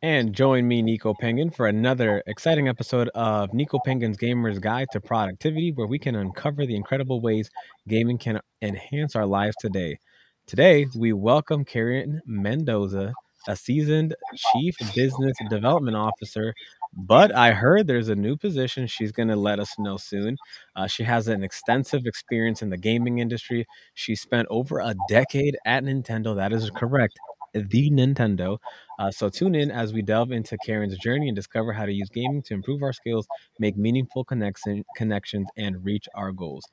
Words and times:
And 0.00 0.32
join 0.32 0.68
me, 0.68 0.80
Nico 0.80 1.12
Pengin, 1.12 1.52
for 1.52 1.66
another 1.66 2.22
exciting 2.28 2.68
episode 2.68 3.08
of 3.16 3.52
Nico 3.52 3.80
Pengin's 3.84 4.16
Gamer's 4.16 4.60
Guide 4.60 4.86
to 4.92 5.00
Productivity, 5.00 5.72
where 5.72 5.88
we 5.88 5.98
can 5.98 6.14
uncover 6.14 6.64
the 6.64 6.76
incredible 6.76 7.20
ways 7.20 7.50
gaming 7.88 8.16
can 8.16 8.40
enhance 8.62 9.16
our 9.16 9.26
lives 9.26 9.56
today. 9.58 9.98
Today, 10.46 10.86
we 10.96 11.12
welcome 11.12 11.64
Karen 11.64 12.20
Mendoza, 12.26 13.12
a 13.48 13.56
seasoned 13.56 14.14
Chief 14.36 14.76
Business 14.94 15.36
Development 15.50 15.96
Officer. 15.96 16.54
But 16.96 17.34
I 17.34 17.50
heard 17.50 17.88
there's 17.88 18.08
a 18.08 18.14
new 18.14 18.36
position 18.36 18.86
she's 18.86 19.10
going 19.10 19.28
to 19.28 19.36
let 19.36 19.58
us 19.58 19.76
know 19.80 19.96
soon. 19.96 20.36
Uh, 20.76 20.86
she 20.86 21.02
has 21.02 21.26
an 21.26 21.42
extensive 21.42 22.06
experience 22.06 22.62
in 22.62 22.70
the 22.70 22.78
gaming 22.78 23.18
industry. 23.18 23.66
She 23.94 24.14
spent 24.14 24.46
over 24.48 24.78
a 24.78 24.94
decade 25.08 25.56
at 25.66 25.82
Nintendo. 25.82 26.36
That 26.36 26.52
is 26.52 26.70
correct 26.70 27.18
the 27.54 27.90
Nintendo. 27.90 28.58
Uh, 28.98 29.10
so 29.10 29.28
tune 29.28 29.54
in 29.54 29.70
as 29.70 29.92
we 29.92 30.02
delve 30.02 30.32
into 30.32 30.56
Karen's 30.64 30.96
journey 30.98 31.28
and 31.28 31.36
discover 31.36 31.72
how 31.72 31.86
to 31.86 31.92
use 31.92 32.08
gaming 32.08 32.42
to 32.42 32.54
improve 32.54 32.82
our 32.82 32.92
skills, 32.92 33.26
make 33.58 33.76
meaningful 33.76 34.24
connection 34.24 34.84
connections, 34.96 35.48
and 35.56 35.84
reach 35.84 36.08
our 36.14 36.32
goals. 36.32 36.64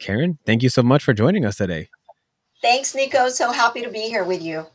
Karen, 0.00 0.38
thank 0.44 0.62
you 0.62 0.68
so 0.68 0.82
much 0.82 1.04
for 1.04 1.12
joining 1.12 1.44
us 1.44 1.56
today. 1.56 1.88
Thanks, 2.60 2.94
Nico. 2.94 3.28
So 3.28 3.52
happy 3.52 3.82
to 3.82 3.90
be 3.90 4.02
here 4.02 4.24
with 4.24 4.42
you. 4.42 4.66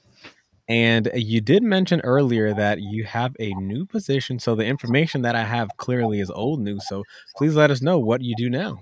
And 0.70 1.10
you 1.14 1.40
did 1.40 1.64
mention 1.64 2.02
earlier 2.02 2.54
that 2.54 2.82
you 2.82 3.06
have 3.06 3.34
a 3.40 3.54
new 3.54 3.86
position. 3.86 4.38
So 4.40 4.54
the 4.54 4.66
information 4.66 5.22
that 5.22 5.36
I 5.36 5.44
have 5.44 5.70
clearly 5.78 6.20
is 6.20 6.30
old 6.30 6.60
news. 6.60 6.86
So 6.88 7.04
please 7.38 7.56
let 7.56 7.72
us 7.72 7.82
know 7.82 8.00
what 8.00 8.22
you 8.22 8.36
do 8.36 8.50
now. 8.50 8.80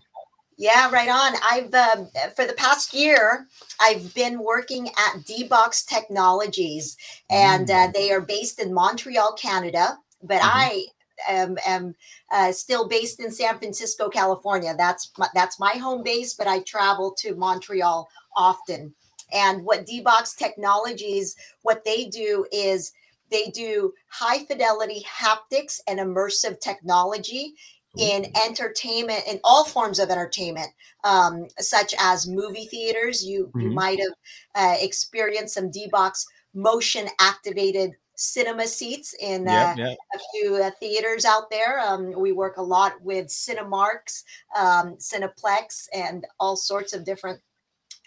Yeah, 0.57 0.89
right 0.89 1.09
on. 1.09 1.33
I've 1.51 1.73
uh, 1.73 2.29
for 2.35 2.45
the 2.45 2.53
past 2.53 2.93
year, 2.93 3.47
I've 3.81 4.13
been 4.13 4.39
working 4.41 4.87
at 4.87 5.25
D-Box 5.25 5.83
Technologies, 5.83 6.95
and 7.29 7.69
uh, 7.69 7.87
mm. 7.87 7.93
they 7.93 8.11
are 8.11 8.21
based 8.21 8.61
in 8.61 8.73
Montreal, 8.73 9.33
Canada. 9.33 9.97
But 10.23 10.41
mm-hmm. 10.41 10.57
I 10.57 10.85
am, 11.27 11.57
am 11.65 11.95
uh, 12.31 12.53
still 12.53 12.87
based 12.87 13.19
in 13.19 13.31
San 13.31 13.57
Francisco, 13.57 14.07
California. 14.07 14.73
That's 14.77 15.11
my, 15.17 15.27
that's 15.33 15.59
my 15.59 15.73
home 15.73 16.03
base, 16.03 16.33
but 16.33 16.47
I 16.47 16.59
travel 16.59 17.13
to 17.19 17.35
Montreal 17.35 18.07
often. 18.37 18.95
And 19.33 19.65
what 19.65 19.85
D-Box 19.85 20.35
Technologies, 20.35 21.35
what 21.63 21.83
they 21.83 22.05
do 22.05 22.45
is 22.53 22.93
they 23.31 23.47
do 23.47 23.91
high 24.09 24.45
fidelity 24.45 25.03
haptics 25.03 25.79
and 25.87 25.99
immersive 25.99 26.59
technology 26.59 27.55
in 27.97 28.25
entertainment 28.45 29.23
in 29.27 29.39
all 29.43 29.65
forms 29.65 29.99
of 29.99 30.09
entertainment 30.09 30.69
um, 31.03 31.47
such 31.59 31.93
as 31.99 32.27
movie 32.27 32.65
theaters. 32.65 33.25
You 33.25 33.47
mm-hmm. 33.47 33.61
you 33.61 33.69
might 33.71 33.99
have 33.99 34.13
uh, 34.55 34.75
experienced 34.79 35.53
some 35.53 35.71
d-box 35.71 36.25
motion 36.53 37.07
activated 37.19 37.91
cinema 38.17 38.65
seats 38.65 39.13
in 39.19 39.47
uh, 39.47 39.75
a 39.77 40.19
few 40.31 40.55
uh, 40.55 40.71
theaters 40.79 41.25
out 41.25 41.49
there. 41.49 41.79
Um, 41.81 42.13
we 42.17 42.31
work 42.31 42.57
a 42.57 42.61
lot 42.61 42.93
with 43.01 43.27
cinemarks 43.27 44.23
um, 44.57 44.95
cineplex 44.97 45.87
and 45.93 46.25
all 46.39 46.55
sorts 46.55 46.93
of 46.93 47.03
different 47.03 47.41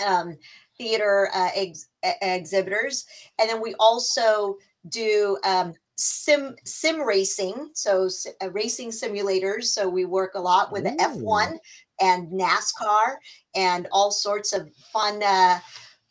um, 0.05 0.37
theater 0.79 1.29
uh, 1.35 1.51
ex- 1.55 1.89
exhibitors. 2.23 3.05
And 3.39 3.51
then 3.51 3.61
we 3.61 3.75
also 3.79 4.57
do 4.89 5.39
um, 5.45 5.75
sim 5.99 6.55
sim 6.65 7.01
racing 7.03 7.71
so 7.75 8.09
uh, 8.41 8.51
racing 8.53 8.91
simulators 8.91 9.65
so 9.65 9.89
we 9.89 10.05
work 10.05 10.35
a 10.37 10.41
lot 10.41 10.71
with 10.71 10.87
Ooh. 10.87 10.91
the 10.91 10.97
f1 10.97 11.59
and 12.01 12.31
nascar 12.31 13.17
and 13.57 13.89
all 13.91 14.13
sorts 14.13 14.53
of 14.53 14.71
fun 14.93 15.21
uh, 15.25 15.59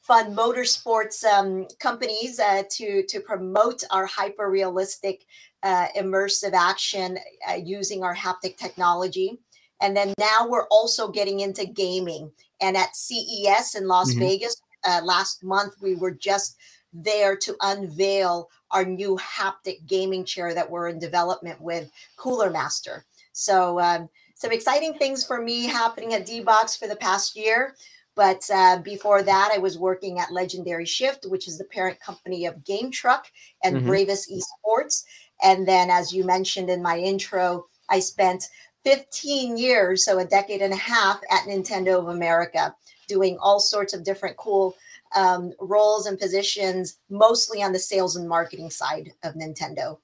fun 0.02 0.36
motorsports 0.36 1.24
um, 1.24 1.66
companies 1.80 2.38
uh, 2.38 2.64
to 2.70 3.02
to 3.04 3.22
promote 3.22 3.82
our 3.90 4.06
hyper 4.06 4.50
realistic 4.52 5.26
uh, 5.64 5.88
immersive 5.98 6.54
action 6.54 7.18
uh, 7.50 7.54
using 7.54 8.04
our 8.04 8.16
haptic 8.16 8.58
technology 8.58 9.40
and 9.80 9.96
then 9.96 10.14
now 10.20 10.46
we're 10.50 10.68
also 10.68 11.10
getting 11.10 11.40
into 11.40 11.66
gaming 11.66 12.30
and 12.60 12.76
at 12.76 12.94
ces 12.94 13.74
in 13.74 13.88
las 13.88 14.10
mm-hmm. 14.12 14.20
vegas 14.20 14.62
uh, 14.86 15.00
last 15.02 15.46
month 15.46 15.76
we 15.82 15.96
were 15.96 16.12
just 16.12 16.58
there 16.92 17.38
to 17.38 17.56
unveil 17.62 18.50
our 18.72 18.86
new 18.86 19.18
haptic 19.18 19.86
gaming 19.86 20.26
chair 20.26 20.54
that 20.54 20.70
we're 20.70 20.90
in 20.90 21.00
development 21.00 21.60
with 21.62 21.90
Cooler 22.16 22.50
Master. 22.50 23.06
So, 23.32 23.80
um, 23.80 24.10
some 24.36 24.52
exciting 24.52 24.94
things 24.94 25.26
for 25.26 25.42
me 25.42 25.66
happening 25.66 26.14
at 26.14 26.26
D-Box 26.26 26.78
for 26.78 26.88
the 26.88 26.96
past 26.96 27.36
year. 27.36 27.76
But 28.16 28.48
uh, 28.54 28.80
before 28.80 29.24
that, 29.24 29.52
I 29.54 29.58
was 29.58 29.78
working 29.78 30.20
at 30.20 30.32
Legendary 30.32 30.86
Shift, 30.86 31.26
which 31.28 31.48
is 31.48 31.58
the 31.58 31.66
parent 31.66 32.00
company 32.00 32.46
of 32.46 32.64
Game 32.64 32.92
Truck 32.92 33.28
and 33.64 33.78
mm-hmm. 33.78 33.88
Bravus 33.88 34.28
Esports. 34.32 35.04
And 35.44 35.68
then, 35.68 35.90
as 35.90 36.14
you 36.14 36.24
mentioned 36.24 36.70
in 36.70 36.82
my 36.82 36.98
intro, 36.98 37.66
I 37.90 38.00
spent 38.00 38.50
15 38.84 39.58
years, 39.58 40.06
so 40.06 40.18
a 40.18 40.26
decade 40.26 40.62
and 40.62 40.74
a 40.74 40.78
half, 40.78 41.20
at 41.30 41.42
Nintendo 41.42 42.00
of 42.00 42.08
America, 42.08 42.76
doing 43.08 43.38
all 43.40 43.60
sorts 43.60 43.94
of 43.94 44.04
different 44.04 44.38
cool 44.38 44.76
um, 45.16 45.54
roles 45.60 46.06
and 46.06 46.20
positions, 46.20 46.98
mostly 47.10 47.64
on 47.64 47.72
the 47.72 47.80
sales 47.80 48.16
and 48.16 48.28
marketing 48.28 48.70
side 48.70 49.12
of 49.24 49.36
Nintendo. 49.36 49.98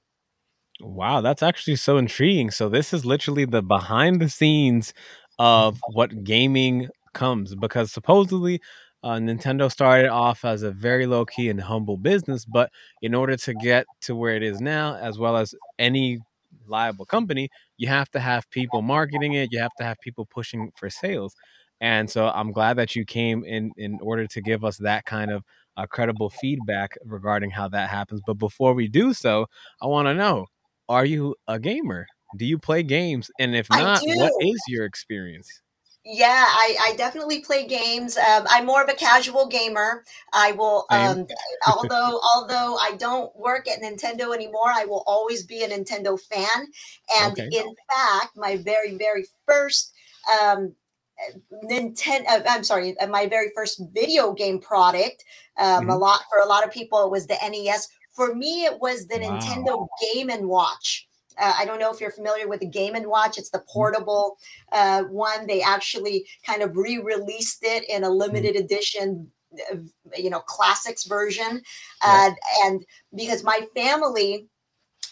Wow, 0.80 1.20
that's 1.20 1.42
actually 1.42 1.76
so 1.76 1.98
intriguing. 1.98 2.50
So 2.50 2.68
this 2.68 2.92
is 2.92 3.04
literally 3.04 3.44
the 3.44 3.62
behind 3.62 4.20
the 4.20 4.28
scenes 4.28 4.92
of 5.38 5.78
what 5.92 6.24
gaming 6.24 6.88
comes 7.12 7.54
because 7.54 7.92
supposedly 7.92 8.60
uh, 9.04 9.16
Nintendo 9.16 9.70
started 9.70 10.08
off 10.08 10.44
as 10.46 10.62
a 10.62 10.70
very 10.70 11.06
low 11.06 11.26
key 11.26 11.50
and 11.50 11.60
humble 11.60 11.98
business, 11.98 12.46
but 12.46 12.70
in 13.02 13.14
order 13.14 13.36
to 13.36 13.52
get 13.54 13.86
to 14.00 14.16
where 14.16 14.34
it 14.34 14.42
is 14.42 14.60
now, 14.60 14.96
as 14.96 15.18
well 15.18 15.36
as 15.36 15.54
any 15.78 16.20
liable 16.66 17.04
company, 17.04 17.50
you 17.76 17.86
have 17.86 18.10
to 18.12 18.18
have 18.18 18.48
people 18.50 18.80
marketing 18.80 19.34
it, 19.34 19.52
you 19.52 19.58
have 19.58 19.74
to 19.76 19.84
have 19.84 19.98
people 20.00 20.24
pushing 20.24 20.72
for 20.74 20.88
sales. 20.88 21.34
And 21.84 22.08
so 22.10 22.28
I'm 22.28 22.50
glad 22.50 22.78
that 22.78 22.96
you 22.96 23.04
came 23.04 23.44
in 23.44 23.70
in 23.76 23.98
order 24.00 24.26
to 24.26 24.40
give 24.40 24.64
us 24.64 24.78
that 24.78 25.04
kind 25.04 25.30
of 25.30 25.44
uh, 25.76 25.84
credible 25.84 26.30
feedback 26.30 26.96
regarding 27.04 27.50
how 27.50 27.68
that 27.68 27.90
happens. 27.90 28.22
But 28.26 28.38
before 28.38 28.72
we 28.72 28.88
do 28.88 29.12
so, 29.12 29.44
I 29.82 29.86
want 29.86 30.08
to 30.08 30.14
know: 30.14 30.46
Are 30.88 31.04
you 31.04 31.34
a 31.46 31.60
gamer? 31.60 32.06
Do 32.38 32.46
you 32.46 32.58
play 32.58 32.82
games? 32.84 33.30
And 33.38 33.54
if 33.54 33.68
not, 33.68 34.00
what 34.02 34.32
is 34.40 34.62
your 34.66 34.86
experience? 34.86 35.46
Yeah, 36.06 36.46
I, 36.48 36.76
I 36.80 36.96
definitely 36.96 37.40
play 37.40 37.66
games. 37.66 38.16
Um, 38.16 38.46
I'm 38.48 38.64
more 38.64 38.82
of 38.82 38.88
a 38.88 38.94
casual 38.94 39.46
gamer. 39.46 40.04
I 40.32 40.52
will, 40.52 40.86
um, 40.88 41.26
although 41.66 42.18
although 42.34 42.78
I 42.78 42.92
don't 42.98 43.30
work 43.36 43.68
at 43.68 43.82
Nintendo 43.82 44.34
anymore, 44.34 44.70
I 44.70 44.86
will 44.86 45.04
always 45.06 45.44
be 45.44 45.62
a 45.62 45.68
Nintendo 45.68 46.18
fan. 46.18 46.66
And 47.20 47.32
okay. 47.32 47.50
in 47.52 47.74
fact, 47.92 48.38
my 48.38 48.56
very 48.56 48.96
very 48.96 49.26
first 49.46 49.92
um, 50.40 50.74
Nintendo. 51.64 52.24
Uh, 52.28 52.40
I'm 52.48 52.64
sorry, 52.64 52.98
uh, 52.98 53.06
my 53.06 53.26
very 53.26 53.50
first 53.54 53.80
video 53.92 54.32
game 54.32 54.60
product. 54.60 55.24
Um, 55.58 55.82
mm-hmm. 55.82 55.90
A 55.90 55.96
lot 55.96 56.20
for 56.30 56.40
a 56.40 56.46
lot 56.46 56.64
of 56.64 56.72
people, 56.72 57.04
it 57.04 57.10
was 57.10 57.26
the 57.26 57.36
NES. 57.42 57.88
For 58.12 58.34
me, 58.34 58.64
it 58.64 58.80
was 58.80 59.06
the 59.06 59.18
wow. 59.18 59.38
Nintendo 59.38 59.86
Game 60.12 60.30
and 60.30 60.48
Watch. 60.48 61.08
Uh, 61.36 61.52
I 61.58 61.64
don't 61.64 61.80
know 61.80 61.92
if 61.92 62.00
you're 62.00 62.12
familiar 62.12 62.48
with 62.48 62.60
the 62.60 62.68
Game 62.68 62.94
and 62.94 63.06
Watch. 63.06 63.38
It's 63.38 63.50
the 63.50 63.58
mm-hmm. 63.58 63.72
portable 63.72 64.36
uh, 64.72 65.02
one. 65.04 65.46
They 65.46 65.62
actually 65.62 66.26
kind 66.46 66.62
of 66.62 66.76
re-released 66.76 67.60
it 67.62 67.84
in 67.88 68.04
a 68.04 68.06
mm-hmm. 68.06 68.16
limited 68.16 68.54
mm-hmm. 68.54 68.64
edition 68.64 69.30
uh, 69.72 69.76
you 70.16 70.30
know 70.30 70.40
classics 70.40 71.04
version 71.04 71.62
uh, 72.02 72.30
and 72.64 72.84
because 73.14 73.44
my 73.44 73.60
family 73.74 74.48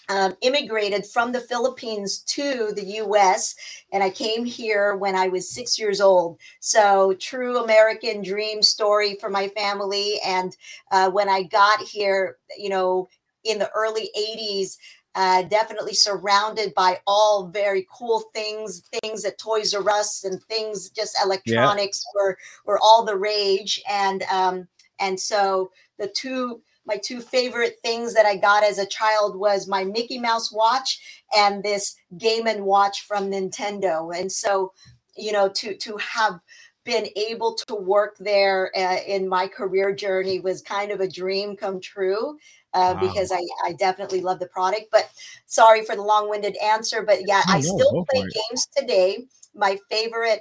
um, 0.09 0.35
immigrated 0.41 1.07
from 1.07 1.33
the 1.33 1.41
Philippines 1.41 2.21
to 2.21 2.73
the 2.75 2.85
US, 3.03 3.55
and 3.93 4.03
I 4.03 4.11
came 4.11 4.45
here 4.45 4.97
when 4.97 5.15
I 5.15 5.29
was 5.29 5.49
six 5.49 5.79
years 5.79 6.01
old. 6.01 6.39
So, 6.61 7.15
true 7.15 7.59
American 7.59 8.23
dream 8.23 8.63
story 8.63 9.17
for 9.21 9.31
my 9.31 9.49
family. 9.49 10.21
And 10.27 10.57
uh, 10.91 11.11
when 11.11 11.29
I 11.29 11.45
got 11.45 11.81
here, 11.81 12.39
you 12.59 12.69
know, 12.69 13.09
in 13.45 13.59
the 13.59 13.71
early 13.75 14.11
80s, 14.17 14.77
uh, 15.15 15.43
definitely 15.43 15.95
surrounded 15.95 16.73
by 16.75 16.99
all 17.07 17.49
very 17.49 17.87
cool 17.93 18.21
things, 18.35 18.89
things 19.03 19.25
at 19.25 19.39
Toys 19.39 19.75
R 19.75 19.89
Us 19.91 20.25
and 20.25 20.43
things 20.45 20.89
just 20.91 21.17
electronics 21.23 22.03
yeah. 22.15 22.23
were 22.23 22.39
were 22.65 22.79
all 22.83 23.05
the 23.05 23.17
rage. 23.17 23.83
And 23.89 24.23
um, 24.25 24.69
and 25.01 25.19
so 25.19 25.71
the 25.99 26.09
two 26.09 26.63
my 26.87 26.97
two 26.97 27.21
favorite 27.21 27.77
things 27.83 28.15
that 28.15 28.27
I 28.27 28.37
got 28.37 28.65
as 28.65 28.79
a 28.79 28.87
child 28.87 29.37
was 29.37 29.69
my 29.69 29.85
Mickey 29.85 30.19
Mouse 30.19 30.53
watch 30.53 31.01
and 31.37 31.63
this 31.63 31.95
Game 32.19 32.47
and 32.47 32.65
Watch 32.65 33.03
from 33.07 33.31
Nintendo. 33.31 34.17
And 34.17 34.31
so, 34.31 34.73
you 35.17 35.33
know, 35.33 35.49
to 35.49 35.77
to 35.77 35.97
have 35.99 36.41
been 36.85 37.07
able 37.17 37.55
to 37.55 37.75
work 37.75 38.17
there 38.19 38.73
uh, 38.77 38.99
in 39.07 39.29
my 39.29 39.47
career 39.47 39.95
journey 39.95 40.41
was 40.41 40.63
kind 40.63 40.91
of 40.91 41.01
a 41.01 41.09
dream 41.09 41.57
come 41.57 41.81
true 41.81 42.37
uh, 42.75 42.95
wow. 42.95 43.01
because 43.01 43.31
I, 43.31 43.41
I 43.65 43.73
definitely 43.75 44.21
love 44.21 44.41
the 44.41 44.49
product. 44.49 44.87
But 44.91 45.09
sorry 45.47 45.85
for 45.85 45.95
the 45.95 46.03
long 46.03 46.29
winded 46.29 46.57
answer. 46.57 47.03
But 47.03 47.21
yeah, 47.27 47.43
I 47.47 47.61
still 47.61 48.05
play 48.11 48.23
games 48.23 48.69
today. 48.77 49.27
My 49.55 49.79
favorite 49.91 50.41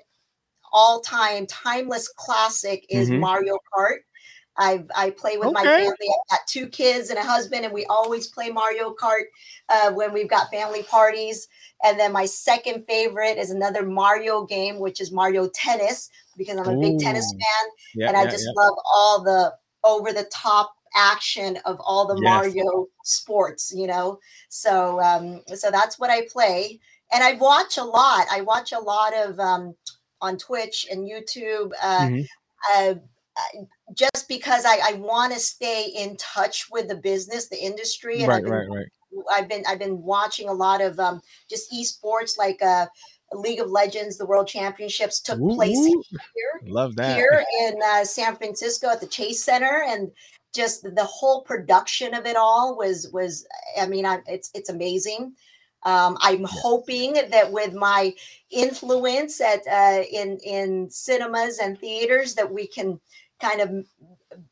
all 0.74 1.02
time 1.02 1.46
timeless 1.48 2.08
classic 2.08 2.86
is 2.90 3.10
mm-hmm. 3.10 3.20
Mario 3.20 3.58
Kart. 3.74 3.98
I 4.57 4.83
I 4.95 5.12
play 5.12 5.38
with 5.38 5.48
okay. 5.48 5.53
my 5.53 5.63
family. 5.63 5.92
I've 5.92 6.30
got 6.30 6.48
two 6.48 6.68
kids 6.68 7.09
and 7.09 7.18
a 7.18 7.24
husband, 7.24 7.65
and 7.65 7.74
we 7.74 7.86
always 7.86 8.27
play 8.27 8.50
Mario 8.50 8.94
Kart 8.94 9.24
uh, 9.69 9.92
when 9.94 10.13
we've 10.13 10.30
got 10.30 10.51
family 10.51 10.83
parties. 10.83 11.48
And 11.83 12.00
then 12.00 12.12
my 12.12 12.25
second 12.25 12.86
favorite 12.86 13.38
is 13.38 13.50
another 13.50 13.86
Mario 13.86 14.45
game, 14.45 14.80
which 14.80 15.00
is 15.01 15.12
Mario 15.12 15.50
Tennis, 15.53 16.09
because 16.38 16.57
I'm 16.57 16.68
a 16.68 16.77
Ooh. 16.77 16.81
big 16.81 17.00
tennis 17.00 17.31
fan, 17.31 17.71
yeah, 17.95 18.07
and 18.07 18.18
I 18.18 18.25
just 18.25 18.45
yeah. 18.45 18.63
love 18.63 18.77
all 18.94 19.24
the 19.24 19.53
over 19.83 20.12
the 20.12 20.30
top 20.31 20.74
action 20.95 21.57
of 21.65 21.80
all 21.80 22.06
the 22.06 22.21
yes. 22.21 22.24
Mario 22.24 22.88
sports. 23.04 23.74
You 23.74 23.88
know, 23.88 24.19
so 24.50 25.01
um, 25.01 25.42
so 25.56 25.71
that's 25.71 25.97
what 25.97 26.09
I 26.09 26.27
play, 26.27 26.80
and 27.13 27.24
I 27.24 27.33
watch 27.33 27.77
a 27.77 27.83
lot. 27.83 28.27
I 28.30 28.42
watch 28.42 28.74
a 28.74 28.80
lot 28.80 29.13
of 29.15 29.39
um, 29.39 29.75
on 30.19 30.38
Twitch 30.38 30.88
and 30.92 31.09
YouTube. 31.09 31.71
Uh, 31.81 32.00
mm-hmm. 32.01 32.21
uh, 32.75 32.95
just 33.94 34.28
because 34.28 34.66
I, 34.66 34.80
I 34.84 34.94
want 34.94 35.34
to 35.34 35.40
stay 35.40 35.92
in 35.96 36.18
touch 36.18 36.68
with 36.72 36.88
the 36.88 36.96
business, 36.96 37.48
the 37.48 37.64
industry, 37.64 38.20
and 38.20 38.28
right, 38.28 38.38
I've 38.38 38.44
been, 38.44 38.52
right, 38.52 38.68
right. 38.70 38.86
I've 39.32 39.50
been 39.50 39.64
I've 39.68 39.80
been 39.80 40.02
watching 40.02 40.50
a 40.50 40.54
lot 40.54 40.82
of 40.82 41.00
um, 41.00 41.22
just 41.50 41.72
esports 41.72 42.38
like 42.38 42.62
uh, 42.62 42.88
League 43.34 43.60
of 43.60 43.70
Legends. 43.70 44.18
The 44.18 44.26
World 44.26 44.48
Championships 44.48 45.20
took 45.20 45.40
Ooh, 45.40 45.56
place 45.56 45.78
here. 45.78 46.62
Love 46.64 46.96
that 46.96 47.16
here 47.16 47.44
in 47.62 47.80
uh, 47.84 48.06
San 48.06 48.36
Francisco 48.36 48.90
at 48.90 49.02
the 49.02 49.08
Chase 49.08 49.44
Center, 49.44 49.84
and 49.88 50.12
just 50.54 50.84
the 50.84 51.06
whole 51.06 51.42
production 51.42 52.14
of 52.14 52.26
it 52.26 52.36
all 52.36 52.78
was 52.78 53.10
was. 53.12 53.46
I 53.80 53.88
mean, 53.88 54.06
I, 54.06 54.20
it's 54.28 54.52
it's 54.54 54.70
amazing. 54.70 55.34
Um, 55.84 56.18
I'm 56.22 56.46
hoping 56.48 57.14
that 57.14 57.52
with 57.52 57.74
my 57.74 58.14
influence 58.52 59.42
at 59.42 59.66
uh, 59.68 60.04
in 60.12 60.38
in 60.46 60.90
cinemas 60.90 61.60
and 61.60 61.80
theaters 61.80 62.36
that 62.36 62.52
we 62.52 62.68
can 62.68 63.00
kind 63.42 63.62
of 63.62 63.72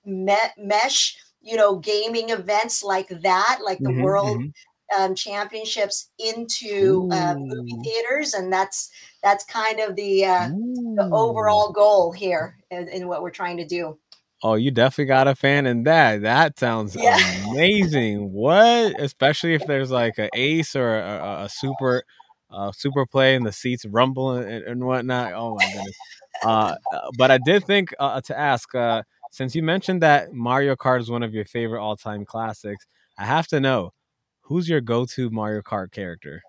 me- 0.06 0.36
mesh, 0.58 1.18
you 1.42 1.56
know, 1.56 1.78
gaming 1.78 2.30
events 2.30 2.84
like 2.84 3.10
that, 3.10 3.60
like 3.64 3.80
the 3.80 3.90
mm-hmm, 3.90 4.02
World 4.02 4.40
mm-hmm. 4.40 5.02
um, 5.02 5.16
Championships, 5.16 6.10
into 6.20 7.10
uh, 7.12 7.36
movie 7.38 7.78
theaters, 7.84 8.34
and 8.34 8.52
that's 8.52 8.90
that's 9.24 9.46
kind 9.46 9.80
of 9.80 9.96
the 9.96 10.26
uh, 10.26 10.50
the 10.50 11.10
overall 11.12 11.72
goal 11.72 12.12
here 12.12 12.58
in, 12.72 12.88
in 12.90 13.08
what 13.08 13.22
we're 13.22 13.30
trying 13.30 13.58
to 13.58 13.66
do. 13.66 13.98
Oh, 14.42 14.54
you 14.54 14.72
definitely 14.72 15.06
got 15.06 15.28
a 15.28 15.36
fan 15.36 15.66
in 15.66 15.84
that. 15.84 16.22
That 16.22 16.58
sounds 16.58 16.96
yeah. 16.96 17.18
amazing. 17.52 18.32
what? 18.32 19.00
Especially 19.00 19.54
if 19.54 19.62
there's 19.68 19.92
like 19.92 20.18
an 20.18 20.30
ace 20.34 20.76
or 20.76 20.98
a, 20.98 21.44
a 21.44 21.50
super 21.50 22.04
uh, 22.52 22.72
super 22.72 23.06
play 23.06 23.36
and 23.36 23.46
the 23.46 23.52
seats 23.52 23.86
rumble 23.86 24.32
and, 24.32 24.64
and 24.64 24.84
whatnot. 24.84 25.34
Oh 25.34 25.56
my 25.56 25.66
goodness. 25.66 25.96
Uh, 26.44 26.76
but 27.18 27.32
I 27.32 27.38
did 27.38 27.66
think 27.66 27.94
uh, 28.00 28.22
to 28.22 28.38
ask, 28.38 28.74
uh, 28.76 29.04
since 29.32 29.56
you 29.56 29.64
mentioned 29.64 30.02
that 30.02 30.34
Mario 30.34 30.76
Kart 30.76 31.00
is 31.00 31.10
one 31.10 31.24
of 31.24 31.34
your 31.34 31.46
favorite 31.46 31.82
all 31.82 31.96
time 31.96 32.26
classics, 32.26 32.86
I 33.18 33.26
have 33.26 33.48
to 33.48 33.60
know 33.60 33.94
who's 34.42 34.68
your 34.68 34.82
go 34.82 35.06
to 35.06 35.30
Mario 35.30 35.62
Kart 35.62 35.92
character? 35.92 36.42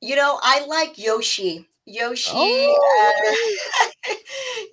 You 0.00 0.16
know, 0.16 0.38
I 0.42 0.66
like 0.66 0.98
Yoshi. 0.98 1.68
Yoshi 1.86 2.32
oh. 2.34 3.34
uh, 4.08 4.14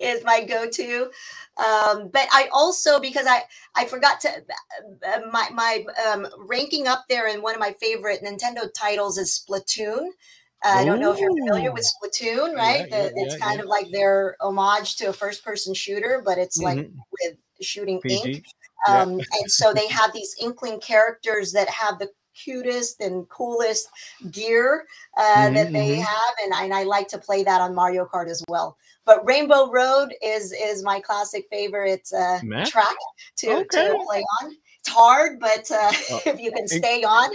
is 0.00 0.24
my 0.24 0.44
go 0.44 0.68
to. 0.68 1.10
Um, 1.56 2.08
but 2.12 2.26
I 2.32 2.48
also 2.52 2.98
because 2.98 3.26
I 3.28 3.42
I 3.76 3.84
forgot 3.84 4.20
to 4.22 4.28
uh, 4.28 5.08
uh, 5.08 5.20
my 5.30 5.48
my 5.52 5.84
um, 6.08 6.26
ranking 6.48 6.88
up 6.88 7.04
there 7.08 7.28
in 7.28 7.42
one 7.42 7.54
of 7.54 7.60
my 7.60 7.74
favorite 7.80 8.22
Nintendo 8.24 8.68
titles 8.74 9.16
is 9.18 9.44
Splatoon. 9.48 10.08
Uh, 10.64 10.78
I 10.78 10.84
don't 10.84 10.98
know 10.98 11.12
if 11.12 11.20
you're 11.20 11.30
familiar 11.30 11.72
with 11.72 11.84
Splatoon, 11.84 12.54
right? 12.54 12.86
Yeah, 12.88 13.04
yeah, 13.04 13.10
it's 13.16 13.34
yeah, 13.34 13.46
kind 13.46 13.60
of 13.60 13.66
like 13.66 13.90
their 13.90 14.36
homage 14.40 14.96
to 14.96 15.06
a 15.06 15.12
first 15.12 15.44
person 15.44 15.74
shooter, 15.74 16.22
but 16.24 16.38
it's 16.38 16.58
mm-hmm. 16.58 16.78
like 16.78 16.90
with 17.12 17.36
shooting 17.60 18.00
PG. 18.00 18.32
ink. 18.32 18.44
Um, 18.88 19.12
and 19.12 19.50
so 19.50 19.72
they 19.72 19.88
have 19.88 20.12
these 20.12 20.34
inkling 20.40 20.80
characters 20.80 21.52
that 21.52 21.68
have 21.68 21.98
the 21.98 22.08
cutest 22.34 23.00
and 23.00 23.28
coolest 23.28 23.88
gear 24.30 24.86
uh, 25.16 25.22
mm-hmm, 25.22 25.54
that 25.54 25.72
they 25.72 25.92
mm-hmm. 25.92 26.00
have, 26.00 26.34
and, 26.42 26.52
and 26.52 26.74
I 26.74 26.82
like 26.82 27.08
to 27.08 27.18
play 27.18 27.44
that 27.44 27.60
on 27.60 27.74
Mario 27.74 28.06
Kart 28.06 28.28
as 28.28 28.42
well. 28.48 28.76
But 29.06 29.24
Rainbow 29.26 29.70
Road 29.70 30.14
is 30.22 30.52
is 30.52 30.82
my 30.82 30.98
classic 30.98 31.44
favorite 31.50 32.08
uh, 32.16 32.40
track 32.64 32.96
to, 33.38 33.50
okay. 33.56 33.88
to 33.88 34.04
play 34.06 34.24
on. 34.42 34.56
It's 34.80 34.88
hard, 34.88 35.40
but 35.40 35.70
uh, 35.70 35.92
oh, 36.10 36.20
if 36.26 36.40
you 36.40 36.52
can 36.52 36.66
stay 36.66 37.02
on. 37.02 37.30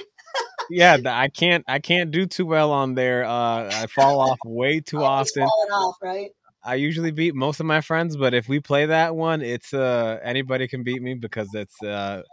Yeah, 0.70 0.98
I 1.06 1.30
can't 1.30 1.64
I 1.68 1.80
can't 1.80 2.12
do 2.12 2.26
too 2.26 2.46
well 2.46 2.72
on 2.72 2.96
there. 2.96 3.24
Uh, 3.24 3.70
I 3.72 3.88
fall 3.88 4.20
off 4.22 4.40
way 4.46 4.80
too 4.86 5.04
often. 5.04 5.48
Falling 5.48 5.72
off, 5.72 5.96
right? 6.02 6.32
I 6.64 6.76
usually 6.76 7.12
beat 7.12 7.36
most 7.36 7.60
of 7.60 7.66
my 7.66 7.82
friends, 7.82 8.18
but 8.18 8.34
if 8.34 8.50
we 8.50 8.60
play 8.60 8.86
that 8.88 9.16
one, 9.16 9.42
it's 9.42 9.74
uh 9.74 10.20
anybody 10.24 10.68
can 10.68 10.84
beat 10.84 11.02
me 11.02 11.14
because 11.16 11.50
it's 11.54 11.82
uh, 11.82 12.24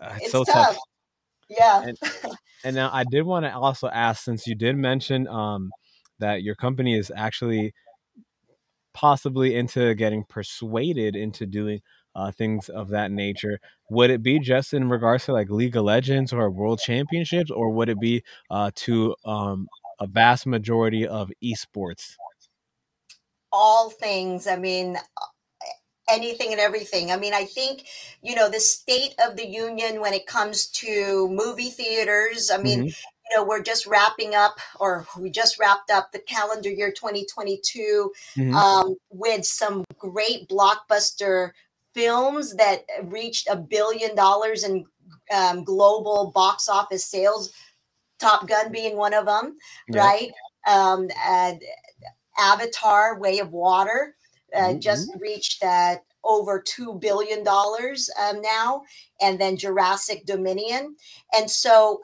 uh 0.00 0.12
it's, 0.16 0.22
it's 0.24 0.32
so 0.32 0.44
tough. 0.44 0.68
tough. 0.68 0.78
Yeah. 1.48 1.82
And, 1.82 1.98
and 2.64 2.76
now 2.76 2.90
I 2.92 3.04
did 3.04 3.22
want 3.22 3.44
to 3.44 3.54
also 3.54 3.88
ask, 3.88 4.22
since 4.22 4.46
you 4.46 4.54
did 4.54 4.76
mention 4.76 5.26
um 5.28 5.70
that 6.20 6.42
your 6.42 6.54
company 6.54 6.96
is 6.96 7.10
actually 7.14 7.72
possibly 8.92 9.54
into 9.54 9.94
getting 9.94 10.24
persuaded 10.28 11.16
into 11.16 11.46
doing 11.46 11.80
uh, 12.14 12.32
things 12.32 12.68
of 12.68 12.88
that 12.90 13.10
nature. 13.10 13.60
Would 13.90 14.10
it 14.10 14.22
be 14.22 14.38
just 14.38 14.74
in 14.74 14.88
regards 14.88 15.24
to 15.26 15.32
like 15.32 15.50
League 15.50 15.76
of 15.76 15.84
Legends 15.84 16.32
or 16.32 16.50
World 16.50 16.80
Championships, 16.80 17.50
or 17.50 17.70
would 17.70 17.88
it 17.88 18.00
be 18.00 18.22
uh, 18.50 18.70
to 18.76 19.14
um, 19.24 19.68
a 19.98 20.06
vast 20.06 20.46
majority 20.46 21.06
of 21.06 21.30
esports? 21.42 22.14
All 23.52 23.90
things. 23.90 24.46
I 24.46 24.56
mean, 24.56 24.96
anything 26.08 26.52
and 26.52 26.60
everything. 26.60 27.10
I 27.10 27.16
mean, 27.16 27.34
I 27.34 27.44
think, 27.44 27.84
you 28.22 28.34
know, 28.34 28.48
the 28.48 28.60
state 28.60 29.14
of 29.24 29.36
the 29.36 29.46
union 29.46 30.00
when 30.00 30.12
it 30.12 30.26
comes 30.26 30.66
to 30.68 31.28
movie 31.30 31.70
theaters, 31.70 32.50
I 32.52 32.58
mean, 32.58 32.80
mm-hmm 32.80 33.08
you 33.30 33.36
know, 33.36 33.44
we're 33.44 33.62
just 33.62 33.86
wrapping 33.86 34.34
up, 34.34 34.58
or 34.78 35.06
we 35.18 35.30
just 35.30 35.58
wrapped 35.58 35.90
up 35.90 36.10
the 36.12 36.18
calendar 36.18 36.68
year 36.70 36.90
2022 36.90 38.12
mm-hmm. 38.36 38.54
um, 38.54 38.96
with 39.10 39.44
some 39.44 39.84
great 39.98 40.48
blockbuster 40.48 41.52
films 42.00 42.54
that 42.56 42.84
reached 43.04 43.48
a 43.48 43.56
billion 43.56 44.14
dollars 44.14 44.64
in 44.64 44.84
um, 45.34 45.64
global 45.64 46.32
box 46.34 46.68
office 46.68 47.04
sales. 47.04 47.52
Top 48.18 48.46
Gun 48.46 48.70
being 48.70 48.96
one 48.96 49.14
of 49.14 49.26
them, 49.26 49.56
yeah. 49.88 50.00
right? 50.00 50.32
Um, 50.66 51.08
Avatar: 52.38 53.18
Way 53.18 53.38
of 53.38 53.50
Water 53.50 54.14
uh, 54.54 54.60
mm-hmm. 54.60 54.78
just 54.78 55.10
reached 55.18 55.60
that 55.62 56.04
over 56.22 56.60
two 56.60 56.94
billion 56.94 57.42
dollars 57.42 58.10
um, 58.20 58.42
now, 58.42 58.82
and 59.22 59.40
then 59.40 59.56
Jurassic 59.56 60.26
Dominion, 60.26 60.96
and 61.32 61.50
so 61.50 62.02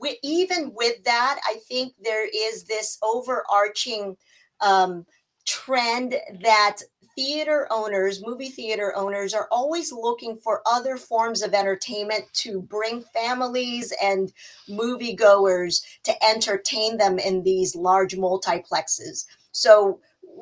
we, 0.00 0.18
even 0.22 0.72
with 0.74 1.02
that, 1.04 1.40
I 1.44 1.56
think 1.68 1.94
there 2.02 2.26
is 2.26 2.64
this 2.64 2.98
overarching 3.02 4.16
um, 4.60 5.06
trend 5.44 6.14
that 6.42 6.78
theater 7.16 7.66
owners, 7.70 8.24
movie 8.24 8.48
theater 8.48 8.92
owners, 8.96 9.34
are 9.34 9.48
always 9.50 9.92
looking 9.92 10.36
for 10.36 10.62
other 10.66 10.96
forms 10.96 11.42
of 11.42 11.54
entertainment 11.54 12.24
to 12.34 12.62
bring 12.62 13.02
families 13.02 13.92
and 14.02 14.32
moviegoers 14.68 15.82
to 16.04 16.24
entertain 16.24 16.96
them 16.96 17.18
in 17.18 17.42
these 17.42 17.74
large 17.74 18.14
multiplexes. 18.14 19.26
So 19.52 20.00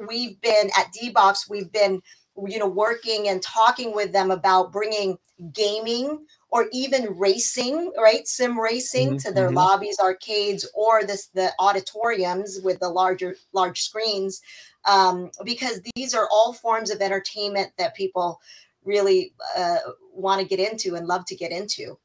we've 0.09 0.41
been 0.41 0.71
at 0.77 0.93
D 0.93 1.11
Box, 1.11 1.49
we've 1.49 1.73
been 1.73 2.03
you 2.47 2.59
know 2.59 2.69
working 2.69 3.29
and 3.29 3.43
talking 3.43 3.95
with 3.95 4.13
them 4.13 4.31
about 4.31 4.73
bringing 4.73 5.19
gaming 5.53 6.27
or 6.51 6.67
even 6.73 7.17
racing, 7.17 7.93
right? 7.97 8.27
Sim 8.27 8.59
racing 8.59 9.11
mm-hmm, 9.11 9.17
to 9.19 9.33
their 9.33 9.47
mm-hmm. 9.47 9.57
lobbies, 9.57 9.99
arcades, 10.01 10.69
or 10.75 11.05
this 11.05 11.27
the 11.29 11.53
auditoriums 11.59 12.61
with 12.63 12.81
the 12.81 12.89
larger 12.89 13.37
large 13.53 13.81
screens, 13.81 14.43
um, 14.89 15.31
because 15.45 15.81
these 15.95 16.15
are 16.15 16.29
all 16.31 16.53
forms 16.53 16.91
of 16.91 17.01
entertainment 17.01 17.73
that 17.79 17.95
people 17.95 18.41
really 18.85 19.33
uh, 19.57 19.79
want 20.15 20.41
to 20.41 20.47
get 20.47 20.61
into 20.61 20.95
and 20.95 21.07
love 21.07 21.25
to 21.27 21.37
get 21.37 21.53
into. 21.53 21.99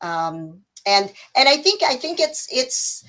Um, 0.00 0.60
and 0.86 1.12
and 1.36 1.48
I 1.48 1.56
think 1.56 1.82
I 1.82 1.96
think 1.96 2.20
it's 2.20 2.48
it's 2.50 3.04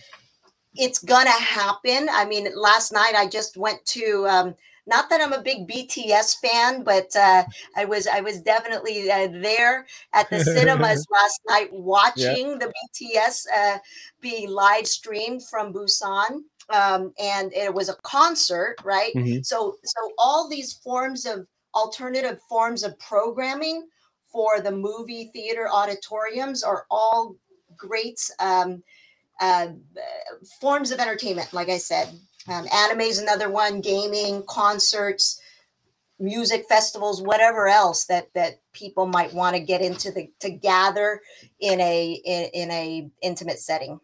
it's 0.75 0.99
gonna 0.99 1.29
happen. 1.29 2.09
I 2.11 2.25
mean, 2.25 2.47
last 2.55 2.91
night 2.91 3.13
I 3.15 3.27
just 3.27 3.57
went 3.57 3.85
to 3.87 4.25
um, 4.27 4.55
not 4.87 5.09
that 5.09 5.21
I'm 5.21 5.33
a 5.33 5.41
big 5.41 5.67
BTS 5.67 6.39
fan, 6.39 6.83
but 6.83 7.15
uh, 7.15 7.43
I 7.77 7.85
was 7.85 8.07
I 8.07 8.21
was 8.21 8.41
definitely 8.41 9.11
uh, 9.11 9.27
there 9.31 9.85
at 10.13 10.29
the 10.29 10.43
cinemas 10.43 11.05
last 11.11 11.41
night 11.47 11.69
watching 11.71 12.49
yeah. 12.49 12.57
the 12.57 12.73
BTS 12.93 13.45
uh, 13.55 13.77
be 14.19 14.47
live 14.47 14.87
streamed 14.87 15.47
from 15.47 15.73
Busan. 15.73 16.43
Um, 16.73 17.13
and 17.19 17.53
it 17.53 17.73
was 17.73 17.89
a 17.89 17.95
concert, 18.03 18.75
right? 18.83 19.13
Mm-hmm. 19.15 19.41
So 19.43 19.77
so 19.83 20.11
all 20.17 20.49
these 20.49 20.73
forms 20.73 21.25
of 21.25 21.47
alternative 21.75 22.39
forms 22.49 22.83
of 22.83 22.97
programming 22.99 23.87
for 24.31 24.61
the 24.61 24.71
movie 24.71 25.29
theater 25.33 25.67
auditoriums 25.69 26.63
are 26.63 26.85
all 26.89 27.35
great 27.77 28.19
um, 28.39 28.83
uh, 29.39 29.67
forms 30.59 30.91
of 30.91 30.99
entertainment, 30.99 31.51
like 31.53 31.69
I 31.69 31.77
said. 31.77 32.09
Um, 32.47 32.65
anime 32.73 33.01
is 33.01 33.19
another 33.19 33.49
one, 33.49 33.81
gaming, 33.81 34.43
concerts, 34.47 35.39
music 36.19 36.65
festivals, 36.69 37.21
whatever 37.21 37.67
else 37.67 38.05
that 38.05 38.27
that 38.33 38.59
people 38.73 39.07
might 39.07 39.33
want 39.33 39.55
to 39.55 39.61
get 39.61 39.81
into 39.81 40.11
the 40.11 40.29
to 40.39 40.49
gather 40.49 41.21
in 41.59 41.79
a 41.81 42.21
in, 42.25 42.49
in 42.53 42.71
a 42.71 43.09
intimate 43.21 43.59
setting. 43.59 43.99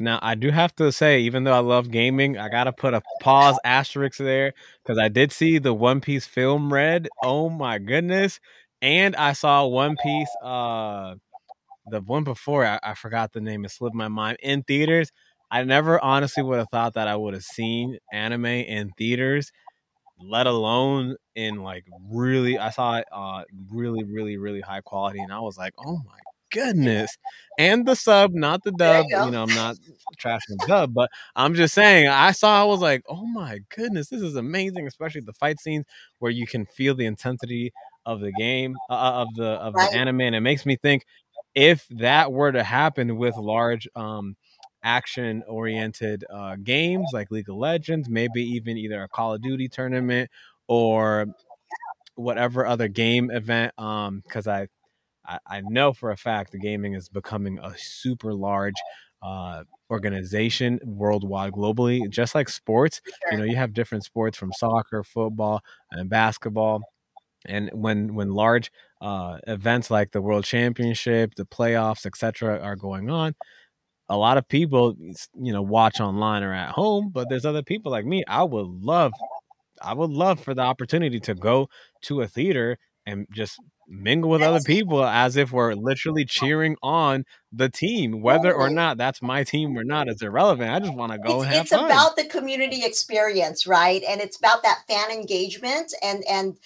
Now 0.00 0.18
I 0.22 0.34
do 0.34 0.50
have 0.50 0.74
to 0.76 0.92
say, 0.92 1.20
even 1.20 1.44
though 1.44 1.52
I 1.52 1.58
love 1.60 1.90
gaming, 1.90 2.38
I 2.38 2.48
gotta 2.48 2.72
put 2.72 2.94
a 2.94 3.02
pause 3.20 3.58
asterisk 3.64 4.18
there 4.18 4.52
because 4.82 4.98
I 4.98 5.08
did 5.08 5.32
see 5.32 5.58
the 5.58 5.74
One 5.74 6.00
Piece 6.00 6.26
film 6.26 6.72
Red. 6.72 7.08
Oh 7.22 7.48
my 7.50 7.78
goodness! 7.78 8.40
And 8.80 9.16
I 9.16 9.32
saw 9.32 9.66
One 9.66 9.96
Piece, 10.02 10.30
uh, 10.42 11.16
the 11.90 12.00
one 12.02 12.24
before 12.24 12.64
I, 12.66 12.78
I 12.82 12.94
forgot 12.94 13.32
the 13.32 13.40
name. 13.40 13.64
It 13.64 13.70
slipped 13.72 13.96
my 13.96 14.08
mind 14.08 14.38
in 14.42 14.62
theaters. 14.62 15.10
I 15.50 15.64
never 15.64 16.02
honestly 16.04 16.42
would 16.42 16.58
have 16.58 16.70
thought 16.70 16.94
that 16.94 17.08
I 17.08 17.16
would 17.16 17.34
have 17.34 17.44
seen 17.44 17.98
anime 18.12 18.46
in 18.46 18.90
theaters, 18.98 19.50
let 20.20 20.46
alone 20.46 21.16
in 21.36 21.62
like 21.62 21.84
really. 22.10 22.58
I 22.58 22.70
saw 22.70 22.98
it 22.98 23.06
uh 23.12 23.44
really, 23.70 24.04
really, 24.04 24.36
really 24.38 24.60
high 24.60 24.82
quality, 24.82 25.20
and 25.20 25.32
I 25.32 25.40
was 25.40 25.58
like, 25.58 25.74
oh 25.78 25.98
my 26.06 26.20
goodness. 26.50 27.16
And 27.58 27.86
the 27.86 27.96
sub, 27.96 28.32
not 28.32 28.62
the 28.62 28.72
dub. 28.72 29.06
You, 29.08 29.24
you, 29.24 29.30
know, 29.32 29.42
I'm 29.42 29.54
not 29.54 29.76
trashing 30.18 30.58
the 30.60 30.66
dub, 30.66 30.94
but 30.94 31.10
I'm 31.34 31.54
just 31.54 31.74
saying, 31.74 32.08
I 32.08 32.30
saw, 32.30 32.60
I 32.60 32.64
was 32.64 32.80
like, 32.80 33.02
oh 33.08 33.26
my 33.26 33.60
goodness, 33.74 34.08
this 34.08 34.22
is 34.22 34.36
amazing, 34.36 34.86
especially 34.86 35.22
the 35.22 35.32
fight 35.32 35.60
scenes 35.60 35.84
where 36.20 36.30
you 36.30 36.46
can 36.46 36.66
feel 36.66 36.94
the 36.94 37.06
intensity 37.06 37.72
of 38.06 38.20
the 38.20 38.32
game, 38.32 38.76
uh, 38.88 38.94
uh 38.94 39.12
of 39.22 39.34
the 39.34 39.46
of 39.46 39.74
right. 39.74 39.90
the 39.90 39.96
anime. 39.96 40.20
And 40.20 40.34
it 40.36 40.40
makes 40.40 40.64
me 40.64 40.76
think 40.76 41.04
if 41.54 41.86
that 41.90 42.32
were 42.32 42.52
to 42.52 42.62
happen 42.62 43.16
with 43.16 43.36
large 43.36 43.88
um 43.96 44.36
action 44.84 45.42
oriented 45.48 46.24
uh 46.32 46.54
games 46.62 47.08
like 47.12 47.30
League 47.30 47.48
of 47.48 47.56
Legends, 47.56 48.08
maybe 48.08 48.42
even 48.42 48.76
either 48.78 49.02
a 49.02 49.08
Call 49.08 49.34
of 49.34 49.42
Duty 49.42 49.68
tournament 49.68 50.30
or 50.68 51.26
whatever 52.14 52.66
other 52.66 52.88
game 52.88 53.30
event 53.30 53.72
um 53.78 54.22
because 54.24 54.46
I 54.46 54.68
I, 55.28 55.38
I 55.46 55.60
know 55.62 55.92
for 55.92 56.10
a 56.10 56.16
fact 56.16 56.52
the 56.52 56.58
gaming 56.58 56.94
is 56.94 57.08
becoming 57.08 57.58
a 57.60 57.74
super 57.76 58.34
large 58.34 58.74
uh, 59.22 59.64
organization 59.90 60.80
worldwide, 60.84 61.52
globally, 61.52 62.08
just 62.10 62.34
like 62.34 62.48
sports. 62.48 63.00
You 63.30 63.38
know, 63.38 63.44
you 63.44 63.56
have 63.56 63.72
different 63.74 64.04
sports 64.04 64.38
from 64.38 64.52
soccer, 64.52 65.02
football, 65.04 65.60
and 65.90 66.08
basketball. 66.08 66.82
And 67.46 67.70
when 67.72 68.14
when 68.14 68.30
large 68.32 68.70
uh, 69.00 69.38
events 69.46 69.90
like 69.90 70.12
the 70.12 70.20
World 70.22 70.44
Championship, 70.44 71.34
the 71.36 71.44
playoffs, 71.46 72.06
etc., 72.06 72.58
are 72.60 72.76
going 72.76 73.10
on, 73.10 73.34
a 74.08 74.16
lot 74.16 74.38
of 74.38 74.48
people, 74.48 74.96
you 75.34 75.52
know, 75.52 75.62
watch 75.62 76.00
online 76.00 76.42
or 76.42 76.52
at 76.54 76.70
home. 76.70 77.10
But 77.12 77.28
there's 77.28 77.44
other 77.46 77.62
people 77.62 77.92
like 77.92 78.06
me. 78.06 78.24
I 78.28 78.44
would 78.44 78.66
love, 78.66 79.12
I 79.82 79.94
would 79.94 80.10
love 80.10 80.40
for 80.40 80.54
the 80.54 80.62
opportunity 80.62 81.20
to 81.20 81.34
go 81.34 81.68
to 82.02 82.22
a 82.22 82.28
theater 82.28 82.78
and 83.06 83.26
just 83.32 83.60
mingle 83.88 84.30
with 84.30 84.42
other 84.42 84.60
people 84.60 85.04
as 85.04 85.36
if 85.36 85.50
we're 85.50 85.74
literally 85.74 86.24
cheering 86.24 86.76
on 86.82 87.24
the 87.52 87.68
team, 87.68 88.20
whether 88.20 88.52
or 88.52 88.68
not 88.68 88.98
that's 88.98 89.22
my 89.22 89.42
team 89.42 89.76
or 89.76 89.84
not. 89.84 90.08
It's 90.08 90.22
irrelevant. 90.22 90.70
I 90.70 90.78
just 90.78 90.94
want 90.94 91.12
to 91.12 91.18
go 91.18 91.42
it's, 91.42 91.72
it's 91.72 91.72
about 91.72 92.16
the 92.16 92.24
community 92.24 92.84
experience, 92.84 93.66
right? 93.66 94.02
And 94.08 94.20
it's 94.20 94.38
about 94.38 94.62
that 94.62 94.82
fan 94.86 95.10
engagement. 95.10 95.94
And 96.02 96.22
and 96.28 96.56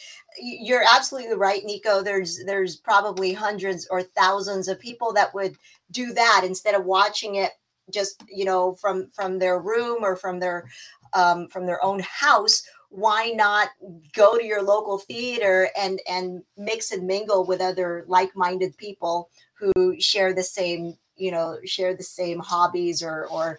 you're 0.41 0.83
absolutely 0.93 1.37
right, 1.37 1.64
Nico. 1.64 2.02
There's 2.02 2.43
there's 2.45 2.76
probably 2.76 3.33
hundreds 3.33 3.87
or 3.91 4.02
thousands 4.02 4.69
of 4.69 4.81
people 4.81 5.12
that 5.12 5.35
would 5.35 5.57
do 5.91 6.12
that 6.14 6.43
instead 6.45 6.75
of 6.75 6.85
watching 6.85 7.37
it 7.37 7.52
just 7.93 8.23
you 8.29 8.45
know 8.45 8.75
from 8.75 9.11
from 9.12 9.38
their 9.38 9.59
room 9.61 9.99
or 10.02 10.17
from 10.17 10.41
their 10.41 10.69
um, 11.14 11.49
from 11.49 11.67
their 11.67 11.85
own 11.85 12.00
house 12.00 12.62
why 12.92 13.30
not 13.34 13.70
go 14.14 14.37
to 14.37 14.44
your 14.44 14.62
local 14.62 14.99
theater 14.99 15.70
and 15.78 15.99
and 16.06 16.42
mix 16.58 16.92
and 16.92 17.06
mingle 17.06 17.46
with 17.46 17.61
other 17.61 18.04
like-minded 18.06 18.76
people 18.76 19.30
who 19.54 19.99
share 19.99 20.34
the 20.34 20.42
same 20.42 20.96
you 21.16 21.30
know 21.30 21.56
share 21.64 21.96
the 21.96 22.02
same 22.02 22.38
hobbies 22.38 23.02
or 23.02 23.26
or 23.28 23.58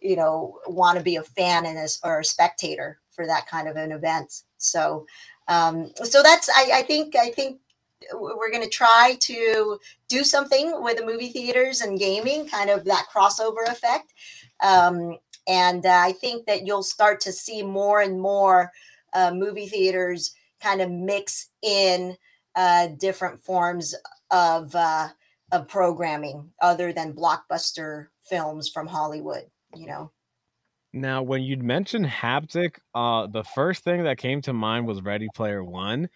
you 0.00 0.16
know 0.16 0.58
want 0.66 0.98
to 0.98 1.04
be 1.04 1.14
a 1.14 1.22
fan 1.22 1.64
and 1.64 1.78
a, 1.78 1.88
or 2.02 2.20
a 2.20 2.24
spectator 2.24 2.98
for 3.12 3.24
that 3.24 3.46
kind 3.46 3.68
of 3.68 3.76
an 3.76 3.92
event. 3.92 4.42
So 4.58 5.06
um 5.48 5.92
so 6.02 6.22
that's 6.22 6.48
i 6.54 6.70
i 6.74 6.82
think 6.82 7.16
i 7.16 7.30
think 7.30 7.60
we're 8.14 8.50
going 8.50 8.62
to 8.62 8.68
try 8.68 9.16
to 9.20 9.78
do 10.08 10.24
something 10.24 10.82
with 10.82 10.96
the 10.96 11.06
movie 11.06 11.28
theaters 11.28 11.82
and 11.82 12.00
gaming 12.00 12.48
kind 12.48 12.68
of 12.68 12.84
that 12.84 13.06
crossover 13.14 13.64
effect. 13.68 14.12
Um 14.60 15.18
and 15.46 15.84
uh, 15.84 15.90
I 15.90 16.12
think 16.12 16.46
that 16.46 16.66
you'll 16.66 16.82
start 16.82 17.20
to 17.22 17.32
see 17.32 17.62
more 17.62 18.00
and 18.00 18.20
more 18.20 18.70
uh, 19.12 19.32
movie 19.34 19.66
theaters 19.66 20.34
kind 20.60 20.80
of 20.80 20.90
mix 20.90 21.48
in 21.62 22.16
uh, 22.54 22.88
different 22.98 23.40
forms 23.40 23.94
of 24.30 24.74
uh, 24.74 25.08
of 25.50 25.68
programming 25.68 26.50
other 26.60 26.92
than 26.92 27.12
blockbuster 27.12 28.08
films 28.22 28.68
from 28.68 28.86
Hollywood. 28.86 29.44
You 29.74 29.86
know. 29.86 30.12
Now, 30.94 31.22
when 31.22 31.42
you 31.42 31.56
mentioned 31.56 32.04
haptic, 32.06 32.76
uh, 32.94 33.26
the 33.26 33.44
first 33.44 33.82
thing 33.82 34.04
that 34.04 34.18
came 34.18 34.42
to 34.42 34.52
mind 34.52 34.86
was 34.86 35.00
Ready 35.00 35.28
Player 35.34 35.64
One. 35.64 36.08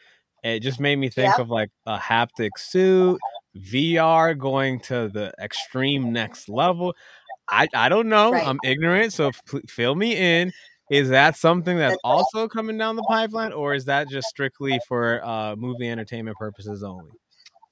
It 0.45 0.61
just 0.61 0.81
made 0.81 0.97
me 0.97 1.09
think 1.09 1.31
yep. 1.31 1.39
of 1.39 1.49
like 1.49 1.71
a 1.87 1.99
haptic 1.99 2.51
suit, 2.59 3.19
VR 3.57 4.39
going 4.39 4.81
to 4.81 5.09
the 5.09 5.33
extreme 5.41 6.13
next 6.13 6.49
level. 6.49 6.95
I, 7.49 7.69
I 7.75 7.89
don't 7.89 8.09
know. 8.09 8.33
Right. 8.33 8.47
I'm 8.47 8.59
ignorant, 8.65 9.13
so 9.13 9.31
fill 9.69 9.95
me 9.95 10.17
in. 10.17 10.53
Is 10.91 11.09
that 11.09 11.37
something 11.37 11.77
that's 11.77 11.97
also 12.05 12.47
coming 12.47 12.79
down 12.79 12.95
the 12.95 13.03
pipeline, 13.03 13.53
or 13.53 13.75
is 13.75 13.85
that 13.87 14.09
just 14.09 14.29
strictly 14.29 14.79
for 14.87 15.25
uh, 15.25 15.57
movie 15.57 15.89
entertainment 15.89 16.37
purposes 16.39 16.85
only? 16.85 17.11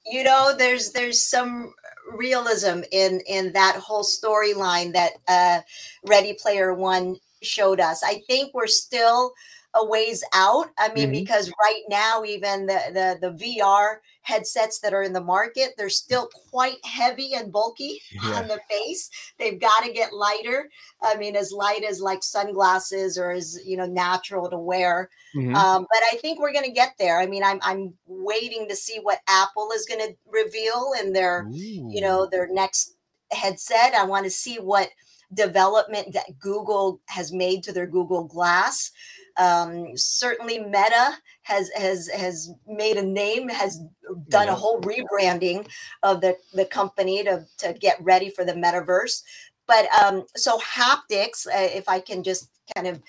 You 0.06 0.24
know, 0.24 0.54
there's 0.56 0.90
there's 0.90 1.24
some 1.24 1.72
realism 2.12 2.80
in 2.90 3.20
in 3.26 3.52
that 3.52 3.76
whole 3.76 4.04
storyline 4.04 4.92
that 4.92 5.12
uh, 5.28 5.60
Ready 6.06 6.34
Player 6.34 6.74
One 6.74 7.16
showed 7.40 7.78
us. 7.78 8.02
I 8.02 8.22
think 8.26 8.52
we're 8.52 8.66
still 8.66 9.32
a 9.74 9.84
ways 9.84 10.22
out. 10.32 10.66
I 10.78 10.92
mean, 10.94 11.04
mm-hmm. 11.04 11.12
because 11.12 11.50
right 11.60 11.82
now, 11.88 12.24
even 12.24 12.66
the, 12.66 13.18
the 13.20 13.30
the 13.30 13.44
VR 13.44 13.96
headsets 14.22 14.78
that 14.80 14.94
are 14.94 15.02
in 15.02 15.12
the 15.12 15.20
market, 15.20 15.74
they're 15.76 15.90
still 15.90 16.28
quite 16.50 16.84
heavy 16.84 17.34
and 17.34 17.52
bulky 17.52 18.00
yeah. 18.10 18.32
on 18.34 18.48
the 18.48 18.60
face. 18.70 19.10
They've 19.38 19.60
got 19.60 19.84
to 19.84 19.92
get 19.92 20.14
lighter. 20.14 20.70
I 21.02 21.16
mean, 21.16 21.36
as 21.36 21.52
light 21.52 21.84
as 21.88 22.00
like 22.00 22.22
sunglasses 22.22 23.18
or 23.18 23.32
as 23.32 23.60
you 23.64 23.76
know 23.76 23.86
natural 23.86 24.48
to 24.50 24.58
wear. 24.58 25.10
Mm-hmm. 25.36 25.54
Um, 25.54 25.86
but 25.90 26.02
I 26.12 26.16
think 26.16 26.40
we're 26.40 26.52
going 26.52 26.64
to 26.64 26.70
get 26.70 26.94
there. 26.98 27.20
I 27.20 27.26
mean, 27.26 27.42
I'm 27.42 27.58
I'm 27.62 27.94
waiting 28.06 28.68
to 28.68 28.76
see 28.76 28.98
what 29.02 29.20
Apple 29.28 29.70
is 29.74 29.86
going 29.86 30.00
to 30.00 30.16
reveal 30.30 30.92
in 31.00 31.12
their 31.12 31.46
Ooh. 31.46 31.54
you 31.54 32.00
know 32.00 32.26
their 32.30 32.48
next 32.50 32.96
headset. 33.32 33.94
I 33.94 34.04
want 34.04 34.24
to 34.24 34.30
see 34.30 34.56
what 34.56 34.90
development 35.32 36.12
that 36.12 36.38
Google 36.38 37.00
has 37.06 37.32
made 37.32 37.62
to 37.64 37.72
their 37.72 37.86
Google 37.86 38.24
Glass. 38.24 38.92
Um, 39.36 39.96
certainly, 39.96 40.58
Meta 40.60 41.18
has 41.42 41.70
has 41.76 42.08
has 42.08 42.50
made 42.66 42.96
a 42.96 43.02
name, 43.02 43.48
has 43.48 43.80
done 44.28 44.48
a 44.48 44.54
whole 44.54 44.80
rebranding 44.80 45.68
of 46.02 46.20
the 46.20 46.36
the 46.52 46.64
company 46.64 47.24
to 47.24 47.44
to 47.58 47.72
get 47.74 48.02
ready 48.02 48.30
for 48.30 48.44
the 48.44 48.52
metaverse. 48.52 49.22
But 49.66 49.86
um, 49.94 50.24
so 50.36 50.58
haptics, 50.58 51.46
uh, 51.46 51.52
if 51.54 51.88
I 51.88 52.00
can 52.00 52.22
just 52.22 52.50
kind 52.74 52.86
of 52.86 53.02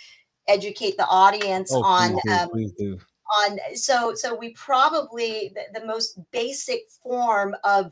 educate 0.47 0.97
the 0.97 1.07
audience 1.07 1.71
oh, 1.73 1.83
on 1.83 2.13
please 2.13 2.21
do, 2.25 2.31
um, 2.31 2.49
please 2.49 2.71
do. 2.77 2.99
on 3.43 3.59
so 3.75 4.13
so 4.15 4.35
we 4.35 4.53
probably 4.53 5.51
the, 5.53 5.79
the 5.79 5.85
most 5.85 6.19
basic 6.31 6.81
form 7.03 7.55
of 7.63 7.91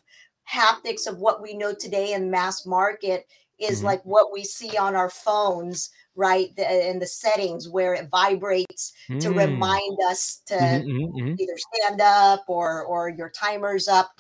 haptics 0.52 1.08
of 1.08 1.18
what 1.20 1.42
we 1.42 1.54
know 1.54 1.74
today 1.74 2.14
in 2.14 2.30
mass 2.30 2.66
market 2.66 3.28
is 3.64 3.78
mm-hmm. 3.78 3.88
like 3.88 4.06
what 4.06 4.32
we 4.32 4.44
see 4.44 4.78
on 4.78 4.96
our 4.96 5.10
phones 5.10 5.90
right 6.16 6.56
the, 6.56 6.90
in 6.90 7.00
the 7.00 7.08
settings 7.08 7.70
where 7.70 7.94
it 7.94 8.10
vibrates 8.10 8.94
mm. 9.10 9.20
to 9.20 9.32
remind 9.32 9.98
us 10.10 10.42
to 10.46 10.56
mm-hmm, 10.56 10.88
mm-hmm, 10.88 11.18
mm-hmm. 11.18 11.36
either 11.40 11.58
stand 11.58 12.02
up 12.02 12.44
or 12.48 12.84
or 12.86 13.10
your 13.10 13.32
timer's 13.32 13.88
up 13.88 14.12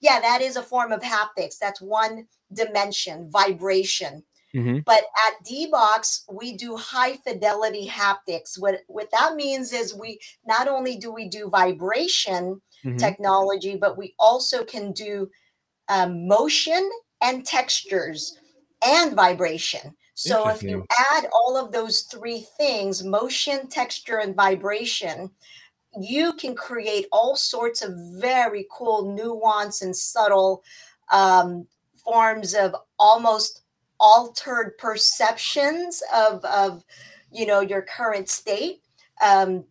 yeah 0.00 0.20
that 0.20 0.40
is 0.40 0.56
a 0.56 0.62
form 0.62 0.92
of 0.92 1.00
haptics 1.00 1.58
that's 1.60 1.80
one 1.80 2.24
dimension 2.52 3.28
vibration 3.30 4.22
mm-hmm. 4.54 4.78
but 4.86 5.02
at 5.26 5.44
d-box 5.44 6.24
we 6.32 6.56
do 6.56 6.76
high 6.76 7.16
fidelity 7.16 7.88
haptics 7.88 8.58
what 8.58 8.80
what 8.86 9.10
that 9.10 9.34
means 9.34 9.72
is 9.72 9.94
we 9.94 10.20
not 10.46 10.68
only 10.68 10.96
do 10.96 11.12
we 11.12 11.28
do 11.28 11.50
vibration 11.50 12.60
mm-hmm. 12.84 12.96
technology 12.96 13.76
but 13.76 13.98
we 13.98 14.14
also 14.18 14.64
can 14.64 14.92
do 14.92 15.28
um, 15.88 16.28
motion 16.28 16.88
and 17.20 17.44
textures 17.44 18.38
and 18.84 19.14
vibration 19.14 19.94
so 20.14 20.48
if 20.48 20.62
you 20.62 20.86
add 21.12 21.26
all 21.32 21.56
of 21.56 21.72
those 21.72 22.02
three 22.02 22.46
things 22.58 23.02
motion, 23.02 23.68
texture, 23.68 24.18
and 24.18 24.34
vibration 24.36 25.30
you 25.98 26.32
can 26.34 26.54
create 26.54 27.06
all 27.10 27.34
sorts 27.36 27.82
of 27.82 27.92
very 28.14 28.66
cool, 28.70 29.12
nuance, 29.12 29.82
and 29.82 29.94
subtle 29.94 30.62
um, 31.12 31.66
forms 32.04 32.54
of 32.54 32.74
almost 32.98 33.62
altered 33.98 34.76
perceptions 34.78 36.02
of, 36.14 36.44
of 36.44 36.84
you 37.32 37.46
know 37.46 37.60
your 37.60 37.82
current 37.82 38.28
state. 38.28 38.82
Um, 39.22 39.64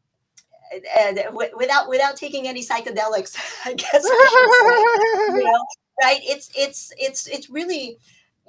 and 0.99 1.17
w- 1.17 1.51
without 1.57 1.89
without 1.89 2.15
taking 2.15 2.47
any 2.47 2.63
psychedelics, 2.63 3.37
I 3.65 3.73
guess 3.73 4.03
I 4.03 5.27
say, 5.29 5.37
you 5.39 5.43
know, 5.45 5.65
right? 6.03 6.19
It's 6.23 6.49
it's 6.55 6.93
it's 6.97 7.27
it's 7.27 7.49
really, 7.49 7.97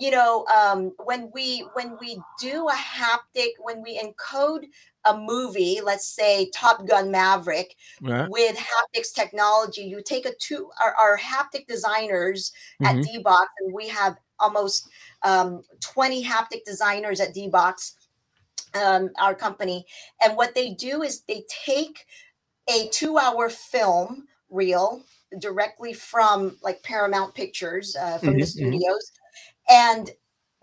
you 0.00 0.10
know, 0.10 0.46
um, 0.46 0.92
when 1.04 1.30
we 1.34 1.66
when 1.74 1.98
we 2.00 2.18
do 2.40 2.66
a 2.68 2.72
haptic, 2.72 3.50
when 3.58 3.82
we 3.82 4.00
encode 4.00 4.64
a 5.04 5.16
movie, 5.16 5.80
let's 5.84 6.06
say 6.06 6.50
Top 6.54 6.86
Gun 6.86 7.10
Maverick, 7.10 7.76
with 8.30 8.56
haptics 8.56 9.12
technology, 9.14 9.82
you 9.82 10.02
take 10.02 10.24
a 10.24 10.34
two 10.40 10.70
our, 10.82 10.94
our 10.94 11.18
haptic 11.18 11.66
designers 11.66 12.50
mm-hmm. 12.82 12.98
at 12.98 13.04
D-Box, 13.04 13.50
and 13.60 13.74
we 13.74 13.88
have 13.88 14.16
almost 14.38 14.88
um, 15.22 15.62
20 15.80 16.24
haptic 16.24 16.64
designers 16.64 17.20
at 17.20 17.34
D-Box 17.34 17.96
um, 18.74 19.10
our 19.18 19.34
company. 19.34 19.84
And 20.24 20.34
what 20.34 20.54
they 20.54 20.70
do 20.70 21.02
is 21.02 21.20
they 21.28 21.44
take 21.66 22.06
a 22.74 22.88
two 22.88 23.18
hour 23.18 23.50
film 23.50 24.28
reel 24.48 25.02
directly 25.38 25.92
from 25.92 26.56
like 26.62 26.82
Paramount 26.82 27.34
Pictures 27.34 27.94
uh, 27.96 28.16
from 28.16 28.30
mm-hmm, 28.30 28.38
the 28.38 28.44
mm-hmm. 28.44 28.66
studios. 28.70 29.12
And 29.70 30.10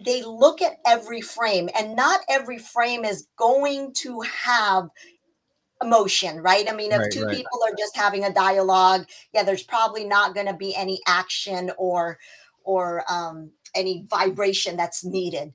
they 0.03 0.21
look 0.23 0.61
at 0.61 0.77
every 0.85 1.21
frame, 1.21 1.69
and 1.77 1.95
not 1.95 2.19
every 2.29 2.59
frame 2.59 3.05
is 3.05 3.27
going 3.37 3.93
to 3.95 4.21
have 4.21 4.89
emotion, 5.81 6.37
right? 6.37 6.69
I 6.69 6.75
mean, 6.75 6.91
if 6.91 6.99
right, 6.99 7.11
two 7.11 7.25
right. 7.25 7.35
people 7.35 7.59
are 7.65 7.75
just 7.77 7.95
having 7.95 8.23
a 8.23 8.33
dialogue, 8.33 9.07
yeah, 9.33 9.43
there's 9.43 9.63
probably 9.63 10.05
not 10.05 10.35
going 10.35 10.47
to 10.47 10.53
be 10.53 10.75
any 10.75 10.99
action 11.07 11.71
or 11.77 12.19
or 12.63 13.03
um, 13.09 13.51
any 13.73 14.05
vibration 14.09 14.75
that's 14.75 15.05
needed. 15.05 15.53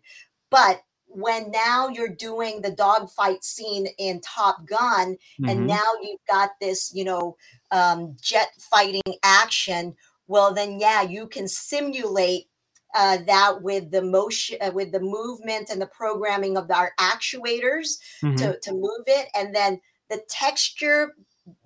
But 0.50 0.82
when 1.06 1.50
now 1.50 1.88
you're 1.88 2.08
doing 2.08 2.62
the 2.62 2.70
dogfight 2.70 3.44
scene 3.44 3.86
in 3.98 4.20
Top 4.22 4.66
Gun, 4.66 5.14
mm-hmm. 5.14 5.48
and 5.48 5.66
now 5.66 5.82
you've 6.02 6.24
got 6.28 6.50
this, 6.60 6.90
you 6.94 7.04
know, 7.04 7.36
um, 7.70 8.16
jet 8.20 8.48
fighting 8.58 9.02
action. 9.22 9.94
Well, 10.26 10.54
then, 10.54 10.80
yeah, 10.80 11.02
you 11.02 11.26
can 11.26 11.48
simulate 11.48 12.46
uh, 12.94 13.18
that 13.26 13.62
with 13.62 13.90
the 13.90 14.02
motion, 14.02 14.58
uh, 14.60 14.70
with 14.72 14.92
the 14.92 15.00
movement 15.00 15.70
and 15.70 15.80
the 15.80 15.86
programming 15.86 16.56
of 16.56 16.70
our 16.70 16.92
actuators 16.98 17.98
mm-hmm. 18.22 18.36
to, 18.36 18.58
to 18.60 18.72
move 18.72 19.04
it, 19.06 19.28
and 19.34 19.54
then 19.54 19.80
the 20.10 20.22
texture. 20.28 21.14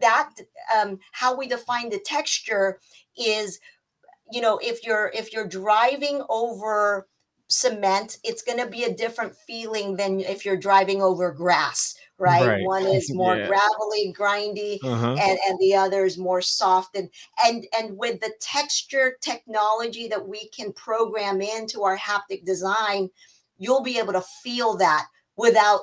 That 0.00 0.30
um, 0.75 1.00
how 1.12 1.37
we 1.37 1.49
define 1.49 1.90
the 1.90 1.99
texture 1.99 2.80
is, 3.14 3.61
you 4.33 4.40
know, 4.40 4.59
if 4.62 4.87
you're 4.87 5.12
if 5.14 5.35
you're 5.35 5.47
driving 5.47 6.25
over 6.30 7.06
cement, 7.49 8.18
it's 8.25 8.42
going 8.42 8.59
to 8.59 8.66
be 8.66 8.85
a 8.85 8.95
different 8.95 9.35
feeling 9.35 9.97
than 9.97 10.21
if 10.21 10.45
you're 10.45 10.56
driving 10.56 11.02
over 11.02 11.30
grass, 11.30 11.95
right? 12.19 12.47
right. 12.47 12.65
One 12.65 12.87
is 12.87 13.13
more 13.13 13.37
yeah. 13.37 13.47
gravelly, 13.47 14.15
grindy, 14.17 14.79
uh-huh. 14.83 15.17
and 15.21 15.39
and 15.49 15.59
the 15.59 15.75
other 15.75 16.05
is 16.05 16.19
more 16.19 16.43
soft. 16.43 16.97
And 16.97 17.11
and 17.45 17.67
and 17.79 17.97
with 17.97 18.21
the 18.21 18.33
texture 18.41 19.17
technology 19.21 20.09
that 20.09 20.27
we 20.27 20.49
can 20.49 20.73
program 20.73 21.41
into 21.41 21.83
our 21.83 21.97
haptic 21.97 22.45
design, 22.45 23.11
you'll 23.59 23.83
be 23.83 23.99
able 23.99 24.13
to 24.13 24.25
feel 24.43 24.77
that 24.77 25.07
without 25.37 25.81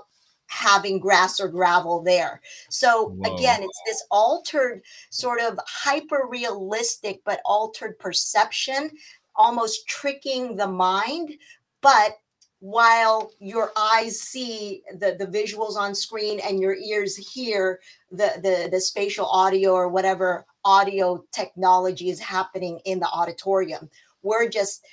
having 0.47 0.99
grass 0.99 1.39
or 1.39 1.47
gravel 1.47 2.03
there. 2.03 2.41
So 2.69 3.09
Whoa. 3.09 3.33
again, 3.33 3.63
it's 3.63 3.81
this 3.87 4.03
altered 4.11 4.83
sort 5.09 5.41
of 5.41 5.59
hyper 5.65 6.27
realistic 6.29 7.21
but 7.25 7.41
altered 7.45 7.97
perception 7.97 8.91
almost 9.35 9.87
tricking 9.87 10.55
the 10.55 10.67
mind 10.67 11.33
but 11.81 12.17
while 12.63 13.29
your 13.39 13.73
eyes 13.75 14.21
see 14.21 14.83
the, 14.93 15.17
the 15.19 15.27
visuals 15.27 15.75
on 15.75 15.93
screen 15.93 16.39
and 16.39 16.61
your 16.61 16.75
ears 16.75 17.17
hear 17.17 17.81
the, 18.09 18.31
the, 18.37 18.69
the 18.71 18.79
spatial 18.79 19.25
audio 19.25 19.73
or 19.73 19.89
whatever 19.89 20.45
audio 20.63 21.21
technology 21.33 22.09
is 22.09 22.21
happening 22.21 22.79
in 22.85 23.01
the 23.01 23.07
auditorium. 23.09 23.89
We're 24.21 24.47
just 24.47 24.85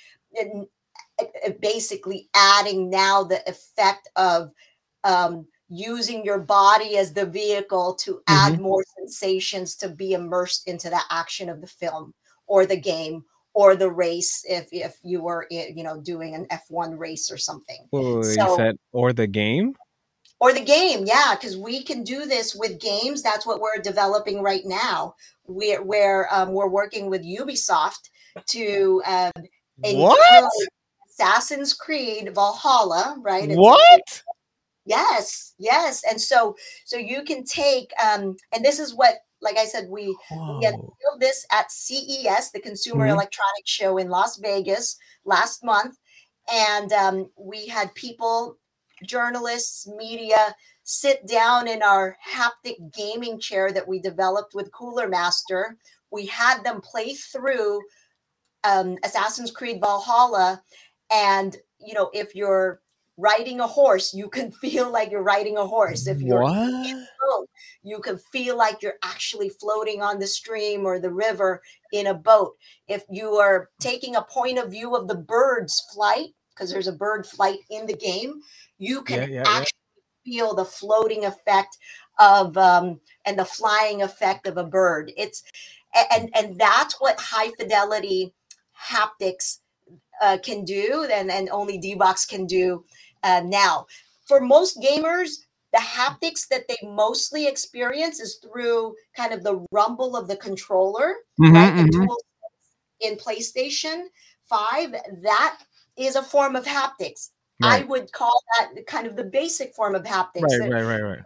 basically 1.61 2.27
adding 2.33 2.89
now 2.89 3.23
the 3.23 3.41
effect 3.49 4.09
of 4.17 4.51
um, 5.05 5.47
using 5.69 6.25
your 6.25 6.39
body 6.39 6.97
as 6.97 7.13
the 7.13 7.25
vehicle 7.25 7.95
to 8.01 8.21
add 8.27 8.55
mm-hmm. 8.55 8.63
more 8.63 8.83
sensations 8.97 9.77
to 9.77 9.87
be 9.87 10.11
immersed 10.11 10.67
into 10.67 10.89
the 10.89 10.99
action 11.09 11.47
of 11.47 11.61
the 11.61 11.67
film 11.67 12.13
or 12.47 12.65
the 12.65 12.75
game 12.75 13.23
or 13.53 13.75
the 13.75 13.89
race 13.89 14.45
if 14.47 14.67
if 14.71 14.97
you 15.03 15.21
were 15.21 15.47
you 15.49 15.83
know 15.83 15.99
doing 15.99 16.35
an 16.35 16.45
F1 16.51 16.97
race 16.97 17.31
or 17.31 17.37
something. 17.37 17.87
so, 17.91 18.21
you 18.23 18.55
said 18.57 18.77
or 18.91 19.13
the 19.13 19.27
game? 19.27 19.75
Or 20.39 20.51
the 20.51 20.61
game, 20.61 21.05
yeah, 21.05 21.35
because 21.35 21.55
we 21.55 21.83
can 21.83 22.03
do 22.03 22.25
this 22.25 22.55
with 22.55 22.79
games. 22.79 23.21
That's 23.21 23.45
what 23.45 23.61
we're 23.61 23.77
developing 23.77 24.41
right 24.41 24.65
now. 24.65 25.13
We're 25.45 25.83
where 25.83 26.33
um, 26.33 26.53
we're 26.53 26.67
working 26.67 27.11
with 27.11 27.23
Ubisoft 27.23 28.09
to 28.47 29.03
um, 29.05 29.31
what 29.83 30.51
Assassin's 31.11 31.75
Creed 31.75 32.33
Valhalla, 32.33 33.17
right? 33.21 33.49
It's 33.49 33.55
what? 33.55 34.23
yes, 34.85 35.53
yes, 35.59 36.03
and 36.09 36.19
so 36.19 36.55
so 36.85 36.97
you 36.97 37.23
can 37.23 37.43
take 37.43 37.91
um, 38.03 38.35
and 38.51 38.65
this 38.65 38.79
is 38.79 38.95
what 38.95 39.17
like 39.41 39.57
I 39.57 39.65
said, 39.65 39.87
we, 39.89 40.15
we 40.31 40.65
had 40.65 40.75
this 41.19 41.45
at 41.51 41.71
CES, 41.71 42.51
the 42.51 42.59
Consumer 42.61 43.05
mm-hmm. 43.05 43.15
Electronics 43.15 43.69
Show 43.69 43.97
in 43.97 44.09
Las 44.09 44.37
Vegas 44.37 44.97
last 45.25 45.63
month. 45.63 45.97
And 46.51 46.91
um, 46.93 47.29
we 47.37 47.67
had 47.67 47.93
people, 47.95 48.57
journalists, 49.03 49.87
media, 49.87 50.55
sit 50.83 51.25
down 51.27 51.67
in 51.67 51.81
our 51.81 52.17
haptic 52.27 52.75
gaming 52.93 53.39
chair 53.39 53.71
that 53.71 53.87
we 53.87 53.99
developed 53.99 54.53
with 54.53 54.71
Cooler 54.71 55.07
Master. 55.07 55.77
We 56.11 56.25
had 56.25 56.63
them 56.63 56.81
play 56.81 57.13
through 57.13 57.81
um, 58.63 58.97
Assassin's 59.03 59.51
Creed 59.51 59.79
Valhalla. 59.81 60.61
And, 61.11 61.55
you 61.79 61.93
know, 61.93 62.09
if 62.13 62.35
you're 62.35 62.81
riding 63.17 63.59
a 63.59 63.67
horse, 63.67 64.13
you 64.13 64.29
can 64.29 64.51
feel 64.61 64.91
like 64.91 65.11
you're 65.11 65.23
riding 65.23 65.57
a 65.57 65.65
horse. 65.65 66.07
If 66.07 66.21
you're 66.21 66.43
in 66.43 67.05
boat, 67.21 67.49
you 67.83 67.99
can 67.99 68.17
feel 68.31 68.57
like 68.57 68.81
you're 68.81 68.99
actually 69.03 69.49
floating 69.49 70.01
on 70.01 70.19
the 70.19 70.27
stream 70.27 70.85
or 70.85 70.99
the 70.99 71.13
river 71.13 71.61
in 71.93 72.07
a 72.07 72.13
boat. 72.13 72.55
If 72.87 73.03
you 73.09 73.35
are 73.35 73.69
taking 73.79 74.15
a 74.15 74.21
point 74.23 74.57
of 74.57 74.71
view 74.71 74.95
of 74.95 75.07
the 75.07 75.15
bird's 75.15 75.81
flight, 75.93 76.29
because 76.53 76.71
there's 76.71 76.87
a 76.87 76.93
bird 76.93 77.25
flight 77.25 77.59
in 77.69 77.85
the 77.85 77.95
game, 77.95 78.41
you 78.77 79.01
can 79.01 79.31
yeah, 79.31 79.41
yeah, 79.41 79.43
actually 79.47 79.79
yeah. 80.25 80.33
feel 80.33 80.55
the 80.55 80.65
floating 80.65 81.25
effect 81.25 81.77
of 82.19 82.57
um, 82.57 82.99
and 83.25 83.39
the 83.39 83.45
flying 83.45 84.01
effect 84.01 84.47
of 84.47 84.57
a 84.57 84.63
bird. 84.63 85.11
It's 85.17 85.43
and 86.11 86.29
and 86.35 86.59
that's 86.59 86.99
what 86.99 87.19
high 87.19 87.51
fidelity 87.59 88.33
haptics 88.79 89.59
uh, 90.21 90.37
can 90.43 90.63
do, 90.63 91.07
and 91.11 91.31
and 91.31 91.49
only 91.49 91.77
D-Box 91.77 92.25
can 92.25 92.45
do 92.45 92.85
uh, 93.23 93.41
now. 93.43 93.87
For 94.25 94.39
most 94.39 94.79
gamers, 94.81 95.31
the 95.73 95.79
haptics 95.79 96.47
that 96.49 96.67
they 96.67 96.77
mostly 96.83 97.47
experience 97.47 98.19
is 98.19 98.35
through 98.35 98.95
kind 99.15 99.33
of 99.33 99.43
the 99.43 99.65
rumble 99.71 100.15
of 100.15 100.27
the 100.27 100.35
controller, 100.35 101.15
mm-hmm, 101.39 101.53
right? 101.53 101.73
Mm-hmm. 101.73 102.05
in 103.01 103.15
PlayStation 103.15 104.03
5, 104.45 104.91
that 105.23 105.57
is 105.97 106.15
a 106.15 106.23
form 106.23 106.55
of 106.55 106.65
haptics. 106.65 107.29
Right. 107.61 107.83
I 107.83 107.85
would 107.85 108.11
call 108.11 108.41
that 108.57 108.85
kind 108.87 109.05
of 109.05 109.15
the 109.15 109.23
basic 109.23 109.73
form 109.75 109.95
of 109.95 110.03
haptics. 110.03 110.59
Right, 110.59 110.71
right, 110.71 110.83
right, 110.83 111.01
right. 111.01 111.19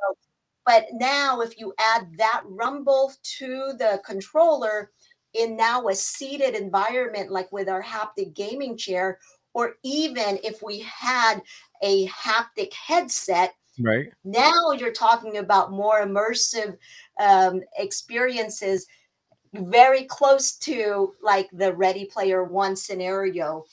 But 0.65 0.87
now, 0.93 1.41
if 1.41 1.59
you 1.59 1.73
add 1.79 2.07
that 2.17 2.41
rumble 2.45 3.13
to 3.37 3.73
the 3.77 4.01
controller 4.05 4.91
in 5.35 5.55
now 5.55 5.87
a 5.87 5.95
seated 5.95 6.55
environment, 6.55 7.31
like 7.31 7.51
with 7.51 7.69
our 7.69 7.83
haptic 7.83 8.33
gaming 8.33 8.77
chair, 8.77 9.19
or 9.53 9.75
even 9.83 10.39
if 10.43 10.61
we 10.61 10.79
had 10.79 11.41
a 11.81 12.07
haptic 12.07 12.73
headset, 12.73 13.55
right. 13.79 14.07
now 14.23 14.71
you're 14.77 14.91
talking 14.91 15.37
about 15.37 15.71
more 15.71 16.05
immersive 16.05 16.77
um, 17.19 17.61
experiences 17.77 18.85
very 19.53 20.03
close 20.03 20.55
to 20.57 21.13
like 21.21 21.49
the 21.53 21.73
ready 21.73 22.05
player 22.05 22.43
one 22.43 22.75
scenario 22.75 23.63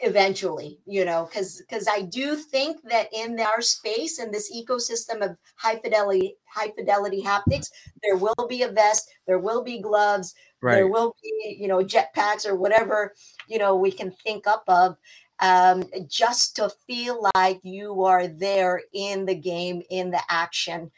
eventually 0.00 0.78
you 0.86 1.06
know 1.06 1.24
because 1.24 1.62
because 1.62 1.88
i 1.88 2.02
do 2.02 2.36
think 2.36 2.76
that 2.82 3.08
in 3.14 3.40
our 3.40 3.62
space 3.62 4.18
and 4.18 4.32
this 4.32 4.54
ecosystem 4.54 5.22
of 5.22 5.36
high 5.56 5.76
fidelity 5.76 6.36
high 6.46 6.70
fidelity 6.76 7.22
haptics 7.22 7.70
there 8.02 8.16
will 8.16 8.46
be 8.46 8.62
a 8.62 8.68
vest 8.68 9.08
there 9.26 9.38
will 9.38 9.64
be 9.64 9.80
gloves 9.80 10.34
right. 10.60 10.74
there 10.74 10.88
will 10.88 11.14
be 11.22 11.56
you 11.58 11.66
know 11.66 11.82
jet 11.82 12.12
packs 12.14 12.44
or 12.44 12.56
whatever 12.56 13.14
you 13.48 13.58
know 13.58 13.74
we 13.74 13.90
can 13.90 14.10
think 14.22 14.46
up 14.46 14.64
of 14.68 14.98
um, 15.40 15.84
just 16.08 16.56
to 16.56 16.70
feel 16.86 17.28
like 17.34 17.60
you 17.62 18.04
are 18.04 18.26
there 18.26 18.80
in 18.94 19.26
the 19.26 19.34
game, 19.34 19.82
in 19.90 20.10
the 20.10 20.22
action, 20.28 20.90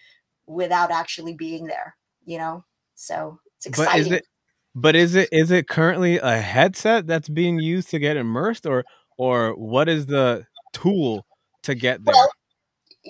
without 0.46 0.90
actually 0.90 1.34
being 1.34 1.64
there. 1.66 1.96
You 2.24 2.38
know, 2.38 2.64
so 2.94 3.38
it's 3.56 3.66
exciting. 3.66 3.92
But 3.92 4.00
is 4.00 4.12
it, 4.12 4.26
but 4.80 4.96
is 4.96 5.14
it 5.14 5.28
is 5.32 5.50
it 5.50 5.68
currently 5.68 6.18
a 6.18 6.38
headset 6.38 7.06
that's 7.06 7.28
being 7.28 7.58
used 7.58 7.90
to 7.90 7.98
get 7.98 8.16
immersed, 8.16 8.66
or 8.66 8.84
or 9.16 9.52
what 9.54 9.88
is 9.88 10.06
the 10.06 10.44
tool 10.72 11.26
to 11.62 11.74
get 11.74 12.04
there? 12.04 12.14
Well, 12.14 12.30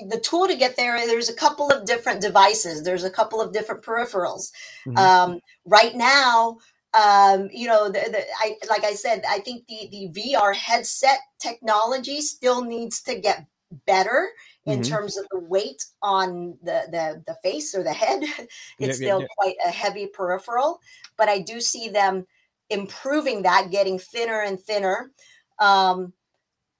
the 0.07 0.20
tool 0.20 0.46
to 0.46 0.57
get 0.57 0.76
there 0.76 1.07
there's 1.07 1.28
a 1.28 1.35
couple 1.35 1.70
of 1.70 1.85
different 1.85 2.20
devices 2.20 2.83
there's 2.83 3.04
a 3.04 3.11
couple 3.11 3.40
of 3.40 3.52
different 3.52 3.83
peripherals 3.83 4.50
mm-hmm. 4.87 4.96
um, 4.96 5.40
right 5.64 5.94
now 5.94 6.57
um, 6.94 7.48
you 7.52 7.66
know 7.66 7.87
the, 7.87 8.00
the, 8.11 8.24
I, 8.38 8.57
like 8.68 8.85
i 8.85 8.94
said 8.94 9.22
i 9.28 9.40
think 9.40 9.66
the, 9.66 9.88
the 9.90 10.09
vr 10.14 10.54
headset 10.54 11.18
technology 11.40 12.20
still 12.20 12.64
needs 12.64 13.02
to 13.02 13.18
get 13.18 13.46
better 13.87 14.28
in 14.66 14.81
mm-hmm. 14.81 14.90
terms 14.90 15.18
of 15.18 15.26
the 15.31 15.40
weight 15.40 15.85
on 16.02 16.57
the, 16.62 16.85
the 16.90 17.22
the 17.26 17.37
face 17.42 17.74
or 17.74 17.83
the 17.83 17.92
head. 17.92 18.22
It's 18.78 18.96
still 18.96 19.24
quite 19.38 19.57
a 19.64 19.70
heavy 19.70 20.07
peripheral 20.07 20.81
but 21.16 21.28
i 21.28 21.40
do 21.40 21.61
see 21.61 21.88
them 21.88 22.26
improving 22.70 23.42
that 23.42 23.68
getting 23.70 23.98
thinner 23.98 24.42
and 24.42 24.61
thinner. 24.61 25.11
Um, 25.59 26.12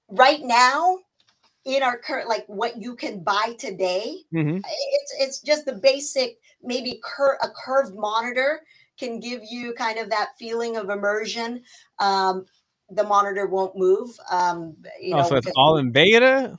right 0.07 0.41
now 0.41 0.99
in 1.65 1.83
our 1.83 1.97
current 1.97 2.29
like 2.29 2.45
what 2.47 2.81
you 2.81 2.95
can 2.95 3.21
buy 3.21 3.55
today 3.59 4.15
mm-hmm. 4.33 4.57
it's 4.57 5.13
it's 5.19 5.41
just 5.41 5.65
the 5.65 5.73
basic 5.73 6.37
maybe 6.63 6.99
cur- 7.03 7.37
a 7.41 7.49
curved 7.49 7.95
monitor 7.95 8.61
can 8.97 9.19
give 9.19 9.41
you 9.49 9.73
kind 9.73 9.97
of 9.97 10.09
that 10.09 10.29
feeling 10.37 10.75
of 10.75 10.89
immersion. 10.89 11.61
Um, 11.99 12.45
the 12.89 13.03
monitor 13.03 13.45
won't 13.45 13.75
move 13.77 14.09
um, 14.31 14.75
you 14.99 15.13
oh, 15.13 15.17
know, 15.19 15.23
so 15.29 15.35
it's 15.35 15.51
all 15.55 15.77
in 15.77 15.91
beta 15.91 16.57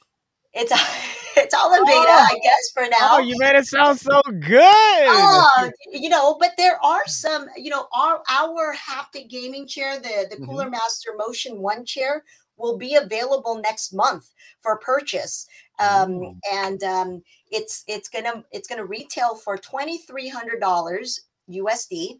it's 0.53 0.73
it's 1.37 1.55
all 1.55 1.73
in 1.75 1.85
beta 1.85 1.97
oh, 1.97 2.27
i 2.31 2.39
guess 2.43 2.71
for 2.75 2.83
now 2.91 3.17
oh 3.17 3.19
you 3.19 3.37
made 3.39 3.57
it 3.57 3.67
sound 3.67 3.99
so 3.99 4.21
good 4.41 4.57
oh, 4.57 5.71
you 5.93 6.09
know 6.09 6.37
but 6.41 6.51
there 6.59 6.85
are 6.85 7.07
some 7.07 7.47
you 7.57 7.71
know 7.71 7.87
our 7.95 8.21
our 8.29 8.75
haptic 8.75 9.29
gaming 9.29 9.67
chair 9.67 9.99
the 9.99 10.27
the 10.31 10.45
cooler 10.45 10.65
mm-hmm. 10.65 10.73
master 10.73 11.11
motion 11.17 11.61
one 11.61 11.85
chair 11.85 12.25
will 12.61 12.77
be 12.77 12.95
available 12.95 13.57
next 13.57 13.93
month 13.93 14.33
for 14.61 14.77
purchase. 14.79 15.47
Um, 15.79 16.11
mm. 16.11 16.39
and 16.53 16.83
um, 16.85 17.23
it's 17.51 17.85
it's 17.89 18.09
gonna 18.09 18.45
it's 18.53 18.69
gonna 18.69 18.85
retail 18.85 19.35
for 19.35 19.57
twenty 19.57 19.99
three 19.99 20.29
hundred 20.29 20.61
dollars 20.61 21.21
USD, 21.51 22.19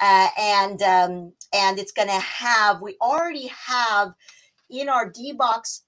uh, 0.00 0.28
and 0.38 0.82
um, 0.82 1.32
and 1.52 1.78
it's 1.78 1.92
gonna 1.92 2.18
have 2.18 2.80
we 2.80 2.96
already 3.00 3.48
have 3.48 4.14
in 4.70 4.88
our 4.88 5.08
D 5.08 5.32
box 5.32 5.82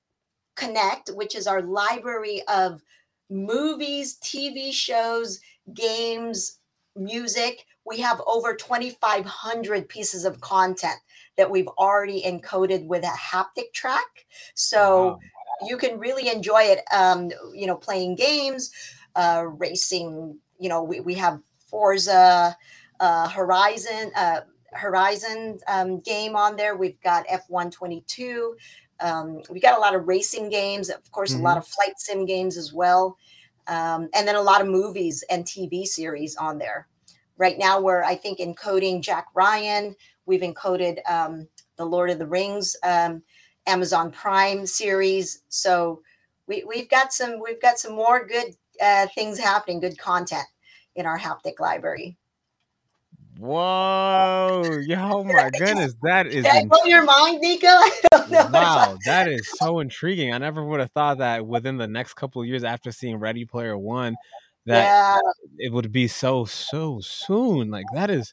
Connect, 0.57 1.11
which 1.11 1.35
is 1.35 1.47
our 1.47 1.63
library 1.63 2.43
of 2.49 2.83
movies, 3.31 4.19
TV 4.23 4.73
shows, 4.73 5.41
games, 5.73 6.59
music. 6.97 7.67
We 7.87 7.99
have 8.01 8.21
over 8.27 8.55
2,500 8.55 9.89
pieces 9.89 10.25
of 10.25 10.41
content 10.41 10.99
that 11.37 11.51
we've 11.51 11.69
already 11.79 12.23
encoded 12.23 12.87
with 12.87 13.05
a 13.05 13.09
haptic 13.09 13.73
track. 13.73 14.27
So 14.55 15.07
wow. 15.07 15.19
you 15.67 15.77
can 15.77 15.99
really 15.99 16.29
enjoy 16.29 16.63
it, 16.63 16.81
um, 16.93 17.31
you 17.53 17.67
know, 17.67 17.77
playing 17.77 18.17
games, 18.17 18.71
uh, 19.17 19.45
racing. 19.47 20.39
You 20.59 20.69
know, 20.69 20.83
we, 20.83 21.01
we 21.01 21.15
have 21.15 21.41
Forza 21.69 22.57
uh, 23.01 23.29
Horizon. 23.29 24.13
Uh, 24.17 24.41
Horizon 24.75 25.59
um, 25.69 26.01
game 26.01 26.37
on 26.37 26.57
there. 26.57 26.77
We've 26.77 27.01
got 27.01 27.27
F1 27.29 27.71
22. 27.71 28.57
Um, 29.01 29.43
we 29.51 29.61
got 29.61 29.77
a 29.77 29.81
lot 29.81 29.95
of 29.95 30.07
racing 30.07 30.51
games, 30.51 30.91
of 30.91 31.11
course, 31.13 31.33
mm-hmm. 31.33 31.41
a 31.41 31.45
lot 31.45 31.51
mm-hmm. 31.53 31.59
of 31.59 31.67
flight 31.69 31.95
sim 31.99 32.25
games 32.25 32.57
as 32.57 32.73
well. 32.73 33.17
Um, 33.67 34.09
and 34.15 34.29
then 34.29 34.37
a 34.37 34.43
lot 34.43 34.61
of 34.61 34.67
movies 34.67 35.25
and 35.31 35.45
TV 35.45 35.85
series 35.85 36.37
on 36.37 36.59
there. 36.59 36.89
Right 37.37 37.59
now, 37.59 37.81
we're, 37.81 38.03
I 38.03 38.15
think, 38.15 38.39
encoding 38.39 39.01
Jack 39.01 39.27
Ryan. 39.35 39.97
We've 40.27 40.43
encoded 40.43 40.99
um, 41.11 41.49
the 41.77 41.85
Lord 41.85 42.11
of 42.11 42.19
the 42.19 42.27
Rings 42.27 42.77
um, 42.85 43.23
Amazon 43.67 44.11
Prime 44.11 44.67
series. 44.67 45.43
So 45.49 46.03
we, 46.47 46.65
we've 46.65 46.89
got 46.89 47.13
some 47.13 47.41
we've 47.41 47.61
got 47.61 47.79
some 47.79 47.95
more 47.95 48.27
good 48.27 48.55
uh, 48.81 49.07
things 49.15 49.39
happening, 49.39 49.81
good 49.81 49.99
content 49.99 50.47
in 50.97 51.07
our 51.07 51.19
haptic 51.19 51.59
library. 51.59 52.17
Whoa! 53.39 54.81
Oh 54.97 55.25
my 55.25 55.51
goodness, 55.59 55.95
that 56.03 56.27
is. 56.27 56.45
Did 56.45 56.69
blow 56.69 56.85
your 56.85 57.05
mind, 57.05 57.41
Nico? 57.41 57.69
Wow, 58.51 58.97
that 59.05 59.29
is 59.29 59.47
so 59.59 59.81
intriguing. 59.81 60.33
I 60.33 60.39
never 60.39 60.65
would 60.65 60.81
have 60.81 60.91
thought 60.93 61.19
that 61.19 61.47
within 61.47 61.77
the 61.77 61.87
next 61.87 62.15
couple 62.15 62.41
of 62.41 62.49
years 62.49 62.65
after 62.65 62.91
seeing 62.91 63.17
Ready 63.17 63.45
Player 63.45 63.77
One, 63.77 64.17
that 64.67 64.85
yeah. 64.85 65.19
it 65.59 65.73
would 65.73 65.93
be 65.93 66.09
so 66.09 66.45
so 66.45 67.01
soon. 67.01 67.71
Like 67.71 67.85
that 67.93 68.11
is 68.11 68.33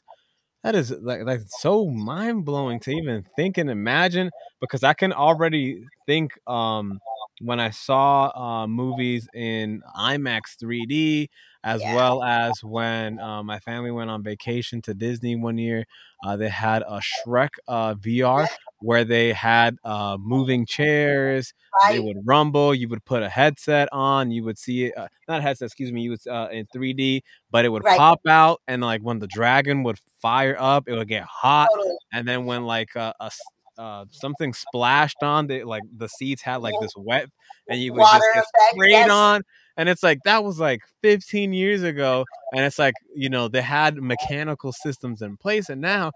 that 0.62 0.74
is 0.74 0.90
like 0.90 1.22
like 1.24 1.40
so 1.46 1.86
mind 1.88 2.44
blowing 2.44 2.80
to 2.80 2.92
even 2.92 3.24
think 3.36 3.58
and 3.58 3.70
imagine 3.70 4.30
because 4.60 4.82
I 4.82 4.94
can 4.94 5.12
already 5.12 5.84
think 6.06 6.32
um 6.48 7.00
when 7.40 7.58
I 7.58 7.70
saw 7.70 8.30
uh, 8.34 8.66
movies 8.66 9.28
in 9.34 9.82
IMAX 9.96 10.56
3D 10.62 11.28
as 11.64 11.80
yeah. 11.80 11.94
well 11.94 12.22
as 12.22 12.62
when 12.64 13.18
uh, 13.20 13.42
my 13.42 13.58
family 13.60 13.90
went 13.90 14.10
on 14.10 14.22
vacation 14.22 14.82
to 14.82 14.94
Disney 14.94 15.36
one 15.36 15.58
year. 15.58 15.84
Uh, 16.24 16.36
they 16.36 16.48
had 16.48 16.82
a 16.82 17.00
Shrek 17.00 17.50
uh, 17.68 17.94
VR 17.94 18.46
where 18.80 19.04
they 19.04 19.32
had 19.32 19.76
uh, 19.84 20.16
moving 20.20 20.66
chairs. 20.66 21.54
Right. 21.82 21.94
They 21.94 22.00
would 22.00 22.18
rumble. 22.24 22.74
You 22.74 22.88
would 22.88 23.04
put 23.04 23.22
a 23.22 23.28
headset 23.28 23.88
on. 23.92 24.30
You 24.30 24.44
would 24.44 24.58
see 24.58 24.86
it, 24.86 24.96
uh, 24.96 25.08
not 25.28 25.42
headset, 25.42 25.66
excuse 25.66 25.92
me. 25.92 26.02
You 26.02 26.10
would 26.10 26.26
uh, 26.26 26.48
in 26.50 26.66
3D, 26.74 27.22
but 27.50 27.64
it 27.64 27.68
would 27.68 27.84
right. 27.84 27.98
pop 27.98 28.20
out, 28.28 28.60
and 28.68 28.82
like 28.82 29.02
when 29.02 29.18
the 29.18 29.28
dragon 29.28 29.82
would 29.84 29.98
fire 30.20 30.56
up, 30.58 30.88
it 30.88 30.94
would 30.94 31.08
get 31.08 31.24
hot, 31.24 31.68
totally. 31.72 31.96
and 32.12 32.26
then 32.26 32.44
when 32.44 32.64
like 32.64 32.90
a, 32.94 33.14
a 33.20 33.30
uh, 33.78 34.04
something 34.10 34.52
splashed 34.52 35.22
on 35.22 35.46
the 35.46 35.64
like 35.64 35.82
the 35.96 36.08
seats 36.08 36.42
had 36.42 36.56
like 36.56 36.74
this 36.80 36.92
wet 36.96 37.26
and 37.68 37.80
you 37.80 37.92
would 37.92 38.00
Water 38.00 38.24
just 38.34 38.48
get 38.54 38.74
sprayed 38.74 38.90
yes. 38.90 39.10
on 39.10 39.42
and 39.76 39.88
it's 39.88 40.02
like 40.02 40.18
that 40.24 40.44
was 40.44 40.58
like 40.58 40.80
15 41.02 41.52
years 41.52 41.82
ago 41.82 42.24
and 42.54 42.64
it's 42.64 42.78
like 42.78 42.94
you 43.14 43.28
know 43.28 43.48
they 43.48 43.62
had 43.62 43.96
mechanical 43.96 44.72
systems 44.72 45.22
in 45.22 45.36
place 45.36 45.68
and 45.68 45.80
now 45.80 46.12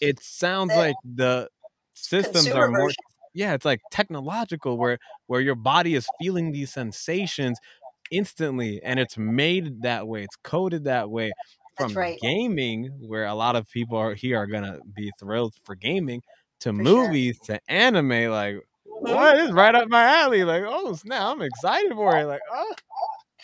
it 0.00 0.22
sounds 0.22 0.74
like 0.74 0.96
the 1.04 1.48
systems 1.94 2.48
are 2.48 2.68
more 2.70 2.90
yeah 3.34 3.54
it's 3.54 3.64
like 3.64 3.80
technological 3.90 4.76
where 4.76 4.98
where 5.26 5.40
your 5.40 5.54
body 5.54 5.94
is 5.94 6.06
feeling 6.20 6.52
these 6.52 6.72
sensations 6.72 7.58
instantly 8.10 8.80
and 8.82 9.00
it's 9.00 9.18
made 9.18 9.82
that 9.82 10.06
way 10.06 10.22
it's 10.22 10.36
coded 10.42 10.84
that 10.84 11.10
way 11.10 11.32
from 11.76 11.92
right. 11.92 12.18
gaming 12.20 12.86
where 13.00 13.26
a 13.26 13.34
lot 13.34 13.56
of 13.56 13.68
people 13.70 13.98
are 13.98 14.14
here 14.14 14.38
are 14.38 14.46
gonna 14.46 14.78
be 14.94 15.10
thrilled 15.18 15.54
for 15.64 15.74
gaming 15.74 16.22
to 16.60 16.70
for 16.70 16.74
movies 16.74 17.38
sure. 17.44 17.56
to 17.56 17.72
anime 17.72 18.30
like. 18.30 18.56
What 19.14 19.38
is 19.38 19.52
right 19.52 19.74
up 19.74 19.88
my 19.88 20.04
alley 20.04 20.44
like 20.44 20.62
oh 20.66 20.94
snap 20.94 21.22
i'm 21.22 21.42
excited 21.42 21.92
for 21.92 22.16
it 22.16 22.26
like 22.26 22.40
oh 22.52 22.74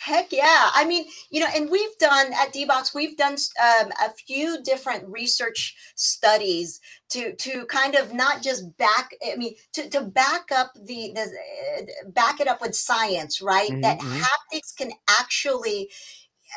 Heck 0.03 0.33
yeah. 0.33 0.69
I 0.73 0.83
mean, 0.85 1.05
you 1.29 1.39
know, 1.39 1.47
and 1.55 1.69
we've 1.71 1.97
done 1.97 2.33
at 2.33 2.53
DBox, 2.53 2.93
we've 2.93 3.15
done 3.15 3.37
um, 3.61 3.89
a 4.05 4.11
few 4.27 4.61
different 4.61 5.07
research 5.07 5.75
studies 5.95 6.81
to 7.11 7.33
to 7.37 7.65
kind 7.67 7.95
of 7.95 8.13
not 8.13 8.41
just 8.43 8.77
back, 8.77 9.11
I 9.25 9.37
mean, 9.37 9.55
to, 9.71 9.89
to 9.91 10.01
back 10.01 10.51
up 10.53 10.73
the, 10.75 11.13
the 11.15 11.21
uh, 11.21 12.09
back 12.09 12.41
it 12.41 12.49
up 12.49 12.59
with 12.59 12.75
science, 12.75 13.41
right? 13.41 13.69
Mm-hmm. 13.71 13.81
That 13.81 13.99
mm-hmm. 13.99 14.21
haptics 14.21 14.75
can 14.77 14.91
actually, 15.07 15.89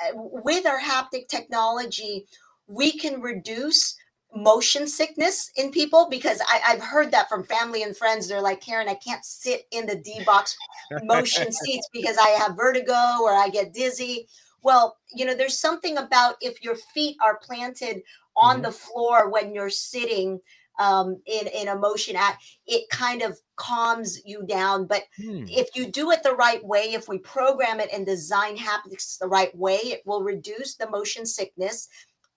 uh, 0.05 0.15
with 0.17 0.67
our 0.67 0.81
haptic 0.81 1.29
technology, 1.29 2.27
we 2.67 2.99
can 2.99 3.21
reduce 3.21 3.97
motion 4.35 4.87
sickness 4.87 5.51
in 5.57 5.71
people 5.71 6.09
because 6.11 6.41
I, 6.51 6.73
have 6.73 6.83
heard 6.83 7.11
that 7.13 7.29
from 7.29 7.45
family 7.45 7.83
and 7.83 7.97
friends. 7.97 8.29
They're 8.29 8.41
like, 8.41 8.61
Karen, 8.61 8.89
I 8.89 8.95
can't 8.95 9.25
sit 9.25 9.67
in 9.71 9.87
the 9.87 9.97
D 9.97 10.23
box 10.25 10.57
motion 11.05 11.53
seats 11.53 11.89
because 11.93 12.19
I 12.19 12.29
have 12.31 12.57
vertigo 12.57 13.23
or 13.23 13.33
I 13.33 13.49
get 13.49 13.73
dizzy. 13.73 14.29
Well, 14.63 14.99
you 15.15 15.25
know, 15.25 15.35
there's 15.35 15.59
something 15.59 15.97
about 15.97 16.37
if 16.41 16.63
your 16.63 16.77
feet 16.77 17.17
are 17.25 17.39
planted 17.39 18.03
on 18.37 18.57
mm-hmm. 18.57 18.63
the 18.65 18.73
floor 18.73 19.31
when 19.31 19.55
you're 19.55 19.71
sitting 19.71 20.41
um, 20.79 21.21
in 21.27 21.47
in 21.47 21.69
a 21.69 21.77
motion 21.77 22.17
act, 22.17 22.45
it 22.67 22.89
kind 22.91 23.23
of 23.23 23.39
calms 23.57 24.21
you 24.25 24.45
down. 24.47 24.87
But 24.87 25.05
hmm. 25.17 25.45
if 25.49 25.75
you 25.75 25.87
do 25.87 26.11
it 26.11 26.23
the 26.23 26.35
right 26.35 26.63
way, 26.65 26.93
if 26.93 27.09
we 27.09 27.19
program 27.19 27.81
it 27.81 27.89
and 27.93 28.05
design 28.05 28.57
haptics 28.57 29.19
the 29.19 29.29
right 29.29 29.57
way, 29.57 29.77
it 29.77 30.03
will 30.05 30.23
reduce 30.23 30.75
the 30.75 30.91
motion 30.91 31.25
sickness 31.25 31.89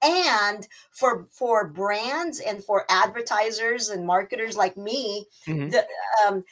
and 0.04 0.68
for 0.92 1.28
for 1.32 1.68
brands 1.68 2.40
and 2.40 2.64
for 2.64 2.86
advertisers 2.90 3.90
and 3.90 4.06
marketers 4.06 4.56
like 4.56 4.78
me 4.78 5.26
mm-hmm. 5.48 5.70
the 5.70 5.86
um, 6.26 6.44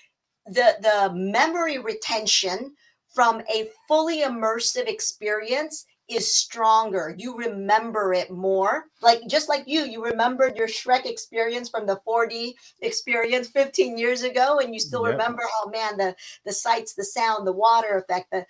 the 0.46 0.76
the 0.82 1.14
memory 1.14 1.78
retention 1.78 2.74
from 3.14 3.42
a 3.54 3.70
fully 3.88 4.22
immersive 4.22 4.88
experience 4.88 5.86
is 6.10 6.34
stronger. 6.34 7.14
You 7.18 7.38
remember 7.38 8.14
it 8.14 8.32
more. 8.32 8.86
Like 9.02 9.22
just 9.28 9.50
like 9.50 9.64
you, 9.68 9.82
you 9.82 10.04
remembered 10.04 10.56
your 10.56 10.68
Shrek 10.68 11.06
experience 11.06 11.70
from 11.70 11.86
the 11.86 12.00
4D 12.08 12.54
experience 12.82 13.50
15 13.50 13.98
years 13.98 14.24
ago, 14.24 14.60
and 14.60 14.74
you 14.74 14.80
still 14.80 15.04
yep. 15.04 15.14
remember, 15.14 15.42
oh 15.62 15.70
man, 15.70 15.98
the 15.98 16.16
the 16.46 16.54
sights, 16.54 16.94
the 16.94 17.04
sound, 17.04 17.46
the 17.46 17.52
water 17.52 17.98
effect, 17.98 18.32
the 18.32 18.46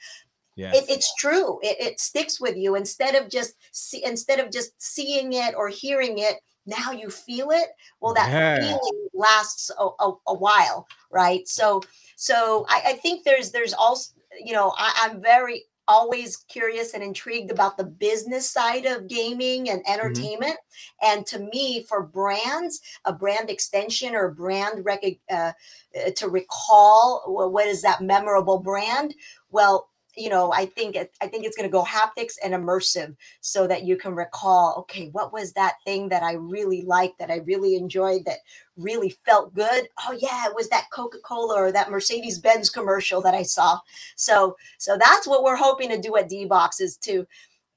Yes. 0.58 0.76
It, 0.76 0.90
it's 0.90 1.16
true. 1.16 1.60
It, 1.62 1.78
it, 1.80 2.00
sticks 2.00 2.42
with 2.42 2.58
you 2.58 2.76
instead 2.76 3.16
of 3.16 3.30
just 3.30 3.54
see, 3.72 4.04
instead 4.04 4.40
of 4.40 4.52
just 4.52 4.72
seeing 4.82 5.34
it 5.34 5.54
or 5.56 5.70
hearing 5.70 6.18
it. 6.18 6.38
Now 6.66 6.92
you 6.92 7.10
feel 7.10 7.52
it. 7.52 7.70
Well, 8.02 8.14
that 8.16 8.30
yeah. 8.30 8.60
feeling 8.60 9.08
lasts 9.14 9.72
a, 9.80 9.88
a, 10.00 10.14
a, 10.28 10.34
while, 10.34 10.86
right? 11.12 11.48
So, 11.48 11.82
so 12.18 12.66
I, 12.68 12.82
I 12.88 12.94
think 12.94 13.24
there's 13.24 13.52
there's 13.52 13.74
also 13.74 14.14
you 14.44 14.54
know, 14.54 14.74
I, 14.78 14.94
I'm 15.04 15.22
very 15.22 15.64
always 15.88 16.38
curious 16.50 16.94
and 16.94 17.02
intrigued 17.02 17.50
about 17.50 17.78
the 17.78 17.84
business 17.86 18.50
side 18.50 18.86
of 18.86 19.08
gaming 19.08 19.70
and 19.70 19.82
Mm-hmm. 19.82 19.94
entertainment. 19.94 20.58
And 21.02 21.26
to 21.28 21.40
me, 21.40 21.84
for 21.88 22.04
brands, 22.04 22.82
a 23.06 23.14
brand 23.14 23.50
extension 23.50 24.14
or 24.14 24.32
brand 24.32 24.84
rec- 24.84 25.22
uh, 25.32 25.54
uh, 25.96 26.12
to 26.18 26.28
recall 26.28 27.22
wh- 27.26 27.52
what 27.52 27.68
is 27.68 27.82
that 27.84 28.02
memorable 28.02 28.60
brand? 28.60 29.16
Well, 29.50 29.90
you 30.18 30.30
know, 30.30 30.52
I 30.52 30.66
think 30.66 30.96
it, 30.96 31.16
I 31.22 31.28
think 31.28 31.46
it's 31.46 31.56
going 31.56 31.70
to 31.70 31.72
go 31.72 31.84
haptics 31.84 32.34
and 32.44 32.54
immersive, 32.54 33.16
so 33.42 33.68
that 33.68 33.84
you 33.84 33.98
can 33.98 34.16
recall. 34.16 34.76
Okay, 34.80 35.10
what 35.12 35.32
was 35.34 35.54
that 35.54 35.76
thing 35.86 36.10
that 36.10 36.24
I 36.24 36.34
really 36.34 36.82
liked, 36.84 37.20
that 37.20 37.32
I 37.32 37.38
really 37.46 37.76
enjoyed, 37.76 38.26
that 38.26 38.40
really 38.78 39.16
felt 39.26 39.54
good? 39.54 39.88
Oh 40.08 40.18
yeah, 40.20 40.48
it 40.48 40.56
was 40.56 40.70
that 40.70 40.88
Coca 40.94 41.20
Cola 41.26 41.56
or 41.56 41.72
that 41.72 41.92
Mercedes 41.92 42.40
Benz 42.40 42.70
commercial 42.70 43.22
that 43.22 43.36
I 43.36 43.44
saw. 43.44 43.80
So 44.16 44.58
so 44.78 44.98
that's 44.98 45.28
what 45.28 45.44
we're 45.44 45.56
hoping 45.56 45.90
to 45.90 46.02
do 46.02 46.18
at 46.18 46.30
D 46.30 46.46
Box 46.46 46.80
is 46.82 46.98
to 46.98 47.26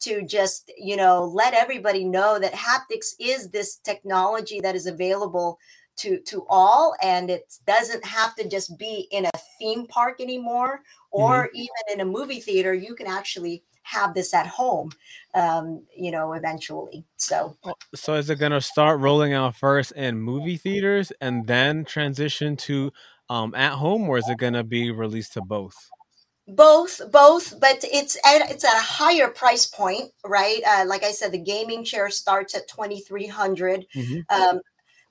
to 0.01 0.23
just 0.23 0.73
you 0.79 0.97
know 0.97 1.25
let 1.25 1.55
everybody 1.55 2.05
know 2.05 2.39
that 2.39 2.53
haptics 2.53 3.15
is 3.21 3.51
this 3.51 3.77
technology 3.77 4.61
that 4.61 4.75
is 4.75 4.87
available 4.87 5.59
to 6.01 6.19
to 6.21 6.45
all 6.49 6.95
and 7.03 7.31
it 7.31 7.55
doesn't 7.67 8.05
have 8.05 8.35
to 8.35 8.49
just 8.49 8.79
be 8.79 9.07
in 9.11 9.25
a 9.27 9.39
theme 9.59 9.87
park 9.87 10.21
anymore 10.21 10.81
or 11.11 11.51
even 11.55 11.85
in 11.93 12.01
a 12.01 12.05
movie 12.05 12.41
theater 12.41 12.73
you 12.75 12.95
can 12.95 13.07
actually 13.07 13.63
have 13.83 14.15
this 14.15 14.33
at 14.35 14.47
home 14.47 14.91
um 15.35 15.83
you 15.97 16.11
know 16.11 16.33
eventually 16.33 17.05
so 17.17 17.57
So 17.95 18.15
is 18.15 18.31
it 18.31 18.39
gonna 18.39 18.61
start 18.61 19.01
rolling 19.01 19.33
out 19.35 19.57
first 19.57 19.93
in 19.93 20.21
movie 20.21 20.57
theaters 20.57 21.13
and 21.21 21.47
then 21.47 21.85
transition 21.85 22.57
to 22.69 22.93
um 23.29 23.55
at 23.55 23.73
home, 23.73 24.09
or 24.09 24.19
is 24.19 24.29
it 24.29 24.39
gonna 24.39 24.65
be 24.65 24.91
released 24.91 25.35
to 25.35 25.43
both? 25.43 25.91
both 26.49 27.01
both 27.13 27.61
but 27.61 27.85
it's 27.93 28.17
at 28.27 28.51
it's 28.51 28.65
at 28.65 28.75
a 28.75 28.83
higher 28.83 29.29
price 29.29 29.67
point 29.67 30.11
right 30.25 30.61
uh, 30.67 30.85
like 30.85 31.05
i 31.05 31.13
said 31.13 31.31
the 31.31 31.39
gaming 31.39 31.85
chair 31.85 32.11
starts 32.11 32.57
at 32.57 32.67
2300 32.67 33.87
Mhm. 33.95 34.25
um, 34.31 34.61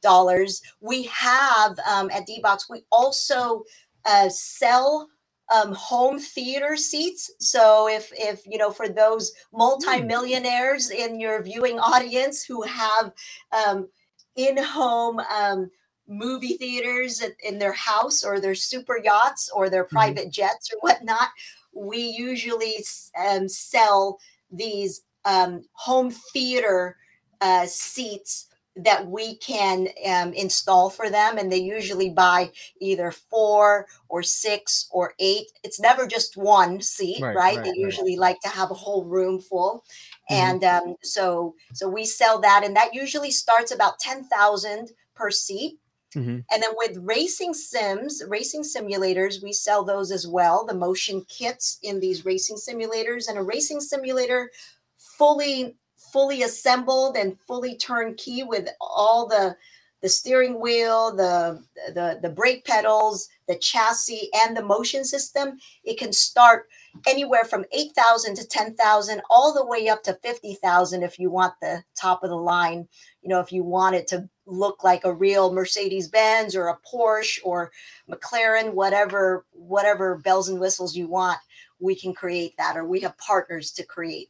dollars. 0.02 0.62
We 0.82 1.04
have 1.04 1.78
um, 1.90 2.10
at 2.12 2.26
d-box 2.26 2.70
we 2.70 2.84
also 2.92 3.64
uh, 4.06 4.30
sell 4.30 5.10
um, 5.54 5.74
home 5.74 6.20
theater 6.20 6.76
seats. 6.76 7.32
So 7.40 7.88
if 7.90 8.12
if 8.14 8.46
you 8.46 8.58
know 8.58 8.72
for 8.72 8.88
those 8.88 9.32
multimillionaires 9.54 10.90
in 10.92 11.20
your 11.20 11.42
viewing 11.42 11.80
audience 11.80 12.44
who 12.44 12.62
have 12.64 13.12
um, 13.52 13.88
in-home 14.36 15.20
um, 15.20 15.70
movie 16.08 16.58
theaters 16.58 17.24
in 17.44 17.60
their 17.60 17.74
house 17.74 18.24
or 18.24 18.40
their 18.40 18.56
super 18.56 19.00
yachts 19.04 19.50
or 19.54 19.70
their 19.70 19.84
private 19.84 20.32
jets 20.32 20.72
or 20.74 20.80
whatnot 20.82 21.30
we 21.74 22.00
usually 22.00 22.84
um, 23.28 23.48
sell 23.48 24.20
these 24.52 25.02
um, 25.26 25.64
home 25.74 26.12
theater 26.12 26.98
uh, 27.42 27.66
seats 27.66 28.48
that 28.76 29.08
we 29.08 29.36
can 29.38 29.88
um, 30.08 30.34
install 30.34 30.90
for 30.90 31.10
them 31.10 31.38
and 31.38 31.52
they 31.52 31.58
usually 31.58 32.10
buy 32.10 32.52
either 32.80 33.12
four 33.12 33.88
or 34.10 34.24
six 34.24 34.88
or 34.92 35.14
eight 35.20 35.48
it's 35.64 35.80
never 35.80 36.08
just 36.08 36.38
one 36.38 36.80
seat 36.82 37.26
Right, 37.26 37.42
right, 37.48 37.54
right, 37.54 37.66
they 37.66 37.74
right. 37.80 38.00
usually 38.00 38.16
like 38.16 38.40
to 38.42 38.48
have 38.50 38.72
a 38.72 38.76
whole 38.76 39.06
room 39.06 39.40
full 39.40 39.84
Mhm. 40.30 40.54
and 40.54 40.64
um, 40.64 40.96
so 41.04 41.56
so 41.74 41.90
we 41.90 42.06
sell 42.06 42.40
that 42.40 42.64
and 42.64 42.76
that 42.76 42.94
usually 42.94 43.32
starts 43.32 43.72
about 43.72 44.00
10000 44.00 44.92
per 45.16 45.32
seat 45.32 45.80
Mhm. 46.16 46.46
and 46.52 46.64
then 46.64 46.72
with 46.76 46.98
racing 46.98 47.54
sims, 47.54 48.24
racing 48.28 48.64
simulators, 48.64 49.42
we 49.44 49.54
sell 49.54 49.84
those 49.84 50.12
as 50.12 50.28
well, 50.28 50.66
the 50.66 50.74
motion 50.74 51.24
kits 51.28 51.78
in 51.84 52.00
these 52.00 52.26
racing 52.26 52.58
simulators 52.58 53.28
and 53.30 53.38
a 53.38 53.44
racing 53.44 53.82
simulator 53.82 54.52
fully 54.98 55.78
fully 56.12 56.44
assembled 56.44 57.16
and 57.18 57.38
fully 57.48 57.76
turnkey 57.76 58.44
with 58.44 58.70
all 58.82 59.28
the 59.28 59.56
the 60.02 60.08
steering 60.08 60.62
wheel, 60.62 61.14
the 61.14 61.62
the 61.94 62.20
the 62.22 62.30
brake 62.30 62.64
pedals, 62.64 63.28
the 63.50 63.58
chassis 63.58 64.30
and 64.46 64.56
the 64.56 64.64
motion 64.64 65.04
system. 65.04 65.58
It 65.84 65.98
can 65.98 66.14
start 66.14 66.68
anywhere 67.06 67.44
from 67.44 67.66
8,000 67.72 68.36
to 68.36 68.48
10,000 68.48 69.22
all 69.30 69.54
the 69.54 69.66
way 69.66 69.90
up 69.90 70.02
to 70.04 70.16
50,000 70.24 71.04
if 71.04 71.20
you 71.20 71.30
want 71.30 71.54
the 71.62 71.84
top 71.96 72.24
of 72.24 72.30
the 72.30 72.36
line 72.36 72.88
you 73.22 73.30
know, 73.30 73.40
if 73.40 73.52
you 73.52 73.64
want 73.64 73.96
it 73.96 74.08
to 74.08 74.30
look 74.46 74.84
like 74.84 75.04
a 75.04 75.14
real 75.14 75.54
Mercedes 75.54 76.08
Benz 76.08 76.56
or 76.56 76.68
a 76.68 76.78
Porsche 76.88 77.40
or 77.44 77.72
McLaren, 78.10 78.74
whatever, 78.74 79.46
whatever 79.52 80.18
bells 80.18 80.50
and 80.50 80.60
whistles 80.60 80.96
you 80.96 81.08
want, 81.08 81.38
we 81.80 81.96
can 81.96 82.14
create 82.14 82.56
that, 82.58 82.78
or 82.78 82.86
we 82.86 83.00
have 83.02 83.18
partners 83.18 83.72
to 83.72 83.86
create 83.86 84.30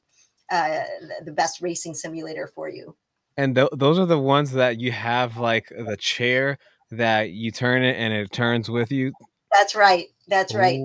uh, 0.51 0.83
the- 1.25 1.31
best 1.31 1.61
racing 1.61 1.93
simulator 1.93 2.47
for 2.47 2.69
you. 2.69 2.95
And 3.37 3.55
th- 3.55 3.69
those 3.71 3.97
are 3.99 4.05
the 4.05 4.19
ones 4.19 4.51
that 4.53 4.79
you 4.79 4.91
have 4.91 5.37
like 5.37 5.69
the 5.69 5.95
chair 5.97 6.57
that 6.91 7.29
you 7.31 7.51
turn 7.51 7.83
it 7.83 7.95
and 7.97 8.11
it 8.13 8.31
turns 8.31 8.69
with 8.69 8.91
you. 8.91 9.13
That's 9.53 9.75
right. 9.75 10.07
That's 10.27 10.53
right. 10.53 10.79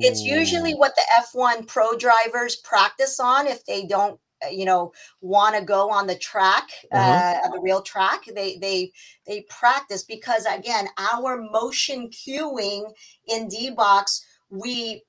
It's 0.00 0.24
usually 0.24 0.74
what 0.74 0.94
the 0.96 1.02
F1 1.34 1.66
pro 1.66 1.96
drivers 1.96 2.56
practice 2.56 3.20
on 3.20 3.46
if 3.46 3.64
they 3.66 3.86
don't 3.86 4.18
uh, 4.44 4.48
you 4.48 4.64
know 4.64 4.92
want 5.20 5.54
to 5.56 5.62
go 5.62 5.90
on 5.90 6.06
the 6.08 6.16
track 6.16 6.68
uh, 6.92 6.96
Uh-huh. 6.96 7.40
on 7.44 7.50
the 7.52 7.60
real 7.60 7.80
track 7.82 8.22
they 8.34 8.56
they 8.56 8.90
they 9.26 9.42
practice 9.48 10.02
because 10.02 10.44
again 10.46 10.88
our 10.98 11.40
motion 11.40 12.10
cueing 12.10 12.92
in 13.28 13.46
d-box 13.48 14.24
we 14.50 14.74
uh, 14.74 14.96
d- 14.96 15.02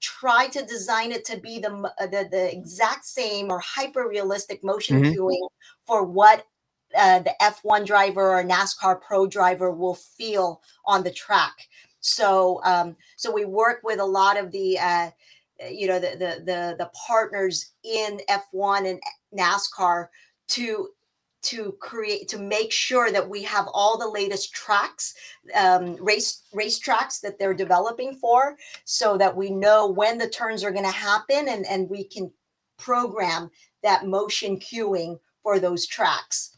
try 0.00 0.46
to 0.48 0.64
design 0.64 1.12
it 1.12 1.24
to 1.24 1.36
be 1.36 1.58
the 1.58 1.72
uh, 2.00 2.06
the, 2.06 2.28
the 2.30 2.52
exact 2.52 3.04
same 3.04 3.50
or 3.50 3.58
hyper 3.60 4.08
realistic 4.08 4.62
motion 4.62 5.02
Mhm. 5.02 5.16
cueing 5.16 5.48
for 5.86 6.04
what 6.04 6.46
uh, 6.96 7.20
the 7.20 7.34
F1 7.40 7.86
driver 7.86 8.38
or 8.38 8.44
NASCAR 8.44 9.00
pro 9.00 9.26
driver 9.26 9.70
will 9.70 9.94
feel 9.94 10.60
on 10.86 11.02
the 11.02 11.10
track. 11.10 11.68
So 12.00 12.60
um, 12.64 12.96
so 13.16 13.30
we 13.30 13.44
work 13.44 13.80
with 13.82 14.00
a 14.00 14.04
lot 14.04 14.38
of 14.38 14.50
the 14.50 14.78
uh, 14.78 15.10
you 15.70 15.86
know 15.86 15.98
the, 15.98 16.10
the 16.10 16.44
the 16.44 16.76
the 16.78 16.90
partners 17.06 17.72
in 17.84 18.20
F1 18.28 18.88
and 18.88 19.00
NASCAR 19.36 20.08
to 20.48 20.88
to 21.42 21.74
create 21.80 22.28
to 22.28 22.38
make 22.38 22.70
sure 22.70 23.10
that 23.10 23.28
we 23.28 23.42
have 23.42 23.66
all 23.72 23.98
the 23.98 24.08
latest 24.08 24.52
tracks 24.52 25.14
um, 25.56 25.96
race 25.96 26.42
race 26.52 26.78
tracks 26.78 27.20
that 27.20 27.38
they're 27.38 27.54
developing 27.54 28.14
for 28.14 28.56
so 28.84 29.16
that 29.16 29.36
we 29.36 29.50
know 29.50 29.88
when 29.88 30.18
the 30.18 30.28
turns 30.28 30.62
are 30.62 30.70
going 30.70 30.84
to 30.84 30.90
happen 30.90 31.48
and 31.48 31.66
and 31.66 31.88
we 31.88 32.04
can 32.04 32.30
program 32.78 33.50
that 33.82 34.06
motion 34.06 34.58
cueing 34.58 35.18
for 35.42 35.58
those 35.58 35.86
tracks. 35.86 36.56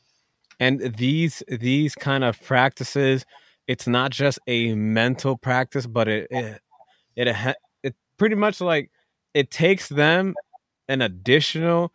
And 0.59 0.95
these 0.97 1.43
these 1.49 1.95
kind 1.95 2.25
of 2.25 2.41
practices, 2.43 3.25
it's 3.67 3.87
not 3.87 4.11
just 4.11 4.39
a 4.47 4.75
mental 4.75 5.37
practice, 5.37 5.87
but 5.87 6.09
it 6.09 6.29
it 6.31 6.61
it, 7.17 7.57
it 7.83 7.95
pretty 8.17 8.37
much 8.37 8.61
like 8.61 8.91
it 9.35 9.51
takes 9.51 9.89
them 9.89 10.35
an 10.89 11.03
additional 11.03 11.93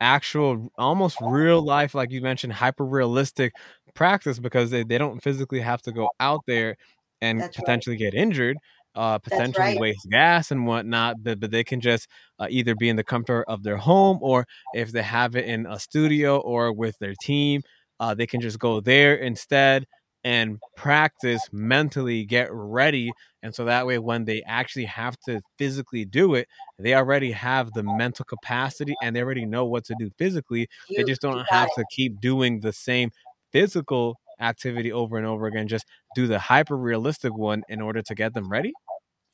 actual 0.00 0.68
almost 0.78 1.18
real 1.22 1.62
life 1.62 1.94
like 1.94 2.10
you 2.10 2.20
mentioned 2.20 2.52
hyper 2.52 2.84
realistic 2.84 3.52
practice 3.94 4.38
because 4.38 4.70
they, 4.70 4.84
they 4.84 4.98
don't 4.98 5.22
physically 5.22 5.60
have 5.60 5.80
to 5.82 5.92
go 5.92 6.10
out 6.20 6.40
there 6.46 6.76
and 7.22 7.40
That's 7.40 7.58
right. 7.58 7.64
potentially 7.64 7.96
get 7.96 8.14
injured 8.14 8.58
uh 8.94 9.18
potentially 9.18 9.68
right. 9.68 9.80
waste 9.80 10.06
gas 10.10 10.50
and 10.50 10.66
whatnot 10.66 11.22
but, 11.22 11.40
but 11.40 11.50
they 11.50 11.64
can 11.64 11.80
just 11.80 12.08
uh, 12.38 12.46
either 12.50 12.74
be 12.74 12.88
in 12.88 12.96
the 12.96 13.04
comfort 13.04 13.44
of 13.48 13.62
their 13.62 13.76
home 13.78 14.18
or 14.20 14.46
if 14.74 14.92
they 14.92 15.02
have 15.02 15.34
it 15.36 15.46
in 15.46 15.66
a 15.66 15.78
studio 15.78 16.38
or 16.38 16.72
with 16.72 16.98
their 16.98 17.14
team 17.20 17.62
uh, 17.98 18.14
they 18.14 18.26
can 18.26 18.40
just 18.40 18.58
go 18.58 18.80
there 18.80 19.14
instead 19.14 19.86
and 20.24 20.58
practice 20.76 21.42
mentally 21.52 22.24
get 22.24 22.48
ready 22.52 23.10
and 23.46 23.54
so 23.54 23.64
that 23.64 23.86
way 23.86 23.98
when 23.98 24.24
they 24.24 24.42
actually 24.42 24.84
have 24.84 25.16
to 25.20 25.40
physically 25.56 26.04
do 26.04 26.34
it 26.34 26.48
they 26.78 26.94
already 26.94 27.30
have 27.30 27.72
the 27.72 27.82
mental 27.82 28.24
capacity 28.24 28.94
and 29.00 29.14
they 29.14 29.22
already 29.22 29.46
know 29.46 29.64
what 29.64 29.84
to 29.84 29.94
do 29.94 30.10
physically 30.18 30.68
they 30.96 31.04
just 31.04 31.22
don't 31.22 31.46
have 31.48 31.68
it. 31.68 31.80
to 31.80 31.86
keep 31.86 32.20
doing 32.20 32.60
the 32.60 32.72
same 32.72 33.10
physical 33.52 34.18
activity 34.40 34.92
over 34.92 35.16
and 35.16 35.26
over 35.26 35.46
again 35.46 35.68
just 35.68 35.86
do 36.14 36.26
the 36.26 36.38
hyper 36.38 36.76
realistic 36.76 37.32
one 37.32 37.62
in 37.68 37.80
order 37.80 38.02
to 38.02 38.14
get 38.14 38.34
them 38.34 38.48
ready 38.48 38.74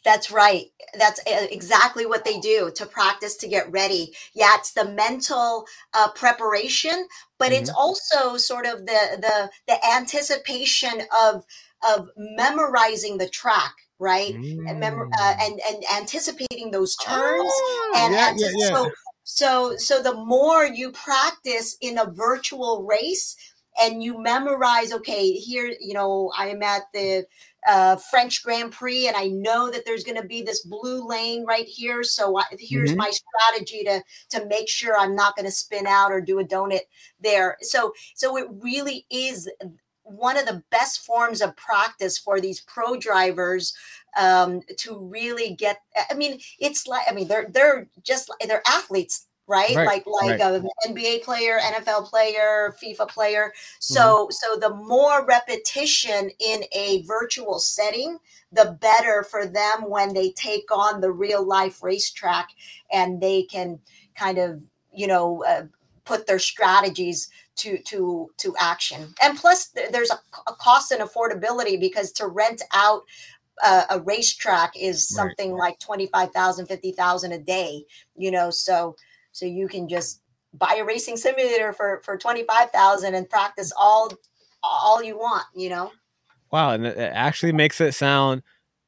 That's 0.05 0.33
right. 0.33 0.67
That's 0.99 1.21
e- 1.21 1.49
exactly 1.53 2.07
what 2.07 2.25
they 2.25 2.41
do 2.41 2.73
to 2.75 2.87
practice 2.87 3.37
to 3.37 3.47
get 3.47 3.71
ready. 3.71 4.13
Yeah, 4.35 4.57
it's 4.59 4.73
the 4.73 4.85
mental 4.85 5.67
uh, 5.95 6.11
preparation, 6.11 7.07
but 7.39 7.53
it's 7.53 7.71
also 7.71 8.37
sort 8.37 8.67
of 8.67 8.81
the 8.87 9.19
the 9.21 9.51
the 9.69 9.87
anticipation 9.95 11.03
of 11.17 11.45
of 11.89 12.09
memorizing 12.17 13.19
the 13.19 13.29
track, 13.29 13.75
right? 13.99 14.35
And, 14.35 14.81
mem- 14.81 15.11
uh, 15.19 15.35
Mm. 15.35 15.47
and 15.47 15.61
and 15.71 15.85
anticipating 15.97 16.71
those 16.71 16.97
turns 16.97 17.53
Ah, 17.95 18.05
and 18.05 18.15
yeah, 18.15 18.35
yeah, 18.37 18.53
yeah. 18.57 18.69
so 18.69 18.91
so 19.25 19.77
so 19.77 20.03
the 20.03 20.15
more 20.15 20.67
you 20.67 20.93
practice 20.93 21.77
in 21.81 21.99
a 21.99 22.11
virtual 22.11 22.85
race 22.85 23.37
and 23.81 24.03
you 24.03 24.21
memorize 24.21 24.93
okay 24.93 25.33
here 25.33 25.73
you 25.81 25.95
know 25.95 26.31
i'm 26.37 26.63
at 26.63 26.83
the 26.93 27.25
uh, 27.67 27.97
French 28.11 28.43
Grand 28.43 28.73
Prix, 28.73 29.07
and 29.07 29.17
I 29.17 29.29
know 29.29 29.71
that 29.71 29.85
there's 29.85 30.05
going 30.05 30.21
to 30.21 30.27
be 30.27 30.43
this 30.43 30.65
blue 30.65 31.07
lane 31.07 31.45
right 31.45 31.67
here. 31.67 32.03
So 32.03 32.39
I, 32.39 32.45
here's 32.59 32.91
mm-hmm. 32.91 32.99
my 32.99 33.11
strategy 33.11 33.85
to 33.85 34.03
to 34.31 34.47
make 34.47 34.69
sure 34.69 34.99
I'm 34.99 35.15
not 35.15 35.37
going 35.37 35.47
to 35.47 35.53
spin 35.53 35.87
out 35.87 36.11
or 36.11 36.21
do 36.21 36.41
a 36.41 36.45
donut 36.45 36.81
there. 37.21 37.57
So 37.61 37.93
so 38.15 38.37
it 38.37 38.47
really 38.51 39.07
is 39.11 39.49
one 40.13 40.37
of 40.37 40.47
the 40.47 40.63
best 40.71 41.05
forms 41.05 41.41
of 41.41 41.57
practice 41.57 42.19
for 42.19 42.41
these 42.41 42.61
pro 42.61 42.97
drivers 42.97 43.75
um, 44.19 44.61
to 44.79 44.99
really 44.99 45.55
get. 45.55 45.81
I 46.11 46.15
mean, 46.15 46.39
it's 46.59 46.87
like 46.87 47.07
I 47.09 47.13
mean 47.13 47.29
they're 47.29 47.49
they're 47.51 47.89
just 48.03 48.31
they're 48.47 48.63
athletes 48.67 49.27
right? 49.47 49.75
right? 49.75 49.87
Like 49.87 50.07
like 50.07 50.41
right. 50.41 50.55
an 50.55 50.69
NBA 50.89 51.23
player, 51.23 51.59
NFL 51.59 52.07
player, 52.07 52.75
FIFA 52.83 53.09
player. 53.09 53.53
So 53.81 54.01
mm-hmm. 54.01 54.31
so 54.33 54.57
the 54.59 54.75
more 54.75 55.25
repetition 55.25 56.31
in 56.41 56.65
a 56.73 57.03
virtual 57.03 57.59
setting, 57.59 58.19
the 58.53 58.77
better 58.81 59.25
for 59.31 59.47
them 59.47 59.89
when 59.89 60.15
they 60.15 60.31
take 60.33 60.71
on 60.71 61.01
the 61.01 61.13
real 61.13 61.47
life 61.47 61.83
racetrack 61.83 62.49
and 62.93 63.21
they 63.21 63.43
can 63.45 63.79
kind 64.17 64.39
of 64.39 64.63
you 64.93 65.07
know 65.07 65.45
uh, 65.45 65.65
put 66.05 66.27
their 66.27 66.39
strategies 66.39 67.29
to 67.63 67.79
to 67.79 68.31
to 68.39 68.55
action. 68.61 69.15
And 69.23 69.39
plus, 69.39 69.69
there's 69.69 70.11
a, 70.11 70.19
a 70.47 70.55
cost 70.55 70.93
and 70.93 71.01
affordability 71.01 71.79
because 71.81 72.13
to 72.13 72.27
rent 72.27 72.63
out 72.73 73.03
a, 73.63 73.85
a 73.91 74.01
racetrack 74.01 74.73
is 74.77 75.09
something 75.09 75.53
right. 75.53 75.71
like 75.71 75.79
25,000, 75.79 76.67
50,000 76.67 77.33
a 77.33 77.39
day, 77.39 77.85
you 78.17 78.31
know, 78.31 78.51
so 78.51 78.97
so 79.33 79.47
you 79.47 79.69
can 79.69 79.89
just 79.89 80.21
buy 80.55 80.77
a 80.81 80.85
racing 80.85 81.17
simulator 81.17 81.73
for 81.73 82.01
for 82.05 82.17
25,000 82.17 83.15
and 83.15 83.29
practice 83.31 83.73
all 83.77 84.11
all 84.63 85.03
you 85.03 85.17
want, 85.17 85.47
you 85.55 85.69
know. 85.69 85.91
Wow, 86.51 86.73
and 86.73 86.87
it 86.87 86.99
actually 86.99 87.53
makes 87.53 87.81
it 87.81 87.95
sound 87.95 88.43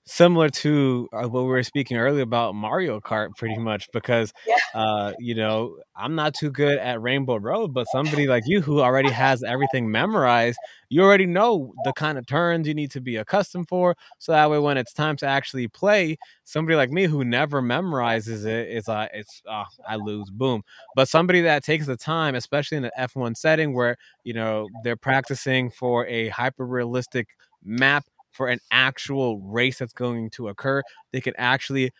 similar 0.07 0.49
to 0.51 1.09
uh, 1.13 1.27
what 1.27 1.43
we 1.43 1.49
were 1.49 1.63
speaking 1.63 1.97
earlier 1.97 2.23
about 2.23 2.55
Mario 2.55 3.01
Kart, 3.01 3.37
pretty 3.37 3.57
much, 3.59 3.91
because 3.93 4.33
yeah. 4.47 4.57
uh, 4.75 5.13
you 5.19 5.35
know 5.35 5.79
I'm 5.97 6.15
not 6.15 6.35
too 6.35 6.51
good 6.51 6.79
at 6.79 7.01
Rainbow 7.01 7.37
Road, 7.37 7.73
but 7.73 7.87
somebody 7.91 8.27
like 8.27 8.45
you 8.47 8.61
who 8.61 8.81
already 8.81 9.11
has 9.11 9.43
everything 9.43 9.91
memorized, 9.91 10.59
you 10.89 11.03
already 11.03 11.27
know 11.27 11.73
the 11.85 11.93
kind 11.93 12.19
of 12.19 12.27
turns 12.27 12.69
you 12.69 12.75
need 12.75 12.91
to 12.93 13.01
be 13.01 13.17
accustomed 13.17 13.69
for, 13.69 13.97
so 14.19 14.33
that 14.33 14.51
way 14.51 14.59
when 14.59 14.77
it's 14.77 14.93
time 14.93 15.17
to 15.17 15.27
actually 15.27 15.69
play, 15.69 16.17
somebody 16.45 16.77
like 16.77 16.91
me 16.91 17.05
who 17.05 17.25
never 17.25 17.63
memorizes 17.63 18.45
it, 18.45 18.69
it's 18.69 18.89
uh, 18.89 19.09
it's 19.13 19.43
uh, 19.49 19.65
I 19.89 19.97
lose, 19.97 20.31
boom. 20.31 20.63
But 20.95 21.09
somebody 21.09 21.41
that 21.43 21.65
takes 21.65 21.87
the 21.87 21.97
time, 21.97 22.35
especially 22.35 22.79
in 22.79 22.85
an 22.85 22.91
F1 22.99 23.37
setting 23.37 23.75
where 23.75 23.97
you 24.23 24.35
know 24.35 24.69
they're 24.83 24.97
practicing 24.97 25.71
for 25.71 26.07
a 26.07 26.29
hyper 26.29 26.67
realistic 26.67 27.29
map 27.65 28.05
for 28.35 28.49
an 28.49 28.59
actual 28.71 29.41
race 29.41 29.79
that's 29.79 29.95
going 29.95 30.31
to 30.31 30.49
occur. 30.49 30.83
They 31.13 31.21
can 31.23 31.35
actually 31.39 31.93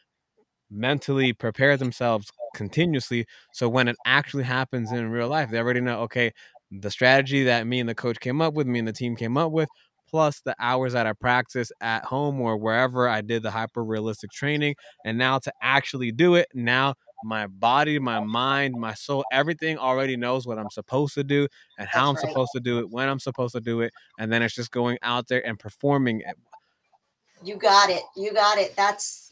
mentally 0.71 1.33
prepare 1.33 1.77
themselves 1.77 2.31
continuously. 2.55 3.27
So 3.53 3.69
when 3.69 3.89
it 3.89 3.97
actually 4.07 4.45
happens 4.45 4.93
in 4.93 5.11
real 5.11 5.29
life, 5.29 5.51
they 5.51 5.59
already 5.59 5.81
know, 5.81 6.01
okay, 6.03 6.33
the 6.71 6.91
strategy 6.91 7.45
that 7.45 7.67
me 7.67 7.81
and 7.81 7.89
the 7.89 7.95
coach 7.95 8.19
came 8.21 8.41
up 8.41 8.55
with, 8.55 8.67
me 8.67 8.81
and 8.81 8.89
the 8.89 8.93
team 8.93 9.17
came 9.17 9.37
up 9.37 9.53
with, 9.53 9.69
plus 10.09 10.41
the 10.45 10.57
hours 10.59 10.93
that 10.95 11.07
I 11.07 11.13
practice 11.13 11.71
at 11.81 12.05
home 12.05 12.41
or 12.41 12.57
wherever 12.57 13.09
I 13.09 13.21
did 13.21 13.43
the 13.43 13.51
hyper 13.51 13.85
realistic 13.85 14.31
training. 14.33 14.75
And 15.05 15.19
now 15.19 15.39
to 15.41 15.53
actually 15.63 16.13
do 16.13 16.35
it, 16.35 16.49
now 16.55 16.95
my 17.23 17.47
body, 17.47 17.99
my 17.99 18.21
mind, 18.21 18.75
my 18.75 18.95
soul, 18.95 19.25
everything 19.33 19.79
already 19.79 20.17
knows 20.17 20.47
what 20.47 20.59
I'm 20.59 20.71
supposed 20.71 21.15
to 21.15 21.25
do 21.25 21.47
and 21.79 21.89
how 21.89 22.13
That's 22.13 22.25
I'm 22.25 22.29
right. 22.29 22.33
supposed 22.33 22.51
to 22.55 22.61
do 22.61 22.79
it, 22.79 22.91
when 22.91 23.09
I'm 23.09 23.21
supposed 23.21 23.55
to 23.55 23.61
do 23.61 23.81
it, 23.81 23.93
and 24.19 24.33
then 24.33 24.43
it's 24.43 24.55
just 24.55 24.71
going 24.71 24.99
out 25.03 25.29
there 25.29 25.47
and 25.47 25.59
performing 25.59 26.21
it. 26.21 26.37
You 27.43 27.57
got 27.57 27.91
it. 27.91 28.03
You 28.17 28.33
got 28.33 28.59
it. 28.59 28.75
That's 28.77 29.25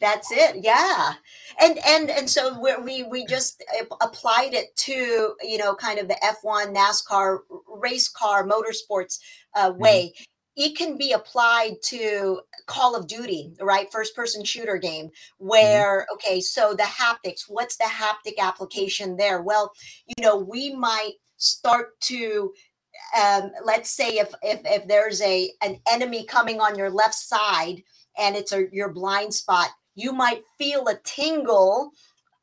that's 0.00 0.32
it 0.32 0.56
yeah 0.64 1.12
and 1.60 1.78
and 1.86 2.10
and 2.10 2.28
so 2.28 2.58
we 2.82 3.04
we 3.04 3.24
just 3.24 3.64
applied 4.00 4.52
it 4.52 4.74
to 4.74 5.34
you 5.42 5.56
know 5.56 5.74
kind 5.76 5.98
of 5.98 6.08
the 6.08 6.16
f1 6.44 6.74
nascar 6.74 7.38
race 7.68 8.08
car 8.08 8.44
motorsports 8.44 9.20
uh, 9.54 9.70
mm-hmm. 9.70 9.80
way 9.80 10.06
mm-hmm 10.06 10.31
it 10.56 10.76
can 10.76 10.98
be 10.98 11.12
applied 11.12 11.76
to 11.82 12.40
Call 12.66 12.94
of 12.94 13.06
Duty, 13.06 13.54
right? 13.60 13.90
First 13.90 14.14
person 14.14 14.44
shooter 14.44 14.76
game 14.76 15.06
mm-hmm. 15.06 15.46
where, 15.46 16.00
mm-hmm. 16.00 16.14
okay, 16.14 16.40
so 16.40 16.74
the 16.74 16.82
haptics, 16.82 17.44
what's 17.48 17.76
the 17.76 17.84
haptic 17.84 18.38
application 18.38 19.16
there? 19.16 19.42
Well, 19.42 19.72
you 20.06 20.22
know, 20.22 20.36
we 20.36 20.74
might 20.74 21.14
start 21.36 22.00
to 22.02 22.52
um, 23.20 23.50
let's 23.64 23.90
say 23.90 24.18
if, 24.18 24.32
if 24.42 24.60
if 24.64 24.86
there's 24.86 25.20
a 25.22 25.50
an 25.60 25.80
enemy 25.90 26.24
coming 26.24 26.60
on 26.60 26.78
your 26.78 26.90
left 26.90 27.14
side 27.14 27.82
and 28.16 28.36
it's 28.36 28.52
a 28.52 28.66
your 28.72 28.90
blind 28.90 29.34
spot, 29.34 29.70
you 29.94 30.12
might 30.12 30.44
feel 30.56 30.86
a 30.88 30.98
tingle 31.02 31.90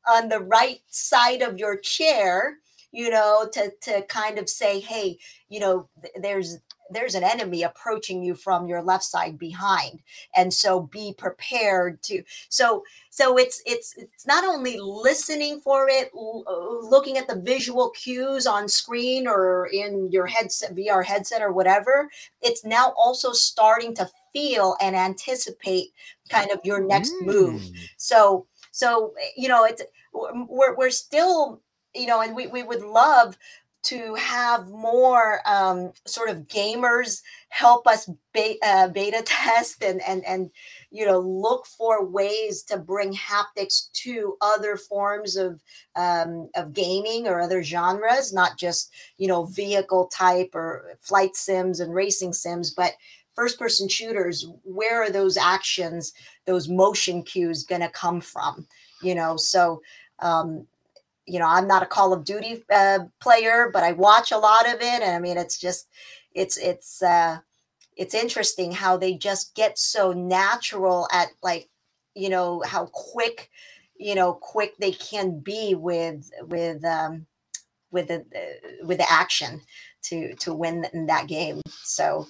on 0.08 0.28
the 0.28 0.40
right 0.40 0.80
side 0.88 1.42
of 1.42 1.58
your 1.58 1.76
chair 1.76 2.58
you 2.92 3.10
know 3.10 3.48
to 3.52 3.70
to 3.80 4.02
kind 4.06 4.38
of 4.38 4.48
say 4.48 4.80
hey 4.80 5.18
you 5.48 5.60
know 5.60 5.88
there's 6.20 6.58
there's 6.90 7.14
an 7.14 7.24
enemy 7.24 7.62
approaching 7.62 8.22
you 8.22 8.34
from 8.34 8.66
your 8.66 8.82
left 8.82 9.04
side 9.04 9.38
behind 9.38 10.00
and 10.34 10.52
so 10.52 10.80
be 10.80 11.14
prepared 11.16 12.02
to 12.02 12.22
so 12.48 12.82
so 13.10 13.36
it's 13.36 13.62
it's 13.66 13.94
it's 13.96 14.26
not 14.26 14.44
only 14.44 14.78
listening 14.78 15.60
for 15.60 15.88
it 15.88 16.10
uh, 16.14 16.88
looking 16.88 17.16
at 17.16 17.28
the 17.28 17.40
visual 17.40 17.90
cues 17.90 18.46
on 18.46 18.68
screen 18.68 19.26
or 19.26 19.68
in 19.72 20.10
your 20.10 20.26
headset 20.26 20.74
vr 20.74 21.04
headset 21.04 21.42
or 21.42 21.52
whatever 21.52 22.10
it's 22.42 22.64
now 22.64 22.92
also 22.96 23.32
starting 23.32 23.94
to 23.94 24.08
feel 24.32 24.76
and 24.80 24.94
anticipate 24.94 25.88
kind 26.28 26.50
of 26.50 26.60
your 26.64 26.80
next 26.80 27.12
mm. 27.22 27.26
move 27.26 27.62
so 27.96 28.46
so 28.70 29.12
you 29.36 29.48
know 29.48 29.64
it's 29.64 29.82
we're, 30.12 30.76
we're 30.76 30.90
still 30.90 31.60
you 31.94 32.06
know 32.06 32.20
and 32.20 32.34
we, 32.34 32.46
we 32.46 32.62
would 32.62 32.82
love 32.82 33.36
to 33.82 34.14
have 34.14 34.68
more 34.68 35.40
um, 35.46 35.92
sort 36.06 36.28
of 36.28 36.46
gamers 36.48 37.22
help 37.48 37.86
us 37.86 38.08
beta, 38.32 38.58
uh, 38.64 38.88
beta 38.88 39.22
test 39.26 39.82
and 39.82 40.00
and 40.06 40.24
and 40.24 40.50
you 40.90 41.06
know 41.06 41.18
look 41.18 41.66
for 41.66 42.04
ways 42.04 42.62
to 42.62 42.78
bring 42.78 43.12
haptics 43.14 43.90
to 43.92 44.36
other 44.40 44.76
forms 44.76 45.36
of 45.36 45.60
um, 45.96 46.48
of 46.54 46.72
gaming 46.72 47.26
or 47.26 47.40
other 47.40 47.62
genres, 47.62 48.32
not 48.32 48.58
just 48.58 48.92
you 49.18 49.28
know 49.28 49.44
vehicle 49.44 50.08
type 50.08 50.50
or 50.54 50.96
flight 51.00 51.34
sims 51.36 51.80
and 51.80 51.94
racing 51.94 52.32
sims, 52.32 52.72
but 52.72 52.92
first 53.34 53.58
person 53.58 53.88
shooters. 53.88 54.46
Where 54.64 55.02
are 55.02 55.10
those 55.10 55.36
actions, 55.36 56.12
those 56.46 56.68
motion 56.68 57.22
cues 57.22 57.64
going 57.64 57.80
to 57.80 57.88
come 57.88 58.20
from? 58.20 58.66
You 59.02 59.14
know, 59.14 59.36
so 59.36 59.80
um, 60.18 60.66
you 61.26 61.38
know, 61.38 61.46
I'm 61.46 61.66
not 61.66 61.82
a 61.82 61.86
Call 61.86 62.12
of 62.12 62.24
Duty 62.24 62.64
uh, 62.72 63.00
player, 63.20 63.70
but 63.72 63.82
I 63.82 63.92
watch 63.92 64.32
a 64.32 64.38
lot 64.38 64.66
of 64.66 64.80
it, 64.80 65.02
and 65.02 65.14
I 65.14 65.18
mean, 65.18 65.36
it's 65.36 65.58
just, 65.58 65.88
it's 66.34 66.56
it's 66.56 67.02
uh, 67.02 67.38
it's 67.96 68.14
interesting 68.14 68.72
how 68.72 68.96
they 68.96 69.14
just 69.14 69.54
get 69.54 69.78
so 69.78 70.12
natural 70.12 71.08
at 71.12 71.28
like, 71.42 71.68
you 72.14 72.28
know, 72.30 72.62
how 72.66 72.86
quick, 72.86 73.50
you 73.96 74.14
know, 74.14 74.32
quick 74.32 74.76
they 74.78 74.92
can 74.92 75.40
be 75.40 75.74
with 75.74 76.30
with 76.42 76.84
um, 76.84 77.26
with 77.90 78.08
the 78.08 78.20
uh, 78.20 78.86
with 78.86 78.98
the 78.98 79.10
action 79.10 79.60
to 80.02 80.34
to 80.36 80.54
win 80.54 80.86
in 80.92 81.06
that 81.06 81.26
game. 81.26 81.60
So 81.82 82.26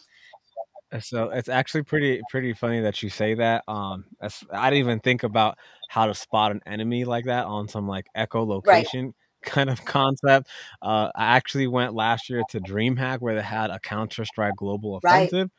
so 0.98 1.30
it's 1.30 1.48
actually 1.48 1.84
pretty 1.84 2.20
pretty 2.30 2.52
funny 2.52 2.80
that 2.80 3.02
you 3.02 3.10
say 3.10 3.34
that. 3.34 3.62
Um, 3.68 4.06
I 4.52 4.70
didn't 4.70 4.80
even 4.80 5.00
think 5.00 5.22
about 5.22 5.56
how 5.90 6.06
to 6.06 6.14
spot 6.14 6.52
an 6.52 6.60
enemy 6.66 7.04
like 7.04 7.24
that 7.24 7.46
on 7.46 7.66
some 7.66 7.88
like 7.88 8.06
echolocation 8.16 8.62
right. 9.06 9.14
kind 9.42 9.68
of 9.68 9.84
concept. 9.84 10.48
Uh, 10.80 11.10
I 11.16 11.36
actually 11.36 11.66
went 11.66 11.94
last 11.94 12.30
year 12.30 12.44
to 12.50 12.60
DreamHack 12.60 13.18
where 13.18 13.34
they 13.34 13.42
had 13.42 13.70
a 13.70 13.80
Counter 13.80 14.24
Strike 14.24 14.54
Global 14.54 14.98
Offensive, 14.98 15.50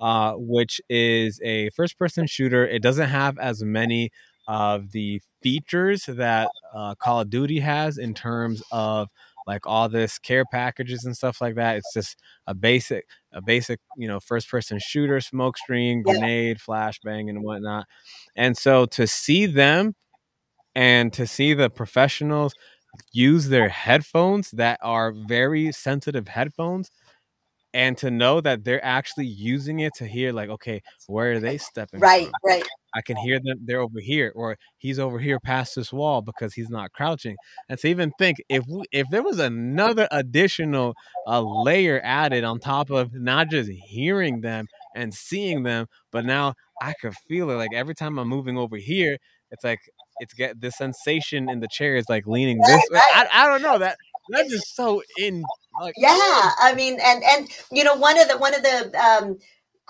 right. 0.00 0.30
uh, 0.30 0.34
which 0.36 0.80
is 0.88 1.40
a 1.42 1.70
first 1.70 1.98
person 1.98 2.28
shooter. 2.28 2.64
It 2.64 2.82
doesn't 2.82 3.08
have 3.08 3.36
as 3.40 3.64
many 3.64 4.12
of 4.46 4.92
the 4.92 5.20
features 5.42 6.04
that 6.06 6.52
uh, 6.72 6.94
Call 6.94 7.22
of 7.22 7.30
Duty 7.30 7.58
has 7.58 7.98
in 7.98 8.14
terms 8.14 8.62
of 8.70 9.08
like 9.46 9.66
all 9.66 9.88
this 9.88 10.18
care 10.18 10.44
packages 10.44 11.04
and 11.04 11.16
stuff 11.16 11.40
like 11.40 11.54
that. 11.56 11.76
It's 11.76 11.92
just 11.92 12.16
a 12.46 12.54
basic, 12.54 13.06
a 13.32 13.40
basic, 13.40 13.80
you 13.96 14.08
know, 14.08 14.20
first 14.20 14.50
person 14.50 14.78
shooter, 14.80 15.20
smoke 15.20 15.58
screen, 15.58 16.02
grenade, 16.02 16.58
flashbang, 16.58 17.28
and 17.28 17.42
whatnot. 17.42 17.86
And 18.36 18.56
so 18.56 18.86
to 18.86 19.06
see 19.06 19.46
them 19.46 19.94
and 20.74 21.12
to 21.12 21.26
see 21.26 21.54
the 21.54 21.70
professionals 21.70 22.54
use 23.12 23.48
their 23.48 23.68
headphones 23.68 24.50
that 24.52 24.78
are 24.82 25.12
very 25.12 25.72
sensitive 25.72 26.28
headphones 26.28 26.90
and 27.72 27.96
to 27.98 28.10
know 28.10 28.40
that 28.40 28.64
they're 28.64 28.84
actually 28.84 29.26
using 29.26 29.80
it 29.80 29.92
to 29.94 30.06
hear 30.06 30.32
like 30.32 30.48
okay 30.48 30.82
where 31.06 31.32
are 31.32 31.40
they 31.40 31.58
stepping 31.58 32.00
right 32.00 32.24
from? 32.24 32.32
right 32.44 32.64
i 32.94 33.00
can 33.00 33.16
hear 33.16 33.38
them 33.38 33.58
they're 33.64 33.80
over 33.80 34.00
here 34.00 34.32
or 34.34 34.56
he's 34.78 34.98
over 34.98 35.18
here 35.18 35.38
past 35.38 35.74
this 35.76 35.92
wall 35.92 36.20
because 36.22 36.54
he's 36.54 36.70
not 36.70 36.92
crouching 36.92 37.36
and 37.68 37.78
to 37.78 37.88
even 37.88 38.12
think 38.18 38.38
if 38.48 38.64
we, 38.66 38.84
if 38.92 39.08
there 39.10 39.22
was 39.22 39.38
another 39.38 40.08
additional 40.10 40.94
uh, 41.26 41.40
layer 41.40 42.00
added 42.02 42.44
on 42.44 42.58
top 42.58 42.90
of 42.90 43.14
not 43.14 43.48
just 43.48 43.70
hearing 43.70 44.40
them 44.40 44.66
and 44.94 45.14
seeing 45.14 45.62
them, 45.62 45.86
but 46.10 46.24
now 46.24 46.54
I 46.80 46.94
could 47.00 47.14
feel 47.14 47.50
it. 47.50 47.54
Like 47.54 47.72
every 47.72 47.94
time 47.94 48.18
I'm 48.18 48.28
moving 48.28 48.58
over 48.58 48.76
here, 48.76 49.18
it's 49.50 49.64
like 49.64 49.80
it's 50.18 50.34
get 50.34 50.60
the 50.60 50.70
sensation 50.70 51.48
in 51.48 51.60
the 51.60 51.68
chair 51.68 51.96
is 51.96 52.08
like 52.08 52.26
leaning 52.26 52.58
this 52.58 52.84
way. 52.90 53.00
I, 53.00 53.26
I 53.32 53.46
don't 53.46 53.62
know 53.62 53.78
that 53.78 53.96
that's 54.30 54.50
just 54.50 54.76
so 54.76 55.02
in 55.18 55.44
like 55.80 55.94
yeah 55.96 56.50
i 56.60 56.72
mean 56.76 56.98
and 57.02 57.22
and 57.24 57.48
you 57.70 57.84
know 57.84 57.94
one 57.94 58.18
of 58.20 58.28
the 58.28 58.38
one 58.38 58.54
of 58.54 58.62
the 58.62 58.92
um 58.98 59.38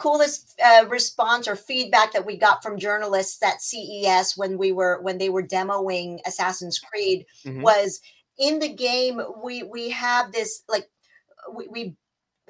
coolest 0.01 0.59
uh, 0.65 0.87
response 0.89 1.47
or 1.47 1.55
feedback 1.55 2.11
that 2.13 2.25
we 2.25 2.35
got 2.35 2.63
from 2.63 2.79
journalists 2.79 3.43
at 3.43 3.61
CES 3.61 4.35
when 4.35 4.57
we 4.57 4.73
were 4.73 4.99
when 5.03 5.19
they 5.19 5.29
were 5.29 5.43
demoing 5.43 6.19
Assassin's 6.27 6.79
Creed 6.79 7.27
mm-hmm. 7.45 7.61
was 7.61 8.01
in 8.39 8.59
the 8.59 8.73
game 8.73 9.21
we 9.45 9.63
we 9.63 9.91
have 9.91 10.33
this 10.33 10.63
like 10.71 10.89
we, 11.55 11.69
we 11.69 11.97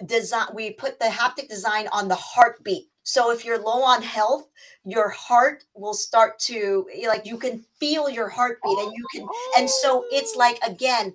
design 0.07 0.47
we 0.55 0.71
put 0.71 1.01
the 1.01 1.07
haptic 1.07 1.49
design 1.49 1.89
on 1.93 2.07
the 2.07 2.15
heartbeat. 2.15 2.87
So 3.03 3.33
if 3.33 3.45
you're 3.45 3.61
low 3.61 3.83
on 3.83 4.01
health 4.01 4.47
your 4.85 5.11
heart 5.11 5.65
will 5.75 5.95
start 5.95 6.39
to 6.39 6.87
like 7.07 7.27
you 7.27 7.37
can 7.37 7.65
feel 7.79 8.09
your 8.09 8.29
heartbeat 8.29 8.79
and 8.79 8.93
you 8.95 9.07
can 9.13 9.27
and 9.59 9.69
so 9.69 10.05
it's 10.11 10.37
like 10.37 10.59
again 10.67 11.13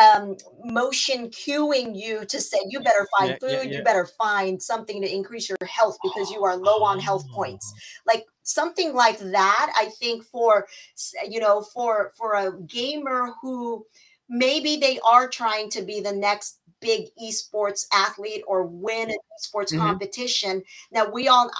um, 0.00 0.36
motion 0.64 1.28
cueing 1.28 1.94
you 1.94 2.24
to 2.24 2.40
say 2.40 2.58
you 2.68 2.80
better 2.80 3.06
find 3.18 3.30
yeah, 3.30 3.36
food 3.40 3.70
yeah, 3.70 3.78
you 3.78 3.84
better 3.84 4.06
find 4.18 4.62
something 4.62 5.02
to 5.02 5.12
increase 5.12 5.48
your 5.48 5.58
health 5.66 5.98
because 6.02 6.30
you 6.30 6.44
are 6.44 6.56
low 6.56 6.82
on 6.82 6.98
health 6.98 7.28
points 7.30 7.74
oh. 7.76 8.02
like 8.06 8.24
something 8.42 8.94
like 8.94 9.18
that 9.18 9.72
i 9.76 9.90
think 10.00 10.24
for 10.24 10.66
you 11.28 11.40
know 11.40 11.60
for 11.60 12.12
for 12.16 12.34
a 12.34 12.58
gamer 12.62 13.34
who 13.40 13.84
maybe 14.28 14.76
they 14.76 14.98
are 15.00 15.28
trying 15.28 15.68
to 15.68 15.82
be 15.82 16.00
the 16.00 16.12
next 16.12 16.58
big 16.80 17.08
esports 17.22 17.86
athlete 17.92 18.42
or 18.46 18.64
win 18.66 19.10
an 19.10 19.16
esports 19.38 19.72
mm-hmm. 19.72 19.78
competition 19.78 20.62
now 20.90 21.08
we 21.10 21.28
all 21.28 21.50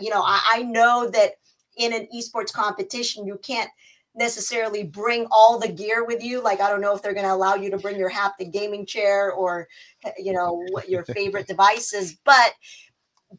you 0.00 0.08
know 0.08 0.22
I, 0.22 0.40
I 0.54 0.62
know 0.62 1.10
that 1.10 1.32
in 1.76 1.92
an 1.92 2.06
esports 2.14 2.52
competition 2.52 3.26
you 3.26 3.38
can't 3.42 3.70
necessarily 4.14 4.84
bring 4.84 5.26
all 5.30 5.58
the 5.58 5.68
gear 5.68 6.04
with 6.04 6.22
you. 6.22 6.42
Like, 6.42 6.60
I 6.60 6.68
don't 6.68 6.80
know 6.80 6.94
if 6.94 7.02
they're 7.02 7.14
going 7.14 7.26
to 7.26 7.32
allow 7.32 7.54
you 7.54 7.70
to 7.70 7.78
bring 7.78 7.96
your 7.96 8.10
haptic 8.10 8.52
gaming 8.52 8.84
chair 8.86 9.32
or, 9.32 9.68
you 10.18 10.32
know, 10.32 10.64
what 10.70 10.88
your 10.88 11.04
favorite 11.04 11.46
devices. 11.48 12.18
But 12.24 12.52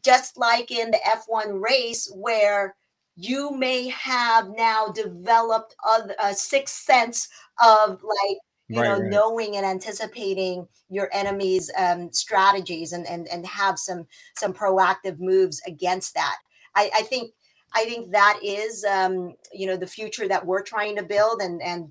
just 0.02 0.36
like 0.36 0.70
in 0.70 0.90
the 0.90 0.98
F1 1.06 1.62
race, 1.62 2.10
where 2.14 2.74
you 3.16 3.52
may 3.52 3.88
have 3.88 4.48
now 4.56 4.88
developed 4.88 5.76
a, 5.84 6.28
a 6.28 6.34
sixth 6.34 6.82
sense 6.82 7.28
of 7.62 8.02
like, 8.02 8.38
you 8.68 8.80
right, 8.80 8.88
know, 8.88 8.98
right. 8.98 9.10
knowing 9.10 9.56
and 9.56 9.64
anticipating 9.64 10.66
your 10.88 11.08
enemy's 11.12 11.70
um, 11.78 12.10
strategies 12.12 12.92
and, 12.92 13.06
and 13.06 13.28
and 13.28 13.46
have 13.46 13.78
some 13.78 14.06
some 14.36 14.52
proactive 14.52 15.18
moves 15.20 15.60
against 15.66 16.14
that. 16.14 16.36
I, 16.74 16.90
I 16.94 17.02
think 17.02 17.32
I 17.74 17.84
think 17.84 18.12
that 18.12 18.38
is, 18.42 18.84
um, 18.84 19.34
you 19.52 19.66
know, 19.66 19.76
the 19.76 19.86
future 19.86 20.28
that 20.28 20.46
we're 20.46 20.62
trying 20.62 20.96
to 20.96 21.02
build, 21.02 21.40
and 21.40 21.60
and 21.62 21.90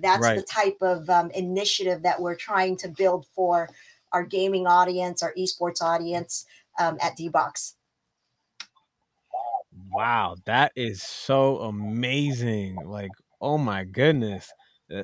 that's 0.00 0.22
right. 0.22 0.36
the 0.36 0.42
type 0.42 0.76
of 0.80 1.08
um, 1.10 1.30
initiative 1.32 2.02
that 2.02 2.20
we're 2.20 2.36
trying 2.36 2.76
to 2.78 2.88
build 2.88 3.26
for 3.34 3.68
our 4.12 4.24
gaming 4.24 4.66
audience, 4.66 5.22
our 5.22 5.34
esports 5.34 5.82
audience 5.82 6.46
um, 6.78 6.96
at 7.00 7.16
DBox. 7.18 7.74
Wow, 9.90 10.36
that 10.44 10.72
is 10.76 11.02
so 11.02 11.58
amazing! 11.58 12.76
Like, 12.84 13.10
oh 13.40 13.58
my 13.58 13.84
goodness. 13.84 14.52
Uh, 14.94 15.02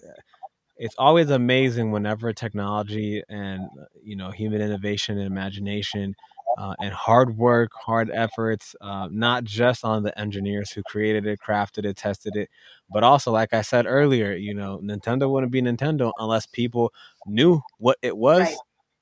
it's 0.76 0.94
always 0.98 1.30
amazing 1.30 1.90
whenever 1.90 2.32
technology 2.32 3.22
and 3.28 3.68
you 4.02 4.16
know 4.16 4.30
human 4.30 4.60
innovation 4.60 5.18
and 5.18 5.26
imagination 5.26 6.14
uh, 6.58 6.74
and 6.80 6.92
hard 6.92 7.36
work, 7.36 7.70
hard 7.74 8.10
efforts, 8.10 8.76
uh, 8.80 9.08
not 9.10 9.44
just 9.44 9.84
on 9.84 10.02
the 10.02 10.18
engineers 10.18 10.70
who 10.70 10.82
created 10.82 11.26
it, 11.26 11.38
crafted 11.46 11.84
it, 11.84 11.96
tested 11.96 12.36
it, 12.36 12.48
but 12.92 13.02
also, 13.02 13.32
like 13.32 13.54
I 13.54 13.62
said 13.62 13.86
earlier, 13.86 14.34
you 14.34 14.54
know, 14.54 14.80
Nintendo 14.82 15.30
wouldn't 15.30 15.52
be 15.52 15.62
Nintendo 15.62 16.12
unless 16.18 16.46
people 16.46 16.92
knew 17.26 17.60
what 17.78 17.96
it 18.02 18.16
was, 18.16 18.54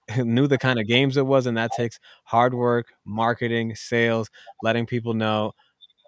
right. 0.08 0.24
knew 0.26 0.46
the 0.46 0.58
kind 0.58 0.78
of 0.78 0.86
games 0.86 1.16
it 1.16 1.26
was, 1.26 1.46
and 1.46 1.56
that 1.56 1.72
takes 1.76 1.98
hard 2.24 2.54
work, 2.54 2.92
marketing, 3.04 3.74
sales, 3.74 4.30
letting 4.62 4.86
people 4.86 5.14
know, 5.14 5.52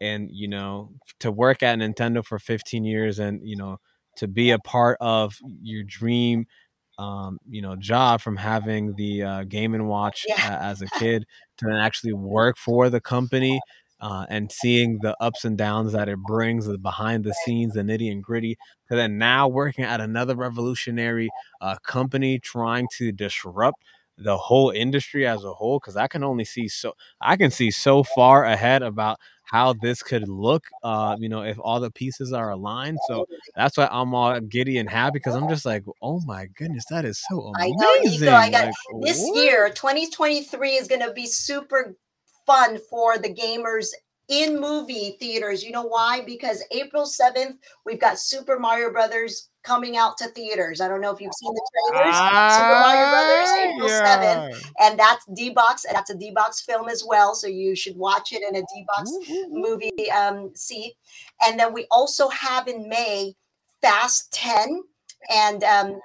and 0.00 0.30
you 0.32 0.48
know, 0.48 0.90
to 1.20 1.32
work 1.32 1.62
at 1.62 1.78
Nintendo 1.78 2.24
for 2.24 2.38
15 2.38 2.84
years, 2.84 3.18
and 3.18 3.40
you 3.42 3.56
know, 3.56 3.78
to 4.16 4.28
be 4.28 4.50
a 4.50 4.58
part 4.58 4.96
of 5.00 5.36
your 5.62 5.82
dream 5.84 6.46
um, 7.02 7.38
you 7.48 7.60
know, 7.60 7.74
job 7.76 8.20
from 8.20 8.36
having 8.36 8.94
the 8.96 9.22
uh, 9.22 9.44
Game 9.44 9.74
and 9.74 9.88
Watch 9.88 10.24
yeah. 10.28 10.34
uh, 10.36 10.64
as 10.70 10.82
a 10.82 10.86
kid 10.98 11.26
to 11.58 11.66
then 11.66 11.76
actually 11.76 12.12
work 12.12 12.56
for 12.56 12.88
the 12.90 13.00
company 13.00 13.60
uh, 14.00 14.26
and 14.28 14.50
seeing 14.50 14.98
the 15.00 15.16
ups 15.20 15.44
and 15.44 15.58
downs 15.58 15.92
that 15.92 16.08
it 16.08 16.18
brings, 16.18 16.66
the 16.66 16.78
behind 16.78 17.24
the 17.24 17.34
scenes, 17.44 17.74
the 17.74 17.82
nitty 17.82 18.10
and 18.10 18.22
gritty, 18.22 18.56
to 18.88 18.96
then 18.96 19.18
now 19.18 19.48
working 19.48 19.84
at 19.84 20.00
another 20.00 20.36
revolutionary 20.36 21.28
uh, 21.60 21.76
company 21.84 22.38
trying 22.38 22.86
to 22.98 23.12
disrupt 23.12 23.82
the 24.18 24.36
whole 24.36 24.70
industry 24.70 25.26
as 25.26 25.42
a 25.42 25.54
whole 25.54 25.78
because 25.80 25.96
i 25.96 26.06
can 26.06 26.22
only 26.22 26.44
see 26.44 26.68
so 26.68 26.92
i 27.22 27.34
can 27.34 27.50
see 27.50 27.70
so 27.70 28.02
far 28.02 28.44
ahead 28.44 28.82
about 28.82 29.18
how 29.52 29.74
this 29.74 30.02
could 30.02 30.26
look 30.28 30.64
uh 30.82 31.14
you 31.20 31.28
know 31.28 31.42
if 31.42 31.58
all 31.60 31.78
the 31.78 31.90
pieces 31.90 32.32
are 32.32 32.50
aligned 32.50 32.98
so 33.06 33.26
that's 33.54 33.76
why 33.76 33.86
i'm 33.92 34.14
all 34.14 34.40
giddy 34.40 34.78
and 34.78 34.88
happy 34.88 35.18
because 35.18 35.34
i'm 35.34 35.48
just 35.48 35.66
like 35.66 35.84
oh 36.00 36.20
my 36.20 36.46
goodness 36.56 36.84
that 36.90 37.04
is 37.04 37.22
so 37.28 37.40
amazing 37.40 37.76
i 37.78 37.84
know 37.84 38.10
Nico, 38.10 38.32
I 38.32 38.50
got, 38.50 38.64
like, 38.64 38.74
this 39.02 39.20
what? 39.20 39.44
year 39.44 39.68
2023 39.68 40.70
is 40.70 40.88
going 40.88 41.02
to 41.02 41.12
be 41.12 41.26
super 41.26 41.94
fun 42.46 42.78
for 42.90 43.18
the 43.18 43.32
gamers 43.32 43.88
in 44.28 44.60
movie 44.60 45.16
theaters. 45.20 45.62
You 45.62 45.72
know 45.72 45.82
why? 45.82 46.22
Because 46.24 46.64
April 46.70 47.04
7th, 47.04 47.58
we've 47.84 48.00
got 48.00 48.18
Super 48.18 48.58
Mario 48.58 48.90
Brothers 48.90 49.50
coming 49.62 49.96
out 49.96 50.18
to 50.18 50.28
theaters. 50.28 50.80
I 50.80 50.88
don't 50.88 51.00
know 51.00 51.12
if 51.12 51.20
you've 51.20 51.34
seen 51.34 51.52
the 51.52 51.70
trailers. 51.90 52.14
Uh, 52.14 52.50
Super 52.50 52.80
Mario 52.80 53.10
Brothers, 53.10 53.50
April 53.58 53.88
yeah. 53.88 54.50
7th. 54.50 54.72
And 54.80 54.98
that's 54.98 55.24
D-Box. 55.34 55.84
And 55.84 55.94
that's 55.94 56.10
a 56.10 56.16
D-Box 56.16 56.62
film 56.62 56.88
as 56.88 57.04
well. 57.06 57.34
So 57.34 57.46
you 57.46 57.74
should 57.74 57.96
watch 57.96 58.32
it 58.32 58.42
in 58.42 58.56
a 58.56 58.60
D-Box 58.60 59.12
movie 59.50 60.10
um, 60.10 60.50
seat. 60.54 60.94
And 61.46 61.58
then 61.58 61.72
we 61.72 61.86
also 61.90 62.28
have 62.28 62.68
in 62.68 62.88
May 62.88 63.34
Fast 63.80 64.32
10. 64.32 64.82
And 65.30 65.62
um, 65.64 66.00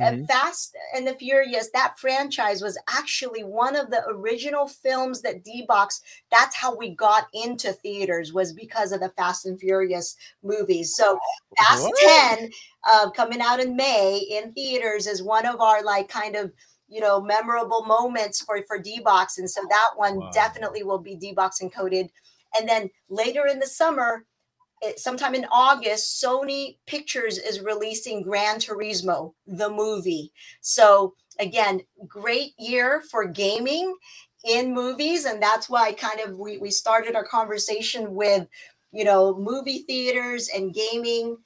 mm-hmm. 0.00 0.24
Fast 0.24 0.76
and 0.94 1.06
the 1.06 1.14
Furious, 1.14 1.70
that 1.72 1.98
franchise 1.98 2.62
was 2.62 2.78
actually 2.88 3.44
one 3.44 3.76
of 3.76 3.90
the 3.90 4.02
original 4.08 4.66
films 4.66 5.22
that 5.22 5.44
D-Box, 5.44 6.00
that's 6.30 6.56
how 6.56 6.74
we 6.74 6.94
got 6.94 7.26
into 7.32 7.72
theaters, 7.72 8.32
was 8.32 8.52
because 8.52 8.92
of 8.92 9.00
the 9.00 9.10
Fast 9.10 9.46
and 9.46 9.58
Furious 9.58 10.16
movies. 10.42 10.96
So 10.96 11.18
Fast 11.56 11.82
what? 11.82 12.36
10 12.38 12.50
uh, 12.90 13.10
coming 13.10 13.40
out 13.40 13.60
in 13.60 13.76
May 13.76 14.18
in 14.30 14.52
theaters 14.52 15.06
is 15.06 15.22
one 15.22 15.46
of 15.46 15.60
our 15.60 15.82
like 15.82 16.08
kind 16.08 16.36
of 16.36 16.52
you 16.88 17.00
know 17.00 17.20
memorable 17.20 17.84
moments 17.84 18.42
for 18.42 18.62
for 18.66 18.78
D-Box. 18.78 19.38
And 19.38 19.48
so 19.48 19.62
that 19.68 19.90
one 19.96 20.18
wow. 20.18 20.30
definitely 20.32 20.82
will 20.82 20.98
be 20.98 21.16
D-Box 21.16 21.60
encoded. 21.62 22.10
And 22.58 22.68
then 22.68 22.90
later 23.08 23.46
in 23.46 23.58
the 23.58 23.66
summer, 23.66 24.26
sometime 24.96 25.34
in 25.34 25.46
August, 25.50 26.22
Sony 26.22 26.76
Pictures 26.86 27.38
is 27.38 27.60
releasing 27.60 28.22
Gran 28.22 28.56
Turismo, 28.56 29.34
the 29.46 29.70
movie. 29.70 30.32
So, 30.60 31.14
again, 31.38 31.80
great 32.06 32.52
year 32.58 33.02
for 33.10 33.24
gaming 33.24 33.94
in 34.44 34.74
movies. 34.74 35.24
And 35.24 35.42
that's 35.42 35.68
why 35.68 35.92
kind 35.92 36.20
of 36.20 36.38
we, 36.38 36.58
we 36.58 36.70
started 36.70 37.14
our 37.14 37.24
conversation 37.24 38.14
with, 38.14 38.46
you 38.92 39.04
know, 39.04 39.36
movie 39.36 39.84
theaters 39.86 40.48
and 40.54 40.74
gaming 40.74 41.36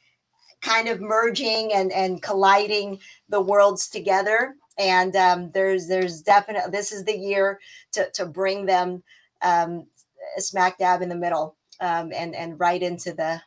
kind 0.62 0.88
of 0.88 1.00
merging 1.00 1.72
and, 1.74 1.92
and 1.92 2.22
colliding 2.22 2.98
the 3.28 3.40
worlds 3.40 3.88
together. 3.88 4.54
And 4.78 5.14
um, 5.16 5.50
there's 5.52 5.88
there's 5.88 6.20
definitely 6.20 6.70
this 6.70 6.92
is 6.92 7.04
the 7.04 7.16
year 7.16 7.60
to, 7.92 8.10
to 8.12 8.26
bring 8.26 8.66
them 8.66 9.02
um, 9.42 9.86
smack 10.38 10.78
dab 10.78 11.02
in 11.02 11.08
the 11.08 11.14
middle 11.14 11.56
um, 11.80 12.12
and 12.14 12.34
and 12.34 12.58
right 12.58 12.82
into 12.82 13.12
the 13.12 13.40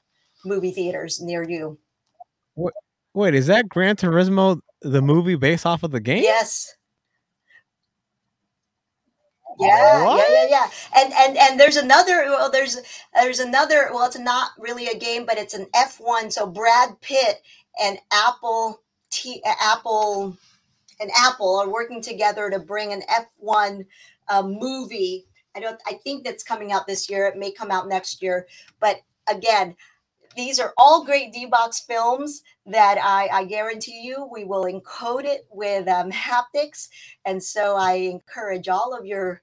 movie 0.45 0.71
theaters 0.71 1.19
near 1.21 1.47
you. 1.47 1.77
Wait, 2.55 2.73
wait, 3.13 3.36
is 3.36 3.47
that 3.47 3.69
Gran 3.69 3.95
Turismo 3.95 4.59
the 4.82 5.01
movie 5.01 5.36
based 5.36 5.65
off 5.65 5.84
of 5.84 5.91
the 5.91 5.99
game? 5.99 6.23
Yes. 6.23 6.75
Yeah, 9.59 10.05
what? 10.05 10.25
yeah, 10.30 10.43
yeah, 10.43 10.47
yeah. 10.49 10.69
And 10.95 11.13
and 11.13 11.38
and 11.38 11.59
there's 11.59 11.75
another. 11.75 12.23
Well, 12.27 12.49
there's 12.49 12.77
there's 13.13 13.39
another. 13.39 13.89
Well, 13.91 14.05
it's 14.05 14.17
not 14.17 14.51
really 14.57 14.88
a 14.88 14.97
game, 14.97 15.25
but 15.25 15.38
it's 15.38 15.53
an 15.53 15.67
F1. 15.75 16.32
So 16.32 16.47
Brad 16.47 17.01
Pitt 17.01 17.41
and 17.82 17.99
Apple 18.11 18.82
T 19.11 19.43
Apple 19.45 20.38
and 20.99 21.11
Apple 21.17 21.59
are 21.59 21.69
working 21.69 22.01
together 22.01 22.49
to 22.49 22.59
bring 22.59 22.93
an 22.93 23.01
F1 23.43 23.86
uh, 24.30 24.43
movie 24.43 25.25
I 25.60 25.62
don't 25.62 25.82
I 25.86 25.93
think 26.05 26.24
that's 26.24 26.43
coming 26.43 26.72
out 26.72 26.88
this 26.88 27.10
year. 27.10 27.28
It 27.28 27.38
may 27.38 27.51
come 27.51 27.70
out 27.70 27.89
next 27.89 28.22
year. 28.22 28.47
But 28.80 29.01
again, 29.30 29.76
these 30.36 30.60
are 30.60 30.74
all 30.78 31.03
great 31.03 31.34
D-Box 31.34 31.82
films 31.82 32.43
that 32.66 32.97
I, 33.03 33.28
I, 33.39 33.45
guarantee 33.45 34.01
you 34.03 34.30
we 34.32 34.45
will 34.45 34.66
encode 34.66 35.26
it 35.26 35.47
with 35.51 35.88
um, 35.88 36.12
haptics. 36.12 36.88
And 37.26 37.43
so 37.43 37.76
I 37.76 37.93
encourage 37.93 38.70
all 38.70 38.97
of 38.97 39.05
your 39.05 39.41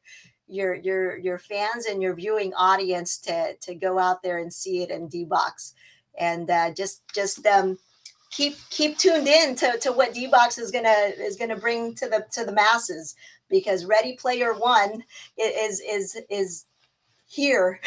your 0.48 0.74
your 0.76 1.18
your 1.18 1.38
fans 1.38 1.86
and 1.86 2.00
your 2.00 2.14
viewing 2.14 2.54
audience 2.54 3.18
to 3.18 3.54
to 3.56 3.74
go 3.74 3.98
out 3.98 4.22
there 4.22 4.38
and 4.38 4.52
see 4.52 4.80
it 4.82 4.90
in 4.90 5.08
D-Box, 5.08 5.74
and 6.18 6.48
uh, 6.48 6.72
just 6.72 7.02
just 7.12 7.44
um, 7.46 7.76
keep 8.30 8.56
keep 8.70 8.96
tuned 8.96 9.26
in 9.26 9.56
to, 9.56 9.76
to 9.78 9.90
what 9.90 10.14
D-Box 10.14 10.56
is 10.56 10.70
gonna 10.70 11.10
is 11.18 11.36
gonna 11.36 11.56
bring 11.56 11.96
to 11.96 12.08
the 12.08 12.24
to 12.30 12.44
the 12.44 12.52
masses 12.52 13.16
because 13.48 13.84
Ready 13.84 14.16
Player 14.16 14.54
One 14.54 15.02
is 15.38 15.80
is 15.80 16.20
is 16.30 16.66
here 17.26 17.80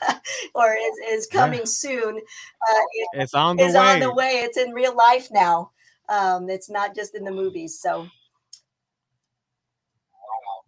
or 0.54 0.74
is, 0.74 1.20
is 1.20 1.26
coming 1.26 1.60
yeah. 1.60 1.64
soon. 1.66 2.16
Uh, 2.16 2.82
it, 2.92 3.08
it's 3.14 3.34
on 3.34 3.56
the 3.56 3.66
way. 3.66 3.76
on 3.76 4.00
the 4.00 4.12
way. 4.12 4.42
It's 4.44 4.58
in 4.58 4.72
real 4.72 4.94
life 4.96 5.28
now. 5.30 5.70
Um, 6.08 6.48
it's 6.50 6.68
not 6.68 6.94
just 6.94 7.14
in 7.14 7.24
the 7.24 7.30
movies. 7.30 7.78
So. 7.80 8.08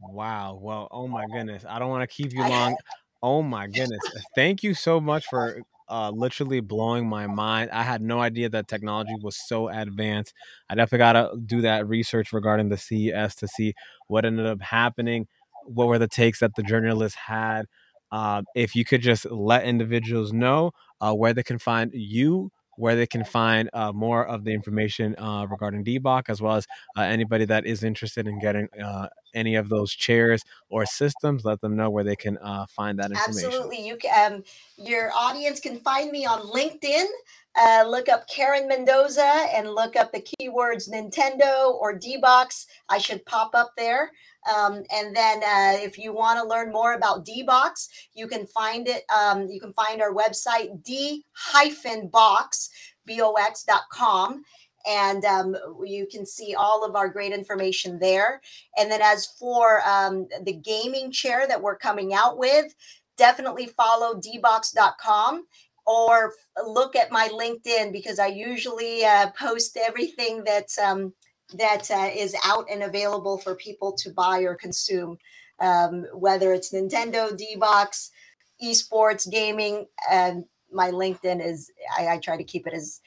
Wow. 0.01 0.59
Well, 0.61 0.89
oh 0.91 1.09
my 1.09 1.27
goodness. 1.33 1.65
I 1.69 1.79
don't 1.79 1.89
want 1.89 2.09
to 2.09 2.15
keep 2.15 2.33
you 2.33 2.41
long. 2.41 2.77
oh 3.23 3.43
my 3.43 3.67
goodness. 3.67 4.03
Thank 4.35 4.63
you 4.63 4.75
so 4.75 5.01
much 5.01 5.27
for 5.29 5.63
uh, 5.93 6.11
literally 6.11 6.61
blowing 6.61 7.07
my 7.09 7.27
mind. 7.27 7.71
I 7.71 7.83
had 7.83 8.01
no 8.01 8.21
idea 8.21 8.49
that 8.49 8.67
technology 8.67 9.15
was 9.21 9.37
so 9.37 9.69
advanced. 9.69 10.33
I 10.71 10.75
definitely 10.75 10.99
got 10.99 11.13
to 11.13 11.31
do 11.45 11.61
that 11.61 11.87
research 11.87 12.33
regarding 12.33 12.71
the 12.71 12.79
CES 12.79 13.35
to 13.37 13.47
see 13.49 13.75
what 14.09 14.25
ended 14.25 14.47
up 14.47 14.63
happening. 14.63 15.29
What 15.67 15.89
were 15.89 15.99
the 15.99 16.09
takes 16.09 16.41
that 16.41 16.55
the 16.57 16.63
journalists 16.63 17.19
had? 17.19 17.67
Uh, 18.11 18.43
if 18.55 18.75
you 18.75 18.85
could 18.85 19.03
just 19.03 19.31
let 19.31 19.65
individuals 19.65 20.33
know 20.33 20.73
uh, 21.01 21.13
where 21.15 21.35
they 21.35 21.43
can 21.43 21.59
find 21.59 21.91
you, 21.95 22.51
where 22.83 22.97
they 22.97 23.07
can 23.07 23.23
find 23.23 23.71
uh, 23.75 23.93
more 23.93 24.27
of 24.27 24.43
the 24.43 24.53
information 24.53 25.15
uh, 25.17 25.47
regarding 25.49 25.85
D-Box, 25.85 26.29
as 26.29 26.43
well 26.43 26.57
as 26.57 26.67
uh, 26.97 27.03
anybody 27.03 27.45
that 27.45 27.65
is 27.65 27.85
interested 27.85 28.27
in 28.27 28.41
getting 28.41 28.67
uh, 28.83 29.07
any 29.35 29.55
of 29.55 29.69
those 29.69 29.93
chairs 29.93 30.43
or 30.69 30.85
systems, 30.85 31.45
let 31.45 31.61
them 31.61 31.77
know 31.77 31.89
where 31.89 32.03
they 32.03 32.17
can 32.17 32.37
find 32.71 32.99
that 32.99 33.13
information. 33.13 33.51
Absolutely, 33.51 33.87
you 33.87 33.97
can. 33.97 34.33
Um, 34.33 34.45
your 34.77 35.13
audience 35.15 35.61
can 35.61 35.79
find 35.79 36.11
me 36.11 36.27
on 36.27 36.41
LinkedIn. 36.41 37.07
look 37.89 38.09
up 38.09 38.29
Karen 38.29 38.67
Mendoza 38.67 39.47
and 39.55 39.77
look 39.77 39.95
up 39.95 40.11
the 40.11 40.21
keywords 40.21 40.91
Nintendo 40.91 41.73
or 41.75 41.97
D-Box. 41.97 42.67
I 42.89 42.99
should 42.99 43.25
pop 43.27 43.55
up 43.55 43.75
there. 43.77 44.11
Um, 44.51 44.83
and 44.93 45.15
then 45.15 45.39
uh, 45.39 45.79
if 45.79 45.99
you 45.99 46.13
want 46.13 46.39
to 46.39 46.47
learn 46.47 46.73
more 46.73 46.95
about 46.95 47.25
D-Box, 47.25 47.89
you 48.15 48.27
can 48.27 48.47
find 48.47 48.89
it. 48.89 49.05
Um, 49.11 49.49
you 49.49 49.61
can 49.61 49.73
find 49.73 50.03
our 50.03 50.13
website, 50.13 50.83
d-box. 50.83 52.71
And 54.85 55.25
um, 55.25 55.57
you 55.85 56.09
can 56.11 56.27
see 56.27 56.55
all 56.57 56.85
of 56.85 56.97
our 56.97 57.09
great 57.09 57.33
information 57.33 58.01
there. 58.01 58.41
And 58.77 58.91
then 58.91 59.01
as 59.01 59.27
for 59.39 59.81
um, 59.87 60.27
the 60.43 60.55
gaming 60.55 61.13
chair 61.13 61.47
that 61.47 61.63
we're 61.63 61.77
coming 61.77 62.15
out 62.15 62.37
with, 62.37 62.75
definitely 63.17 63.67
follow 63.67 64.21
dbox.com 64.21 65.47
or 65.87 66.33
look 66.65 66.97
at 66.97 67.11
my 67.11 67.29
LinkedIn 67.29 67.93
because 67.93 68.19
I 68.19 68.29
usually 68.29 69.05
uh, 69.05 69.31
post 69.39 69.77
everything 69.77 70.45
that's 70.45 70.79
um, 70.79 71.13
that 71.59 71.91
uh, 71.91 72.11
is 72.15 72.35
out 72.45 72.67
and 72.71 72.83
available 72.83 73.39
for 73.39 73.55
people 73.55 73.93
to 73.93 74.11
buy 74.11 74.41
or 74.41 74.55
consume, 74.55 75.19
um, 75.61 76.07
whether 76.15 76.53
it's 76.53 76.73
Nintendo, 76.73 77.37
D-Box, 77.37 78.11
esports, 78.63 79.31
gaming. 79.31 79.87
And 80.11 80.45
my 80.73 80.91
LinkedIn 80.91 81.45
is 81.45 81.71
I, 81.99 82.09
I 82.09 82.19
try 82.19 82.37
to 82.37 82.45
keep 82.45 82.67
it 82.67 82.75
as 82.75 83.01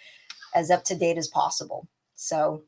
as 0.54 0.72
up 0.72 0.84
to 0.86 0.96
date 0.96 1.18
as 1.18 1.28
possible. 1.28 1.88
So 2.16 2.64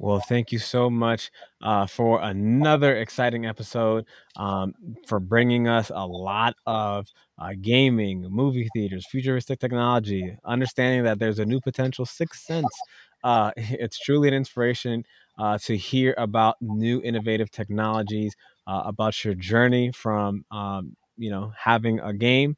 well, 0.00 0.20
thank 0.20 0.52
you 0.52 0.60
so 0.60 0.88
much 0.88 1.32
uh, 1.60 1.84
for 1.88 2.22
another 2.22 2.96
exciting 2.98 3.46
episode, 3.46 4.06
um, 4.36 4.72
for 5.08 5.18
bringing 5.18 5.66
us 5.66 5.90
a 5.92 6.06
lot 6.06 6.54
of 6.66 7.08
uh, 7.36 7.50
gaming, 7.60 8.22
movie 8.30 8.68
theaters, 8.72 9.08
futuristic 9.10 9.58
technology, 9.58 10.36
understanding 10.44 11.02
that 11.02 11.18
there's 11.18 11.40
a 11.40 11.44
new 11.44 11.60
potential 11.60 12.06
sixth 12.06 12.42
sense 12.42 12.72
uh, 13.24 13.52
it's 13.56 13.98
truly 13.98 14.28
an 14.28 14.34
inspiration 14.34 15.04
uh, 15.38 15.58
to 15.64 15.76
hear 15.76 16.14
about 16.18 16.56
new 16.60 17.00
innovative 17.02 17.50
technologies, 17.50 18.34
uh, 18.66 18.82
about 18.86 19.24
your 19.24 19.34
journey 19.34 19.92
from 19.92 20.44
um, 20.50 20.96
you 21.16 21.30
know 21.30 21.52
having 21.56 22.00
a 22.00 22.12
game 22.12 22.56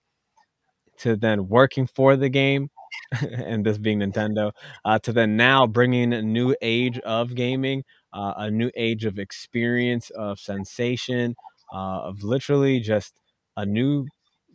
to 0.98 1.16
then 1.16 1.48
working 1.48 1.86
for 1.86 2.16
the 2.16 2.28
game, 2.28 2.68
and 3.20 3.64
this 3.64 3.78
being 3.78 4.00
Nintendo, 4.00 4.52
uh, 4.84 4.98
to 5.00 5.12
then 5.12 5.36
now 5.36 5.66
bringing 5.66 6.12
a 6.12 6.22
new 6.22 6.54
age 6.60 6.98
of 7.00 7.34
gaming, 7.34 7.84
uh, 8.12 8.34
a 8.36 8.50
new 8.50 8.70
age 8.76 9.04
of 9.04 9.18
experience, 9.18 10.10
of 10.10 10.38
sensation, 10.38 11.34
uh, 11.72 12.02
of 12.02 12.22
literally 12.22 12.80
just 12.80 13.14
a 13.56 13.64
new 13.64 14.06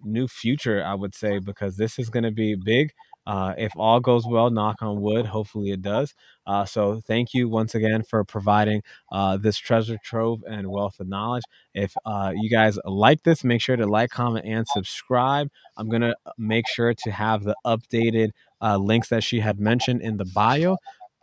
new 0.03 0.27
future. 0.27 0.83
I 0.83 0.93
would 0.93 1.15
say 1.15 1.39
because 1.39 1.77
this 1.77 1.97
is 1.97 2.09
going 2.09 2.23
to 2.23 2.31
be 2.31 2.55
big. 2.55 2.91
Uh, 3.25 3.53
if 3.57 3.71
all 3.75 3.99
goes 3.99 4.25
well, 4.25 4.49
knock 4.49 4.81
on 4.81 5.01
wood, 5.01 5.25
hopefully 5.25 5.71
it 5.71 5.81
does. 5.81 6.13
Uh, 6.45 6.65
so 6.65 7.01
thank 7.07 7.33
you 7.33 7.49
once 7.49 7.73
again 7.73 8.03
for 8.03 8.23
providing 8.23 8.81
uh, 9.11 9.37
this 9.37 9.57
treasure 9.57 9.97
trove 10.03 10.43
and 10.47 10.69
wealth 10.69 10.99
of 10.99 11.07
knowledge. 11.07 11.43
If 11.73 11.95
uh, 12.05 12.33
you 12.35 12.49
guys 12.49 12.77
like 12.85 13.23
this, 13.23 13.43
make 13.43 13.61
sure 13.61 13.75
to 13.75 13.87
like, 13.87 14.11
comment, 14.11 14.45
and 14.45 14.67
subscribe. 14.67 15.49
I'm 15.77 15.89
going 15.89 16.01
to 16.01 16.15
make 16.37 16.67
sure 16.67 16.93
to 16.93 17.11
have 17.11 17.43
the 17.43 17.55
updated 17.65 18.29
uh, 18.61 18.77
links 18.77 19.09
that 19.09 19.23
she 19.23 19.39
had 19.39 19.59
mentioned 19.59 20.01
in 20.01 20.17
the 20.17 20.25
bio. 20.25 20.77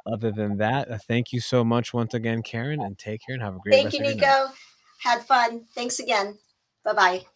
Other 0.05 0.32
than 0.32 0.57
that, 0.57 0.90
uh, 0.90 0.98
thank 0.98 1.32
you 1.32 1.40
so 1.40 1.62
much 1.64 1.94
once 1.94 2.12
again, 2.12 2.42
Karen, 2.42 2.80
and 2.80 2.98
take 2.98 3.20
care 3.24 3.34
and 3.34 3.42
have 3.42 3.55
a 3.55 3.59
great 3.59 3.72
day. 3.72 3.82
Thank 3.82 3.94
you, 3.94 4.00
Nico. 4.00 4.53
Had 5.03 5.22
fun. 5.22 5.66
Thanks 5.74 6.00
again. 6.00 6.38
Bye 6.84 6.92
bye. 6.92 7.26